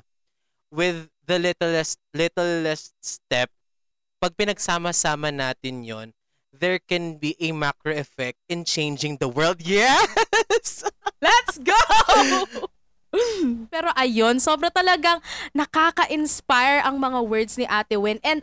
with 0.71 1.11
the 1.27 1.35
littlest, 1.43 1.99
littlest 2.15 2.95
step, 3.03 3.51
pag 4.23 4.33
pinagsama-sama 4.39 5.35
natin 5.35 5.83
yon 5.83 6.15
there 6.55 6.79
can 6.79 7.19
be 7.19 7.35
a 7.43 7.51
macro 7.51 7.91
effect 7.91 8.39
in 8.47 8.63
changing 8.63 9.19
the 9.19 9.27
world. 9.27 9.59
Yes! 9.59 10.87
Let's 11.19 11.59
go! 11.59 12.71
Pero 13.75 13.89
ayun, 13.95 14.39
sobra 14.43 14.69
talagang 14.71 15.23
nakaka-inspire 15.55 16.83
ang 16.85 16.99
mga 16.99 17.19
words 17.25 17.55
ni 17.57 17.67
Ate 17.69 17.97
Win. 17.97 18.19
And 18.27 18.43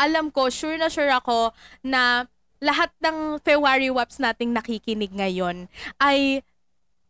alam 0.00 0.34
ko, 0.34 0.50
sure 0.50 0.78
na 0.78 0.90
sure 0.90 1.10
ako 1.10 1.54
na 1.84 2.26
lahat 2.62 2.94
ng 3.02 3.42
February 3.42 3.90
Waps 3.90 4.22
nating 4.22 4.54
nakikinig 4.54 5.10
ngayon 5.10 5.66
ay 5.98 6.46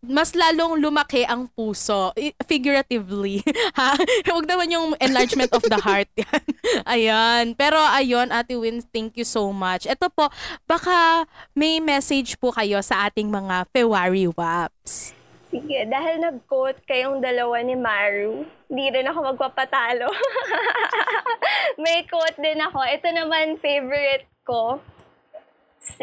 mas 0.03 0.35
lalong 0.35 0.83
lumaki 0.83 1.23
ang 1.23 1.47
puso, 1.47 2.11
figuratively. 2.51 3.39
ha? 3.79 3.95
Huwag 4.27 4.51
naman 4.51 4.75
yung 4.75 4.99
enlargement 4.99 5.55
of 5.55 5.63
the 5.63 5.79
heart. 5.79 6.11
Yan. 6.19 6.43
Ayan. 6.91 7.45
Pero 7.55 7.79
ayun, 7.79 8.35
Ate 8.35 8.59
Win, 8.59 8.83
thank 8.91 9.15
you 9.15 9.23
so 9.23 9.55
much. 9.55 9.87
Ito 9.87 10.11
po, 10.11 10.27
baka 10.67 11.23
may 11.55 11.79
message 11.79 12.35
po 12.43 12.51
kayo 12.51 12.83
sa 12.83 13.07
ating 13.07 13.31
mga 13.31 13.71
February 13.71 14.27
Waps. 14.27 15.22
Sige, 15.53 15.85
dahil 15.85 16.25
nag-quote 16.25 16.81
kayong 16.89 17.21
dalawa 17.21 17.61
ni 17.61 17.77
Maru, 17.77 18.49
hindi 18.73 18.89
rin 18.89 19.05
ako 19.05 19.37
magpapatalo. 19.37 20.09
May 21.85 22.09
quote 22.09 22.41
din 22.41 22.57
ako. 22.57 22.81
Ito 22.81 23.13
naman, 23.13 23.61
favorite 23.61 24.33
ko. 24.49 24.81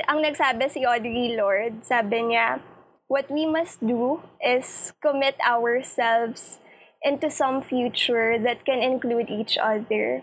Ang 0.06 0.22
nagsabi 0.22 0.70
si 0.70 0.86
Audrey 0.86 1.34
Lorde, 1.34 1.82
sabi 1.82 2.30
niya, 2.30 2.62
What 3.10 3.34
we 3.34 3.50
must 3.50 3.82
do 3.82 4.22
is 4.38 4.94
commit 5.02 5.34
ourselves 5.42 6.62
into 7.02 7.34
some 7.34 7.66
future 7.66 8.38
that 8.38 8.70
can 8.70 8.86
include 8.86 9.34
each 9.34 9.58
other. 9.58 10.22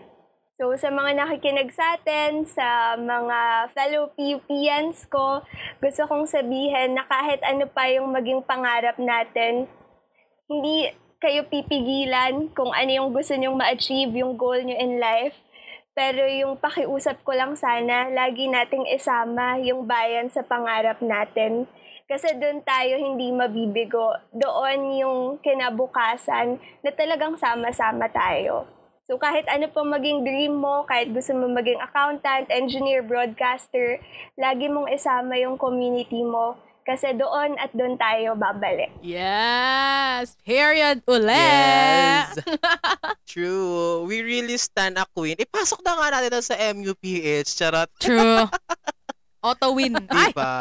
So, 0.57 0.73
sa 0.73 0.89
mga 0.89 1.21
nakikinig 1.21 1.69
sa 1.69 2.01
atin, 2.01 2.41
sa 2.49 2.97
mga 2.97 3.69
fellow 3.77 4.09
PUPians 4.17 5.05
ko, 5.05 5.45
gusto 5.77 6.09
kong 6.09 6.25
sabihin 6.25 6.97
na 6.97 7.05
kahit 7.05 7.45
ano 7.45 7.69
pa 7.69 7.85
yung 7.93 8.09
maging 8.09 8.41
pangarap 8.41 8.97
natin, 8.97 9.69
hindi 10.49 10.89
kayo 11.21 11.45
pipigilan 11.45 12.49
kung 12.57 12.73
ano 12.73 12.89
yung 12.89 13.13
gusto 13.13 13.37
nyong 13.37 13.53
ma-achieve, 13.53 14.09
yung 14.17 14.33
goal 14.33 14.57
nyo 14.65 14.73
in 14.73 14.97
life. 14.97 15.37
Pero 15.93 16.25
yung 16.25 16.57
pakiusap 16.57 17.21
ko 17.21 17.37
lang 17.37 17.53
sana, 17.53 18.09
lagi 18.09 18.49
nating 18.49 18.89
isama 18.89 19.61
yung 19.61 19.85
bayan 19.85 20.33
sa 20.33 20.41
pangarap 20.41 20.97
natin. 21.05 21.69
Kasi 22.09 22.33
doon 22.33 22.65
tayo 22.65 22.97
hindi 22.97 23.29
mabibigo. 23.29 24.09
Doon 24.33 24.89
yung 24.97 25.19
kinabukasan 25.37 26.57
na 26.81 26.89
talagang 26.97 27.37
sama-sama 27.37 28.09
tayo. 28.09 28.76
So 29.07 29.15
kahit 29.15 29.47
ano 29.47 29.71
pa 29.71 29.87
maging 29.87 30.27
dream 30.27 30.59
mo, 30.59 30.83
kahit 30.83 31.15
gusto 31.15 31.31
mo 31.31 31.47
maging 31.47 31.79
accountant, 31.79 32.51
engineer, 32.51 32.99
broadcaster, 32.99 34.03
lagi 34.35 34.67
mong 34.67 34.91
isama 34.91 35.39
yung 35.39 35.55
community 35.55 36.27
mo. 36.27 36.59
Kasi 36.83 37.15
doon 37.15 37.55
at 37.55 37.71
doon 37.71 37.95
tayo 37.95 38.35
babalik. 38.35 38.91
Yes! 38.99 40.35
Period 40.43 41.03
ulit! 41.07 41.35
Yes. 41.35 42.35
True. 43.31 44.03
We 44.03 44.23
really 44.27 44.59
stand 44.59 44.99
a 44.99 45.07
queen. 45.15 45.39
Ipasok 45.39 45.83
na 45.87 45.99
nga 45.99 46.07
natin 46.19 46.43
sa 46.43 46.55
MUPH. 46.59 47.47
Charot. 47.47 47.91
True. 48.03 48.43
Auto 49.47 49.71
win. 49.71 49.99
Ay! 50.11 50.35
Diba? 50.35 50.55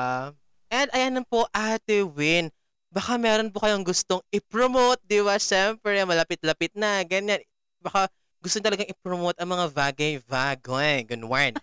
And 0.71 0.91
ayan 0.95 1.19
na 1.19 1.23
po, 1.27 1.51
Ate 1.51 2.03
Win. 2.03 2.51
Baka 2.91 3.19
meron 3.19 3.51
po 3.51 3.63
kayong 3.63 3.87
gustong 3.87 4.23
i-promote, 4.35 5.03
di 5.07 5.19
ba? 5.23 5.39
Siyempre, 5.39 5.99
malapit-lapit 6.07 6.75
na, 6.75 7.07
ganyan. 7.07 7.39
Baka 7.79 8.11
gusto 8.47 8.63
talagang 8.63 8.87
i-promote 8.87 9.35
ang 9.43 9.51
mga 9.51 9.67
bagay-bagay. 9.75 11.03
Ganwan. 11.03 11.59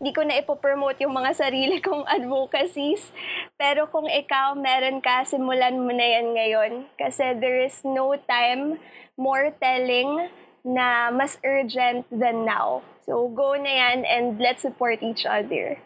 Hindi 0.00 0.10
ko 0.16 0.24
na 0.24 0.40
ipopromote 0.40 1.04
yung 1.04 1.12
mga 1.12 1.36
sarili 1.36 1.76
kong 1.84 2.08
advocacies. 2.08 3.12
Pero 3.60 3.84
kung 3.92 4.08
ikaw 4.08 4.56
meron 4.56 5.04
ka, 5.04 5.28
simulan 5.28 5.76
mo 5.76 5.92
na 5.92 6.06
yan 6.08 6.32
ngayon. 6.32 6.72
Kasi 6.96 7.36
there 7.36 7.60
is 7.60 7.84
no 7.84 8.16
time 8.24 8.80
more 9.20 9.52
telling 9.60 10.32
na 10.64 11.12
mas 11.12 11.36
urgent 11.44 12.08
than 12.08 12.48
now. 12.48 12.80
So 13.04 13.28
go 13.28 13.52
na 13.60 13.68
yan 13.68 14.08
and 14.08 14.40
let's 14.40 14.64
support 14.64 15.04
each 15.04 15.28
other. 15.28 15.76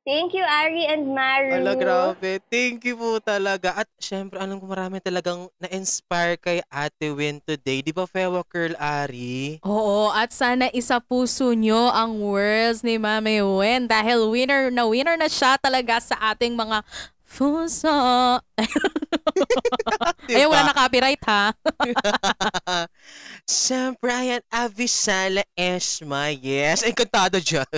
Thank 0.00 0.32
you, 0.32 0.40
Ari 0.40 0.88
and 0.88 1.12
Maru. 1.12 1.60
Ala, 1.60 1.76
grabe. 1.76 2.40
Thank 2.48 2.88
you 2.88 2.96
po 2.96 3.20
talaga. 3.20 3.84
At 3.84 3.88
syempre, 4.00 4.40
alam 4.40 4.56
ko 4.56 4.64
marami 4.64 4.96
talagang 4.96 5.52
na-inspire 5.60 6.40
kay 6.40 6.64
Ate 6.72 7.12
Win 7.12 7.36
today. 7.44 7.84
Di 7.84 7.92
ba, 7.92 8.08
Fewa 8.08 8.40
Curl 8.40 8.72
Ari? 8.80 9.60
Oo, 9.60 10.08
at 10.08 10.32
sana 10.32 10.72
isa 10.72 11.04
puso 11.04 11.52
nyo 11.52 11.92
ang 11.92 12.16
words 12.16 12.80
ni 12.80 12.96
Mami 12.96 13.44
Wen 13.44 13.84
dahil 13.84 14.24
winner 14.32 14.72
na 14.72 14.88
winner 14.88 15.20
na 15.20 15.28
siya 15.28 15.60
talaga 15.60 16.00
sa 16.00 16.16
ating 16.32 16.56
mga 16.56 16.80
puso. 17.28 17.92
Diba? 20.24 20.32
Ayun, 20.40 20.48
wala 20.48 20.72
na 20.72 20.80
copyright 20.80 21.22
ha. 21.28 21.52
Siyempre, 23.44 24.08
ayan, 24.16 24.40
Avisala 24.48 25.44
Esma. 25.52 26.32
Yes, 26.32 26.88
encantado 26.88 27.36
dyan. 27.36 27.68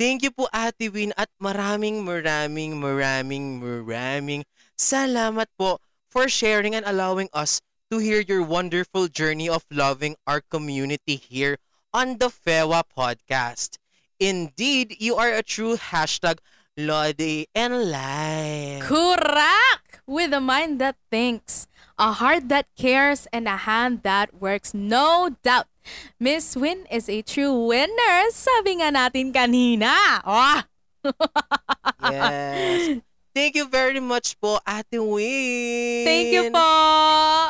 Thank 0.00 0.24
you 0.24 0.32
po, 0.32 0.48
Ate 0.48 0.88
Win, 0.88 1.12
at 1.12 1.28
maraming, 1.36 2.08
maraming, 2.08 2.80
maraming, 2.80 3.60
maraming 3.60 4.48
salamat 4.72 5.44
po 5.60 5.76
for 6.08 6.24
sharing 6.24 6.72
and 6.72 6.88
allowing 6.88 7.28
us 7.36 7.60
to 7.92 8.00
hear 8.00 8.24
your 8.24 8.40
wonderful 8.40 9.12
journey 9.12 9.44
of 9.44 9.60
loving 9.68 10.16
our 10.24 10.40
community 10.40 11.20
here 11.20 11.60
on 11.92 12.16
the 12.16 12.32
FEWA 12.32 12.80
podcast. 12.88 13.76
Indeed, 14.16 14.96
you 15.04 15.20
are 15.20 15.36
a 15.36 15.44
true 15.44 15.76
hashtag 15.76 16.40
Lodi 16.80 17.52
and 17.52 17.92
Life. 17.92 18.88
Correct! 18.88 20.00
With 20.08 20.32
a 20.32 20.40
mind 20.40 20.80
that 20.80 20.96
thinks, 21.12 21.68
a 22.00 22.16
heart 22.16 22.48
that 22.48 22.64
cares, 22.80 23.28
and 23.28 23.44
a 23.44 23.68
hand 23.68 24.00
that 24.02 24.32
works. 24.40 24.72
No 24.72 25.36
doubt, 25.44 25.68
Miss 26.16 26.56
Win 26.56 26.88
is 26.88 27.12
a 27.12 27.20
true 27.20 27.52
winner. 27.68 28.16
Sabi 28.32 28.80
nga 28.80 28.88
natin 28.88 29.36
kanina. 29.36 30.24
Oh, 30.24 30.64
Yes. 32.10 33.04
Thank 33.30 33.54
you 33.54 33.70
very 33.70 34.02
much 34.02 34.34
po, 34.42 34.58
Ate 34.66 34.98
Win. 34.98 36.02
Thank 36.02 36.34
you 36.34 36.50
po! 36.50 36.66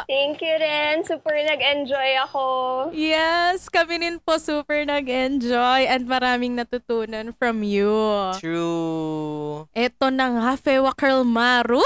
Thank 0.05 0.44
you 0.44 0.55
rin. 0.61 1.01
Super 1.09 1.32
nag-enjoy 1.32 2.20
ako. 2.28 2.44
Yes, 2.92 3.72
kami 3.72 3.96
rin 4.05 4.20
po 4.20 4.36
super 4.36 4.84
nag-enjoy 4.84 5.88
and 5.88 6.05
maraming 6.05 6.53
natutunan 6.53 7.32
from 7.32 7.64
you. 7.64 7.88
True. 8.36 9.72
Ito 9.72 10.12
na 10.12 10.36
nga, 10.36 10.51
Fewa 10.61 10.92
Curl 10.92 11.24
Maru. 11.24 11.80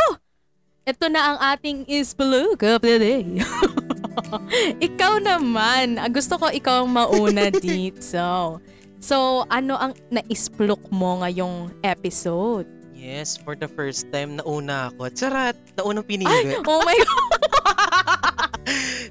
Ito 0.84 1.08
na 1.08 1.32
ang 1.32 1.38
ating 1.40 1.88
Isplug 1.88 2.60
of 2.60 2.84
the 2.84 2.96
day. 3.00 3.24
ikaw 4.92 5.16
naman, 5.16 5.96
ah, 5.96 6.12
gusto 6.12 6.36
ko 6.36 6.52
ikaw 6.52 6.84
ang 6.84 6.92
mauna 6.92 7.48
dito. 7.64 8.60
So, 9.00 9.48
ano 9.48 9.80
ang 9.80 9.96
naisplok 10.12 10.92
mo 10.92 11.24
ngayong 11.24 11.72
episode? 11.80 12.68
Yes, 12.92 13.36
for 13.36 13.56
the 13.56 13.64
first 13.64 14.12
time, 14.12 14.36
nauna 14.36 14.92
ako. 14.92 15.08
Charat! 15.12 15.56
Naunang 15.80 16.04
Ay, 16.04 16.20
pinili. 16.20 16.52
oh 16.60 16.80
my 16.84 16.98
God! 17.00 17.32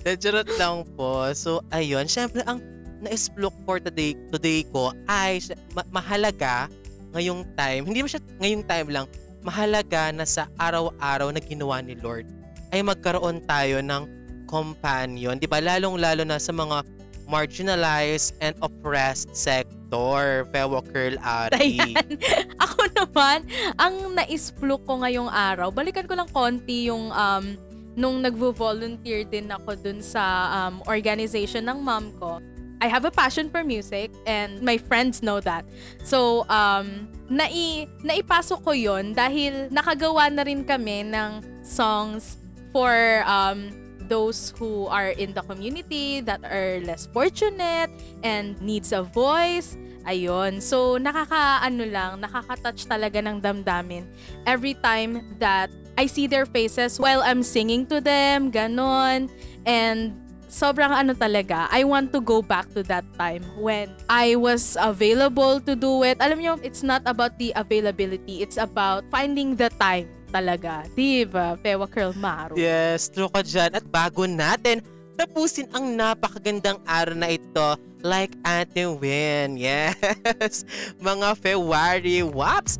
Charot 0.21 0.49
lang 0.61 0.85
po. 0.93 1.25
So, 1.33 1.65
ayun. 1.73 2.05
Siyempre, 2.05 2.45
ang 2.45 2.61
na-explore 3.01 3.53
for 3.65 3.81
today, 3.81 4.13
today 4.29 4.61
ko 4.69 4.93
ay 5.09 5.41
ma- 5.73 5.89
mahalaga 5.89 6.69
ngayong 7.17 7.49
time. 7.57 7.81
Hindi 7.85 8.05
mo 8.05 8.09
siya 8.09 8.21
ngayong 8.37 8.65
time 8.65 8.89
lang. 8.93 9.05
Mahalaga 9.43 10.15
na 10.15 10.23
sa 10.23 10.47
araw-araw 10.55 11.35
na 11.35 11.43
ginawa 11.43 11.83
ni 11.83 11.99
Lord 11.99 12.27
ay 12.71 12.81
magkaroon 12.81 13.43
tayo 13.45 13.83
ng 13.83 14.03
companion. 14.47 15.37
Di 15.37 15.45
ba? 15.45 15.59
Lalong-lalo 15.59 16.23
na 16.23 16.39
sa 16.39 16.55
mga 16.55 16.81
marginalized 17.27 18.35
and 18.39 18.55
oppressed 18.63 19.31
sector. 19.35 20.47
Fellow 20.49 20.81
Curl 20.81 21.21
Ari. 21.21 21.77
Ayan. 21.85 22.17
Ako 22.57 22.81
naman, 22.97 23.45
ang 23.77 24.17
naisplok 24.17 24.81
ko 24.89 25.05
ngayong 25.05 25.29
araw, 25.29 25.69
balikan 25.69 26.09
ko 26.09 26.17
lang 26.17 26.25
konti 26.33 26.89
yung 26.89 27.13
um, 27.13 27.53
nung 27.93 28.25
nagvo-volunteer 28.25 29.21
din 29.29 29.53
ako 29.53 29.77
dun 29.77 30.01
sa 30.01 30.49
um, 30.49 30.81
organization 30.89 31.69
ng 31.69 31.77
mom 31.77 32.09
ko. 32.17 32.41
I 32.83 32.91
have 32.91 33.07
a 33.07 33.11
passion 33.15 33.47
for 33.47 33.63
music 33.63 34.11
and 34.27 34.59
my 34.59 34.75
friends 34.75 35.23
know 35.23 35.39
that. 35.39 35.63
So, 36.03 36.43
um, 36.51 37.07
nai, 37.31 37.87
naipasok 38.03 38.59
ko 38.59 38.75
yon 38.75 39.15
dahil 39.15 39.71
nakagawa 39.71 40.27
na 40.27 40.43
rin 40.43 40.67
kami 40.67 41.07
ng 41.07 41.63
songs 41.63 42.35
for 42.75 43.23
um, 43.23 43.71
those 44.11 44.51
who 44.59 44.91
are 44.91 45.15
in 45.15 45.31
the 45.31 45.39
community 45.47 46.19
that 46.27 46.43
are 46.43 46.83
less 46.83 47.07
fortunate 47.07 47.87
and 48.19 48.59
needs 48.59 48.91
a 48.91 48.99
voice. 48.99 49.79
Ayun. 50.03 50.59
So, 50.59 50.99
nakaka-ano 50.99 51.87
lang, 51.87 52.19
nakaka-touch 52.19 52.91
talaga 52.91 53.23
ng 53.23 53.39
damdamin 53.39 54.03
every 54.43 54.75
time 54.75 55.23
that 55.39 55.71
I 55.95 56.11
see 56.11 56.27
their 56.27 56.43
faces 56.43 56.99
while 56.99 57.23
I'm 57.23 57.47
singing 57.47 57.87
to 57.87 58.03
them, 58.03 58.51
ganon. 58.51 59.31
And 59.63 60.19
sobrang 60.53 60.93
ano 60.93 61.17
talaga, 61.17 61.65
I 61.73 61.81
want 61.81 62.13
to 62.13 62.21
go 62.21 62.45
back 62.45 62.69
to 62.77 62.85
that 62.85 63.01
time 63.17 63.41
when 63.57 63.89
I 64.05 64.37
was 64.37 64.77
available 64.77 65.57
to 65.65 65.73
do 65.73 66.05
it. 66.05 66.21
Alam 66.21 66.37
niyo, 66.45 66.53
it's 66.61 66.85
not 66.85 67.01
about 67.09 67.41
the 67.41 67.49
availability, 67.57 68.45
it's 68.45 68.61
about 68.61 69.01
finding 69.09 69.57
the 69.57 69.73
time 69.81 70.05
talaga. 70.29 70.85
Diba, 70.93 71.57
Pewa 71.57 71.89
Curl 71.89 72.13
Maru? 72.13 72.53
Yes, 72.53 73.09
true 73.09 73.33
ka 73.33 73.41
dyan. 73.41 73.73
At 73.73 73.85
bago 73.89 74.29
natin 74.29 74.85
tapusin 75.17 75.69
ang 75.73 75.97
napakagandang 75.97 76.77
araw 76.85 77.17
na 77.17 77.33
ito, 77.33 77.77
like 78.05 78.37
Ate 78.45 78.85
Win. 78.85 79.57
Yes, 79.63 80.65
mga 81.01 81.33
February 81.41 82.21
Waps, 82.21 82.77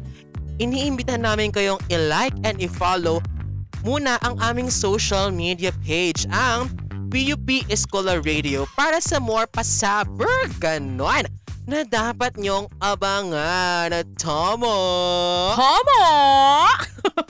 iniimbitahan 0.62 1.26
namin 1.26 1.50
kayong 1.50 1.82
i-like 1.90 2.34
and 2.46 2.62
i-follow 2.62 3.22
muna 3.84 4.16
ang 4.24 4.40
aming 4.40 4.72
social 4.72 5.28
media 5.30 5.76
page, 5.84 6.24
ang 6.32 6.72
PUP 7.14 7.70
Escolar 7.70 8.26
Radio 8.26 8.66
para 8.74 8.98
sa 8.98 9.22
more 9.22 9.46
pasaber 9.46 10.50
ganon 10.58 11.30
na 11.70 11.86
dapat 11.86 12.34
nyong 12.42 12.66
abangan 12.82 13.94
at 13.94 14.10
tomo. 14.18 14.74
Homo! 15.54 16.10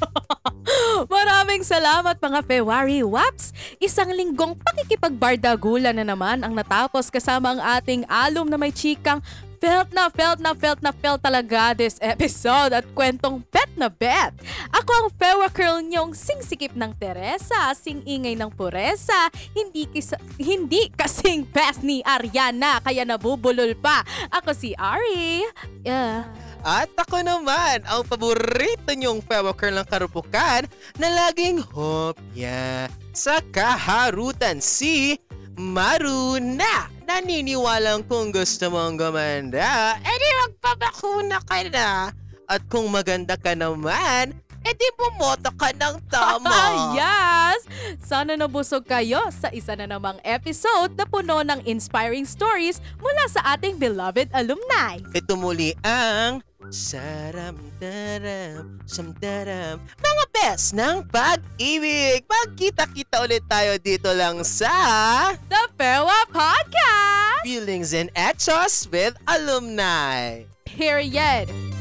Maraming 1.12 1.68
salamat 1.68 2.16
mga 2.16 2.40
February 2.48 3.04
Waps! 3.04 3.52
Isang 3.84 4.16
linggong 4.16 4.56
pakikipagbardagulan 4.56 6.00
na 6.00 6.08
naman 6.08 6.48
ang 6.48 6.56
natapos 6.56 7.12
kasama 7.12 7.52
ang 7.52 7.60
ating 7.76 8.08
alum 8.08 8.48
na 8.48 8.56
may 8.56 8.72
chikang 8.72 9.20
felt 9.64 9.96
na 9.96 10.12
felt 10.12 10.44
na 10.44 10.52
felt 10.52 10.84
na 10.84 10.92
felt 10.92 11.24
talaga 11.24 11.72
this 11.72 11.96
episode 12.04 12.76
at 12.76 12.84
kwentong 12.92 13.40
bet 13.48 13.72
na 13.80 13.88
bet. 13.88 14.36
Ako 14.76 14.92
ang 14.92 15.08
Fewa 15.16 15.48
Curl 15.48 15.80
niyong 15.88 16.12
singsikip 16.12 16.76
ng 16.76 16.92
Teresa, 17.00 17.72
singingay 17.72 18.36
ng 18.36 18.52
Puresa, 18.52 19.32
hindi, 19.56 19.88
kisa, 19.88 20.20
hindi 20.36 20.92
kasing 20.92 21.48
best 21.48 21.80
ni 21.80 22.04
Ariana 22.04 22.84
kaya 22.84 23.08
nabubulol 23.08 23.72
pa. 23.80 24.04
Ako 24.36 24.52
si 24.52 24.76
Ari. 24.76 25.48
Yeah. 25.88 26.28
At 26.64 26.92
ako 27.00 27.24
naman, 27.24 27.88
ang 27.88 28.04
paborito 28.04 28.92
niyong 28.92 29.24
Fewaker 29.24 29.72
ng 29.72 29.88
karupukan 29.88 30.68
na 31.00 31.08
laging 31.08 31.64
hopya 31.72 32.92
sa 33.16 33.40
kaharutan 33.52 34.60
si 34.60 35.20
Maruna. 35.58 36.90
Naniniwalang 37.04 38.08
kung 38.08 38.34
gusto 38.34 38.72
mong 38.72 38.96
gumanda, 38.98 40.00
edi 40.02 40.30
magpabakuna 40.46 41.38
ka 41.44 41.62
na. 41.70 42.10
At 42.48 42.64
kung 42.72 42.90
maganda 42.90 43.38
ka 43.38 43.54
naman, 43.54 44.34
edi 44.64 44.88
bumoto 44.96 45.52
ka 45.54 45.76
ng 45.76 46.00
tama. 46.08 46.56
yes! 47.00 47.68
Sana 48.00 48.40
nabusog 48.40 48.88
kayo 48.88 49.20
sa 49.36 49.52
isa 49.52 49.76
na 49.76 49.86
namang 49.86 50.18
episode 50.24 50.96
na 50.96 51.04
puno 51.04 51.44
ng 51.44 51.62
inspiring 51.68 52.24
stories 52.24 52.80
mula 53.04 53.24
sa 53.28 53.54
ating 53.54 53.76
beloved 53.76 54.32
alumni. 54.32 54.98
Ito 55.12 55.36
muli 55.36 55.76
ang 55.84 56.40
Saram 56.72 57.58
daram, 57.82 58.80
samdaram 58.88 59.82
Mga 60.00 60.24
best 60.32 60.72
ng 60.72 61.04
pag-ibig 61.12 62.24
Magkita-kita 62.24 63.26
ulit 63.26 63.44
tayo 63.52 63.76
dito 63.82 64.08
lang 64.16 64.40
sa 64.48 65.34
The 65.52 65.68
Pewa 65.76 66.24
Podcast! 66.32 67.44
Feelings 67.44 67.92
and 67.92 68.08
Echos 68.16 68.88
with 68.88 69.20
Alumni 69.28 70.48
Period. 70.64 71.73